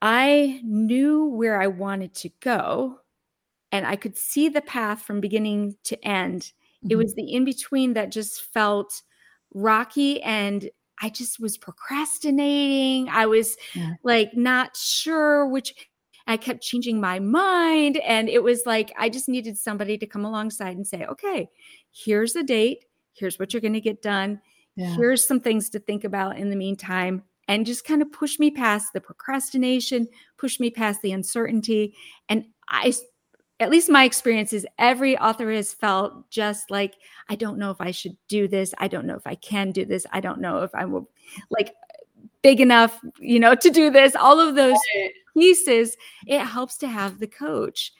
I 0.00 0.58
knew 0.64 1.26
where 1.26 1.60
I 1.60 1.66
wanted 1.66 2.14
to 2.14 2.30
go 2.40 3.00
and 3.72 3.86
I 3.86 3.96
could 3.96 4.16
see 4.16 4.48
the 4.48 4.62
path 4.62 5.02
from 5.02 5.20
beginning 5.20 5.76
to 5.84 6.02
end. 6.02 6.50
Mm-hmm. 6.84 6.92
It 6.92 6.96
was 6.96 7.14
the 7.14 7.32
in 7.32 7.44
between 7.44 7.94
that 7.94 8.10
just 8.10 8.42
felt 8.42 9.02
rocky 9.54 10.22
and 10.22 10.68
I 11.00 11.10
just 11.10 11.40
was 11.40 11.58
procrastinating. 11.58 13.08
I 13.08 13.26
was 13.26 13.56
yeah. 13.74 13.94
like 14.02 14.36
not 14.36 14.76
sure 14.76 15.46
which 15.46 15.74
I 16.26 16.36
kept 16.36 16.62
changing 16.62 17.00
my 17.00 17.18
mind 17.18 17.96
and 17.98 18.28
it 18.28 18.42
was 18.42 18.62
like 18.66 18.92
I 18.96 19.08
just 19.08 19.28
needed 19.28 19.58
somebody 19.58 19.98
to 19.98 20.06
come 20.06 20.24
alongside 20.24 20.76
and 20.76 20.86
say, 20.86 21.04
"Okay, 21.06 21.48
here's 21.90 22.32
the 22.32 22.44
date. 22.44 22.84
Here's 23.14 23.38
what 23.38 23.52
you're 23.52 23.60
going 23.60 23.72
to 23.72 23.80
get 23.80 24.00
done. 24.02 24.40
Yeah. 24.76 24.94
Here's 24.94 25.24
some 25.24 25.40
things 25.40 25.68
to 25.70 25.80
think 25.80 26.04
about 26.04 26.38
in 26.38 26.50
the 26.50 26.56
meantime." 26.56 27.24
and 27.48 27.66
just 27.66 27.84
kind 27.84 28.02
of 28.02 28.12
push 28.12 28.38
me 28.38 28.50
past 28.50 28.92
the 28.92 29.00
procrastination, 29.00 30.08
push 30.38 30.60
me 30.60 30.70
past 30.70 31.02
the 31.02 31.12
uncertainty. 31.12 31.94
And 32.28 32.46
I, 32.68 32.94
at 33.62 33.70
least 33.70 33.88
my 33.88 34.04
experience 34.04 34.52
is 34.52 34.66
every 34.78 35.16
author 35.18 35.50
has 35.52 35.72
felt 35.72 36.28
just 36.30 36.70
like, 36.70 36.96
I 37.28 37.36
don't 37.36 37.58
know 37.58 37.70
if 37.70 37.80
I 37.80 37.90
should 37.90 38.16
do 38.28 38.48
this. 38.48 38.74
I 38.78 38.88
don't 38.88 39.06
know 39.06 39.14
if 39.14 39.26
I 39.26 39.34
can 39.36 39.70
do 39.70 39.84
this. 39.84 40.06
I 40.12 40.20
don't 40.20 40.40
know 40.40 40.62
if 40.62 40.74
I 40.74 40.84
will 40.84 41.08
like 41.50 41.74
big 42.42 42.60
enough, 42.60 43.00
you 43.18 43.40
know, 43.40 43.54
to 43.54 43.70
do 43.70 43.90
this. 43.90 44.16
All 44.16 44.40
of 44.40 44.54
those 44.54 44.78
pieces, 45.34 45.96
it 46.26 46.40
helps 46.40 46.76
to 46.78 46.88
have 46.88 47.18
the 47.18 47.26
coach. 47.26 47.92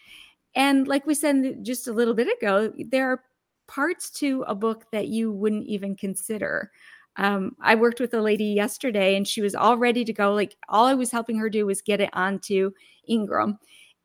And 0.54 0.86
like 0.86 1.06
we 1.06 1.14
said 1.14 1.64
just 1.64 1.88
a 1.88 1.92
little 1.92 2.14
bit 2.14 2.28
ago, 2.38 2.72
there 2.90 3.10
are 3.10 3.22
parts 3.66 4.10
to 4.10 4.44
a 4.48 4.54
book 4.54 4.86
that 4.92 5.08
you 5.08 5.32
wouldn't 5.32 5.66
even 5.66 5.96
consider 5.96 6.70
um, 7.16 7.56
I 7.60 7.74
worked 7.74 8.00
with 8.00 8.14
a 8.14 8.20
lady 8.20 8.46
yesterday 8.46 9.16
and 9.16 9.28
she 9.28 9.42
was 9.42 9.54
all 9.54 9.76
ready 9.76 10.04
to 10.04 10.12
go. 10.12 10.32
Like 10.32 10.56
all 10.68 10.86
I 10.86 10.94
was 10.94 11.10
helping 11.10 11.36
her 11.38 11.50
do 11.50 11.66
was 11.66 11.82
get 11.82 12.00
it 12.00 12.10
onto 12.12 12.70
Ingram. 13.06 13.58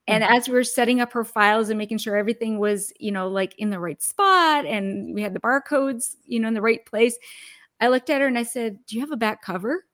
And 0.07 0.23
mm-hmm. 0.23 0.33
as 0.33 0.47
we 0.47 0.53
were 0.53 0.63
setting 0.63 1.01
up 1.01 1.11
her 1.13 1.25
files 1.25 1.69
and 1.69 1.77
making 1.77 1.97
sure 1.97 2.15
everything 2.15 2.59
was, 2.59 2.93
you 2.99 3.11
know, 3.11 3.27
like 3.27 3.53
in 3.57 3.69
the 3.69 3.79
right 3.79 4.01
spot 4.01 4.65
and 4.65 5.13
we 5.13 5.21
had 5.21 5.33
the 5.33 5.39
barcodes, 5.39 6.15
you 6.25 6.39
know, 6.39 6.47
in 6.47 6.53
the 6.53 6.61
right 6.61 6.85
place, 6.85 7.17
I 7.79 7.89
looked 7.89 8.09
at 8.09 8.21
her 8.21 8.27
and 8.27 8.37
I 8.37 8.43
said, 8.43 8.79
Do 8.87 8.95
you 8.95 9.01
have 9.01 9.11
a 9.11 9.17
back 9.17 9.41
cover? 9.41 9.85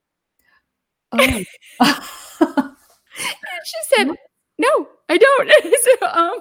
Oh. 1.12 1.18
and 1.80 2.76
she 3.64 3.78
said, 3.96 4.08
No, 4.58 4.88
I 5.08 5.18
don't. 5.18 5.50
so, 6.00 6.06
um, 6.08 6.40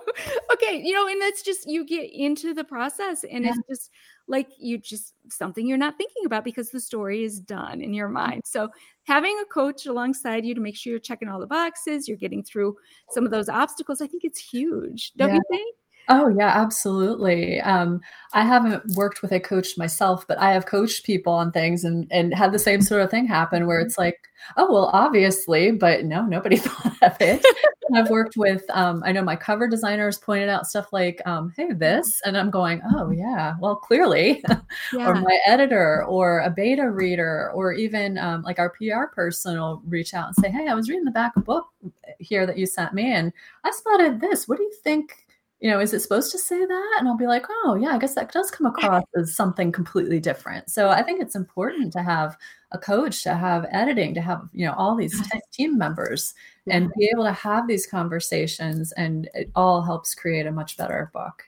okay, 0.54 0.82
you 0.84 0.94
know, 0.94 1.08
and 1.08 1.22
that's 1.22 1.42
just 1.42 1.68
you 1.68 1.86
get 1.86 2.12
into 2.14 2.54
the 2.54 2.64
process 2.64 3.24
and 3.24 3.44
yeah. 3.44 3.52
it's 3.52 3.68
just 3.70 3.92
like 4.28 4.48
you 4.58 4.78
just 4.78 5.14
something 5.30 5.68
you're 5.68 5.78
not 5.78 5.98
thinking 5.98 6.26
about 6.26 6.44
because 6.44 6.70
the 6.70 6.80
story 6.80 7.24
is 7.24 7.40
done 7.40 7.82
in 7.82 7.94
your 7.94 8.08
mind. 8.08 8.42
So 8.46 8.70
having 9.04 9.38
a 9.42 9.46
coach 9.46 9.86
alongside 9.86 10.46
you 10.46 10.56
to 10.56 10.62
make 10.62 10.76
sure 10.76 10.92
you're 10.92 11.00
checking 11.00 11.28
all 11.28 11.40
the 11.40 11.48
boxes, 11.48 12.08
you're 12.08 12.18
getting 12.18 12.44
through 12.44 12.76
some 13.12 13.26
of 13.26 13.32
those 13.32 13.50
obstacles, 13.50 14.02
I 14.02 14.08
think 14.08 14.24
it's 14.24 14.40
huge. 14.40 15.12
Don't 15.18 15.30
yeah. 15.30 15.36
you 15.36 15.42
think? 15.50 15.76
Oh 16.10 16.28
yeah, 16.28 16.50
absolutely. 16.50 17.62
Um, 17.62 18.02
I 18.34 18.44
haven't 18.44 18.84
worked 18.96 19.22
with 19.22 19.32
a 19.32 19.40
coach 19.40 19.78
myself, 19.78 20.26
but 20.28 20.38
I 20.38 20.52
have 20.52 20.66
coached 20.66 21.06
people 21.06 21.34
on 21.34 21.52
things 21.52 21.84
and 21.84 22.08
and 22.12 22.34
had 22.34 22.52
the 22.52 22.60
same 22.60 22.82
sort 22.82 23.02
of 23.02 23.10
thing 23.10 23.26
happen 23.26 23.68
where 23.68 23.80
it's 23.80 23.98
like, 23.98 24.20
oh 24.58 24.72
well, 24.72 24.90
obviously, 24.94 25.72
but 25.72 26.04
no, 26.06 26.26
nobody 26.26 26.58
thought 26.58 27.02
of 27.02 27.16
it. 27.22 27.46
I've 27.94 28.10
worked 28.10 28.38
with, 28.38 28.64
um, 28.70 29.04
I 29.06 29.12
know 29.12 29.22
my 29.22 29.36
cover 29.36 29.68
designers 29.68 30.18
pointed 30.18 30.50
out 30.50 30.66
stuff 30.68 30.92
like, 30.92 31.22
um, 31.26 31.54
hey, 31.56 31.74
this, 31.74 32.22
and 32.26 32.38
I'm 32.38 32.50
going, 32.50 32.82
oh 32.96 33.12
yeah, 33.12 33.56
well 33.60 33.76
clearly, 33.76 34.44
yeah. 34.94 35.08
or 35.08 35.16
my 35.16 35.40
editor, 35.46 36.04
or 36.06 36.40
a 36.40 36.50
beta 36.50 36.90
reader, 36.90 37.52
or 37.54 37.74
even 37.74 38.18
um, 38.18 38.42
like 38.44 38.60
our 38.60 38.72
PR 38.72 39.14
person 39.14 39.60
will 39.60 39.82
reach 39.88 40.14
out 40.14 40.28
and 40.28 40.36
say, 40.36 40.50
hey, 40.50 40.68
I 40.68 40.74
was 40.74 40.90
reading 40.90 41.06
the 41.06 41.12
back 41.12 41.34
book 41.36 41.68
here 42.20 42.46
that 42.46 42.58
you 42.58 42.66
sent 42.66 42.94
me, 42.94 43.12
and 43.14 43.32
I 43.64 43.72
spotted 43.72 44.20
this. 44.20 44.48
What 44.48 44.58
do 44.58 44.64
you 44.64 44.74
think? 44.84 45.23
You 45.64 45.70
know, 45.70 45.80
is 45.80 45.94
it 45.94 46.02
supposed 46.02 46.30
to 46.34 46.38
say 46.38 46.60
that? 46.66 46.96
And 47.00 47.08
I'll 47.08 47.16
be 47.16 47.26
like, 47.26 47.46
oh, 47.50 47.80
yeah, 47.82 47.96
I 47.96 47.98
guess 47.98 48.16
that 48.16 48.34
does 48.34 48.52
come 48.52 48.68
across 48.68 49.06
as 49.16 49.34
something 49.34 49.72
completely 49.72 50.20
different. 50.20 50.70
So 50.70 50.90
I 50.90 51.02
think 51.02 51.22
it's 51.22 51.38
important 51.38 51.94
to 51.94 52.04
have 52.04 52.36
a 52.74 52.78
coach, 52.78 53.24
to 53.24 53.34
have 53.34 53.66
editing, 53.72 54.14
to 54.16 54.22
have, 54.22 54.42
you 54.52 54.66
know, 54.66 54.74
all 54.74 54.94
these 54.94 55.18
team 55.54 55.78
members 55.78 56.34
and 56.70 56.92
be 57.00 57.10
able 57.14 57.24
to 57.24 57.32
have 57.32 57.66
these 57.66 57.88
conversations. 57.88 58.92
And 58.98 59.30
it 59.34 59.52
all 59.56 59.82
helps 59.82 60.14
create 60.14 60.48
a 60.48 60.52
much 60.52 60.76
better 60.76 61.10
book. 61.14 61.44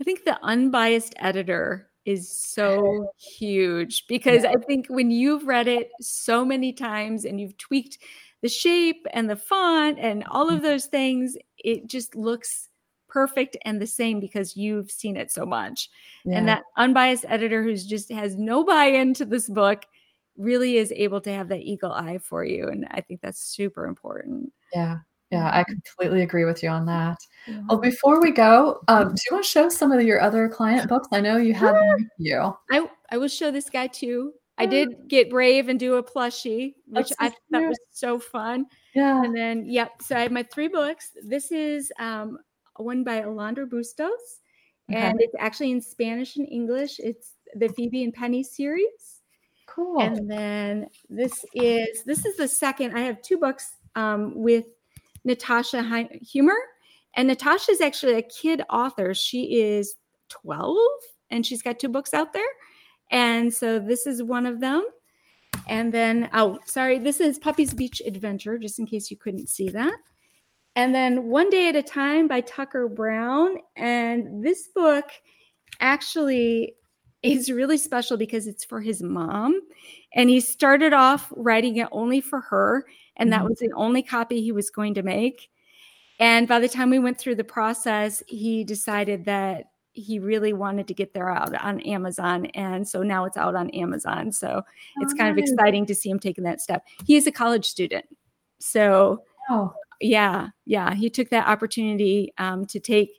I 0.00 0.04
think 0.04 0.24
the 0.24 0.38
unbiased 0.42 1.12
editor 1.18 1.90
is 2.06 2.30
so 2.30 3.12
huge 3.18 4.06
because 4.06 4.46
I 4.46 4.54
think 4.66 4.86
when 4.88 5.10
you've 5.10 5.46
read 5.46 5.68
it 5.68 5.90
so 6.00 6.42
many 6.42 6.72
times 6.72 7.26
and 7.26 7.38
you've 7.38 7.58
tweaked 7.58 7.98
the 8.40 8.48
shape 8.48 9.06
and 9.12 9.28
the 9.28 9.36
font 9.36 9.98
and 9.98 10.24
all 10.30 10.48
of 10.48 10.60
mm. 10.60 10.62
those 10.62 10.86
things, 10.86 11.36
it 11.58 11.86
just 11.86 12.16
looks 12.16 12.70
perfect 13.12 13.56
and 13.64 13.80
the 13.80 13.86
same 13.86 14.20
because 14.20 14.56
you've 14.56 14.90
seen 14.90 15.16
it 15.16 15.30
so 15.30 15.44
much. 15.44 15.90
Yeah. 16.24 16.38
And 16.38 16.48
that 16.48 16.62
unbiased 16.76 17.26
editor 17.28 17.62
who's 17.62 17.84
just 17.84 18.10
has 18.10 18.36
no 18.36 18.64
buy-in 18.64 19.14
to 19.14 19.24
this 19.24 19.48
book 19.48 19.84
really 20.38 20.78
is 20.78 20.92
able 20.96 21.20
to 21.20 21.32
have 21.32 21.48
that 21.48 21.60
eagle 21.60 21.92
eye 21.92 22.18
for 22.18 22.44
you. 22.44 22.68
And 22.68 22.86
I 22.90 23.02
think 23.02 23.20
that's 23.20 23.40
super 23.40 23.86
important. 23.86 24.52
Yeah. 24.72 24.98
Yeah, 25.30 25.50
I 25.50 25.64
completely 25.64 26.20
agree 26.20 26.44
with 26.44 26.62
you 26.62 26.68
on 26.68 26.84
that. 26.86 27.16
Yeah. 27.48 27.62
Well, 27.66 27.78
before 27.78 28.20
we 28.20 28.32
go, 28.32 28.80
um, 28.88 29.14
do 29.14 29.22
you 29.30 29.34
want 29.34 29.44
to 29.44 29.50
show 29.50 29.68
some 29.70 29.90
of 29.90 30.02
your 30.02 30.20
other 30.20 30.46
client 30.46 30.90
books? 30.90 31.08
I 31.10 31.22
know 31.22 31.38
you 31.38 31.54
have 31.54 31.74
them 31.74 32.10
you. 32.18 32.54
I, 32.70 32.86
I 33.10 33.16
will 33.16 33.28
show 33.28 33.50
this 33.50 33.70
guy 33.70 33.86
too. 33.86 34.34
I 34.58 34.66
did 34.66 35.08
get 35.08 35.30
brave 35.30 35.70
and 35.70 35.80
do 35.80 35.94
a 35.94 36.02
plushie, 36.02 36.74
which 36.86 37.08
so 37.08 37.14
I 37.18 37.30
thought 37.50 37.66
was 37.66 37.78
so 37.90 38.18
fun. 38.18 38.66
Yeah. 38.94 39.24
And 39.24 39.34
then, 39.34 39.64
yep. 39.66 40.02
So 40.02 40.14
I 40.16 40.20
have 40.20 40.32
my 40.32 40.42
three 40.42 40.68
books. 40.68 41.12
This 41.24 41.50
is 41.50 41.90
um, 41.98 42.38
one 42.82 43.04
by 43.04 43.20
Alondra 43.22 43.68
Bustos, 43.68 44.40
okay. 44.90 45.00
and 45.00 45.20
it's 45.20 45.34
actually 45.38 45.70
in 45.70 45.80
Spanish 45.80 46.36
and 46.36 46.48
English. 46.48 46.98
It's 46.98 47.32
the 47.54 47.68
Phoebe 47.68 48.04
and 48.04 48.12
Penny 48.12 48.42
series. 48.42 49.20
Cool. 49.66 50.00
And 50.00 50.30
then 50.30 50.88
this 51.08 51.44
is 51.54 52.04
this 52.04 52.24
is 52.26 52.36
the 52.36 52.48
second. 52.48 52.96
I 52.96 53.00
have 53.00 53.22
two 53.22 53.38
books 53.38 53.76
um, 53.94 54.32
with 54.34 54.64
Natasha 55.24 55.82
Humor, 56.20 56.58
and 57.14 57.28
Natasha 57.28 57.72
is 57.72 57.80
actually 57.80 58.14
a 58.14 58.22
kid 58.22 58.62
author. 58.70 59.14
She 59.14 59.60
is 59.60 59.96
12 60.28 60.76
and 61.30 61.44
she's 61.44 61.62
got 61.62 61.78
two 61.78 61.88
books 61.88 62.14
out 62.14 62.32
there. 62.32 62.42
And 63.10 63.52
so 63.52 63.78
this 63.78 64.06
is 64.06 64.22
one 64.22 64.46
of 64.46 64.60
them. 64.60 64.84
And 65.68 65.92
then, 65.92 66.30
oh, 66.32 66.58
sorry, 66.64 66.98
this 66.98 67.20
is 67.20 67.38
Puppy's 67.38 67.74
Beach 67.74 68.00
Adventure, 68.06 68.58
just 68.58 68.78
in 68.78 68.86
case 68.86 69.10
you 69.10 69.16
couldn't 69.16 69.48
see 69.48 69.68
that. 69.70 69.94
And 70.74 70.94
then 70.94 71.24
One 71.24 71.50
Day 71.50 71.68
at 71.68 71.76
a 71.76 71.82
Time 71.82 72.28
by 72.28 72.40
Tucker 72.40 72.88
Brown. 72.88 73.56
And 73.76 74.44
this 74.44 74.68
book 74.68 75.04
actually 75.80 76.74
is 77.22 77.50
really 77.50 77.78
special 77.78 78.16
because 78.16 78.46
it's 78.46 78.64
for 78.64 78.80
his 78.80 79.02
mom. 79.02 79.60
And 80.14 80.28
he 80.28 80.40
started 80.40 80.92
off 80.92 81.32
writing 81.36 81.76
it 81.76 81.88
only 81.92 82.20
for 82.20 82.40
her. 82.40 82.86
And 83.16 83.32
that 83.32 83.40
mm-hmm. 83.40 83.48
was 83.48 83.58
the 83.58 83.72
only 83.76 84.02
copy 84.02 84.40
he 84.40 84.52
was 84.52 84.70
going 84.70 84.94
to 84.94 85.02
make. 85.02 85.50
And 86.18 86.48
by 86.48 86.60
the 86.60 86.68
time 86.68 86.90
we 86.90 86.98
went 86.98 87.18
through 87.18 87.34
the 87.34 87.44
process, 87.44 88.22
he 88.26 88.64
decided 88.64 89.24
that 89.26 89.66
he 89.92 90.18
really 90.18 90.52
wanted 90.52 90.88
to 90.88 90.94
get 90.94 91.12
there 91.12 91.30
out 91.30 91.54
on 91.62 91.80
Amazon. 91.80 92.46
And 92.46 92.86
so 92.88 93.02
now 93.02 93.24
it's 93.24 93.36
out 93.36 93.54
on 93.54 93.70
Amazon. 93.70 94.32
So 94.32 94.62
it's 95.00 95.12
kind 95.12 95.30
of 95.30 95.36
exciting 95.36 95.84
to 95.86 95.94
see 95.94 96.08
him 96.08 96.18
taking 96.18 96.44
that 96.44 96.60
step. 96.60 96.86
He 97.06 97.16
is 97.16 97.26
a 97.26 97.32
college 97.32 97.66
student. 97.66 98.06
So, 98.58 99.22
oh. 99.50 99.74
Yeah, 100.02 100.48
yeah, 100.66 100.94
he 100.94 101.10
took 101.10 101.30
that 101.30 101.46
opportunity 101.46 102.32
um, 102.38 102.66
to 102.66 102.80
take 102.80 103.10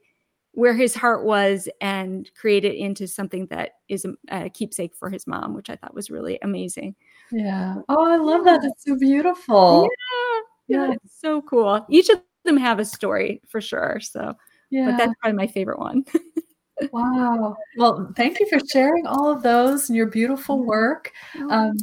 where 0.54 0.76
his 0.76 0.94
heart 0.94 1.26
was 1.26 1.68
and 1.82 2.30
create 2.36 2.64
it 2.64 2.76
into 2.76 3.08
something 3.08 3.48
that 3.48 3.72
is 3.90 4.06
a, 4.06 4.14
a, 4.30 4.50
keepsake 4.50 4.96
for 4.96 5.10
his 5.10 5.26
mom, 5.26 5.56
which 5.56 5.70
I 5.70 5.76
thought 5.76 5.96
was 5.96 6.12
really 6.12 6.38
amazing. 6.44 6.96
Yeah. 7.32 7.78
Oh, 7.90 8.06
I 8.06 8.18
love 8.18 8.46
that. 8.46 8.64
It's 8.64 8.86
so 8.86 8.96
beautiful. 8.96 9.90
Yeah. 9.90 10.42
Yeah. 10.68 10.88
yeah. 10.88 10.94
It's 11.04 11.20
so 11.20 11.42
cool. 11.42 11.84
Each 11.90 12.10
of 12.10 12.22
them 12.46 12.58
have 12.58 12.78
a 12.78 12.86
story 12.86 13.42
for 13.50 13.62
sure. 13.62 14.00
So, 14.00 14.36
yeah. 14.70 14.92
but 14.92 14.98
that's 14.98 15.14
probably 15.20 15.38
my 15.38 15.48
favorite 15.48 15.80
one. 15.80 16.06
wow. 16.92 17.56
Well, 17.78 18.14
thank 18.16 18.40
you 18.40 18.48
for 18.48 18.60
sharing 18.72 19.08
all 19.08 19.32
of 19.32 19.42
those 19.42 19.90
and 19.90 19.96
your 19.96 20.08
beautiful 20.08 20.64
work. 20.64 21.12
Um, 21.50 21.78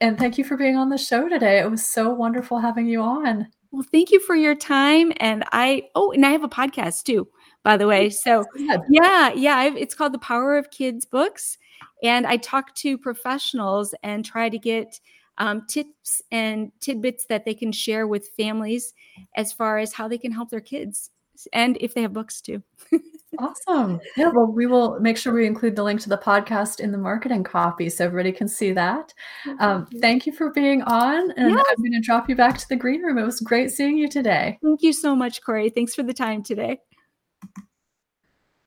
and 0.00 0.18
thank 0.18 0.38
you 0.38 0.44
for 0.44 0.56
being 0.56 0.76
on 0.76 0.88
the 0.88 0.98
show 0.98 1.28
today. 1.28 1.58
It 1.58 1.70
was 1.70 1.86
so 1.86 2.10
wonderful 2.10 2.58
having 2.58 2.86
you 2.86 3.00
on. 3.00 3.48
Well, 3.74 3.82
thank 3.90 4.12
you 4.12 4.20
for 4.20 4.36
your 4.36 4.54
time. 4.54 5.12
And 5.16 5.42
I, 5.50 5.88
oh, 5.96 6.12
and 6.12 6.24
I 6.24 6.30
have 6.30 6.44
a 6.44 6.48
podcast 6.48 7.02
too, 7.02 7.26
by 7.64 7.76
the 7.76 7.88
way. 7.88 8.08
So, 8.08 8.44
yeah, 8.88 9.32
yeah, 9.32 9.56
I've, 9.56 9.76
it's 9.76 9.96
called 9.96 10.14
The 10.14 10.20
Power 10.20 10.56
of 10.56 10.70
Kids 10.70 11.04
Books. 11.04 11.58
And 12.00 12.24
I 12.24 12.36
talk 12.36 12.72
to 12.76 12.96
professionals 12.96 13.92
and 14.04 14.24
try 14.24 14.48
to 14.48 14.58
get 14.60 15.00
um, 15.38 15.66
tips 15.66 16.22
and 16.30 16.70
tidbits 16.78 17.26
that 17.26 17.44
they 17.44 17.52
can 17.52 17.72
share 17.72 18.06
with 18.06 18.30
families 18.36 18.94
as 19.34 19.52
far 19.52 19.78
as 19.78 19.92
how 19.92 20.06
they 20.06 20.18
can 20.18 20.30
help 20.30 20.50
their 20.50 20.60
kids 20.60 21.10
and 21.52 21.76
if 21.80 21.94
they 21.94 22.02
have 22.02 22.12
books 22.12 22.40
too. 22.40 22.62
awesome. 23.38 24.00
Yeah, 24.16 24.28
well, 24.28 24.46
we 24.46 24.66
will 24.66 24.98
make 25.00 25.16
sure 25.16 25.32
we 25.32 25.46
include 25.46 25.76
the 25.76 25.82
link 25.82 26.00
to 26.02 26.08
the 26.08 26.18
podcast 26.18 26.80
in 26.80 26.92
the 26.92 26.98
marketing 26.98 27.44
copy 27.44 27.88
so 27.88 28.04
everybody 28.04 28.32
can 28.32 28.48
see 28.48 28.72
that. 28.72 29.12
Um, 29.60 29.86
thank 30.00 30.26
you 30.26 30.32
for 30.32 30.50
being 30.50 30.82
on. 30.82 31.30
And 31.32 31.50
yes. 31.50 31.64
I'm 31.68 31.76
going 31.76 31.92
to 31.92 32.00
drop 32.00 32.28
you 32.28 32.36
back 32.36 32.58
to 32.58 32.68
the 32.68 32.76
green 32.76 33.02
room. 33.02 33.18
It 33.18 33.24
was 33.24 33.40
great 33.40 33.70
seeing 33.70 33.96
you 33.98 34.08
today. 34.08 34.58
Thank 34.62 34.82
you 34.82 34.92
so 34.92 35.14
much, 35.14 35.42
Cori. 35.42 35.70
Thanks 35.70 35.94
for 35.94 36.02
the 36.02 36.14
time 36.14 36.42
today. 36.42 36.78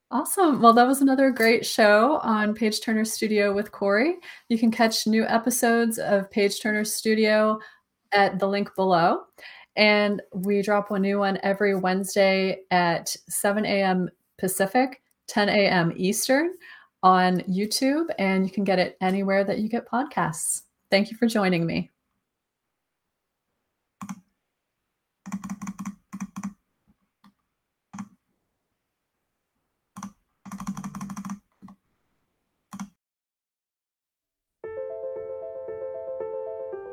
Awesome. 0.10 0.62
Well, 0.62 0.72
that 0.74 0.88
was 0.88 1.02
another 1.02 1.32
great 1.32 1.66
show 1.66 2.20
on 2.20 2.54
Page 2.54 2.80
Turner 2.80 3.04
Studio 3.04 3.54
with 3.54 3.74
Cori. 3.74 4.16
You 4.48 4.58
can 4.58 4.72
catch 4.72 5.06
new 5.06 5.26
episodes 5.26 6.00
of 6.00 6.32
Page 6.32 6.62
Turner 6.62 6.86
Studio 6.86 7.60
at 8.14 8.40
the 8.40 8.48
link 8.48 8.74
below. 8.76 9.24
And 9.76 10.22
we 10.34 10.62
drop 10.62 10.92
a 10.92 10.98
new 10.98 11.20
one 11.20 11.40
every 11.44 11.76
Wednesday 11.76 12.60
at 12.72 13.14
7 13.30 13.66
a.m. 13.66 14.10
Pacific, 14.38 15.02
10 15.28 15.50
a.m. 15.50 15.94
Eastern 15.96 16.54
on 17.04 17.40
YouTube. 17.42 18.08
And 18.18 18.46
you 18.46 18.52
can 18.52 18.64
get 18.64 18.80
it 18.80 18.98
anywhere 19.02 19.44
that 19.44 19.60
you 19.60 19.70
get 19.70 19.90
podcasts. 19.90 20.64
Thank 20.90 21.12
you 21.12 21.18
for 21.18 21.28
joining 21.28 21.66
me. 21.66 21.92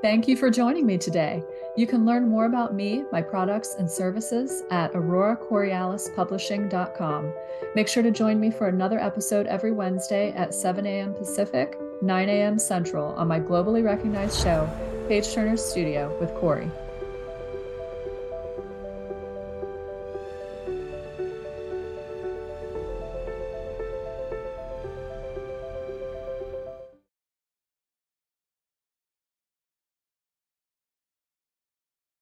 Thank 0.03 0.29
you 0.29 0.37
for 0.37 0.51
joining 0.51 0.85
me 0.85 0.99
today. 0.99 1.43
You 1.77 1.89
can 1.89 2.07
learn 2.07 2.29
more 2.29 2.45
about 2.45 2.73
me, 2.73 3.03
my 3.11 3.21
products, 3.21 3.75
and 3.79 3.91
services 3.91 4.63
at 4.71 4.93
auroracorialispublishing.com. 4.93 7.35
Make 7.75 7.89
sure 7.89 8.05
to 8.05 8.13
join 8.13 8.39
me 8.39 8.53
for 8.53 8.69
another 8.69 9.01
episode 9.01 9.49
every 9.49 9.73
Wednesday 9.73 10.31
at 10.33 10.55
7 10.55 10.87
a.m. 10.87 11.15
Pacific, 11.15 11.77
9 12.01 12.29
a.m. 12.29 12.61
Central 12.61 13.13
on 13.15 13.27
my 13.27 13.41
globally 13.41 13.85
recognized 13.85 14.41
show, 14.41 14.71
Page 15.09 15.33
Turner 15.33 15.57
Studio 15.57 16.17
with 16.21 16.33
Cori. 16.35 16.71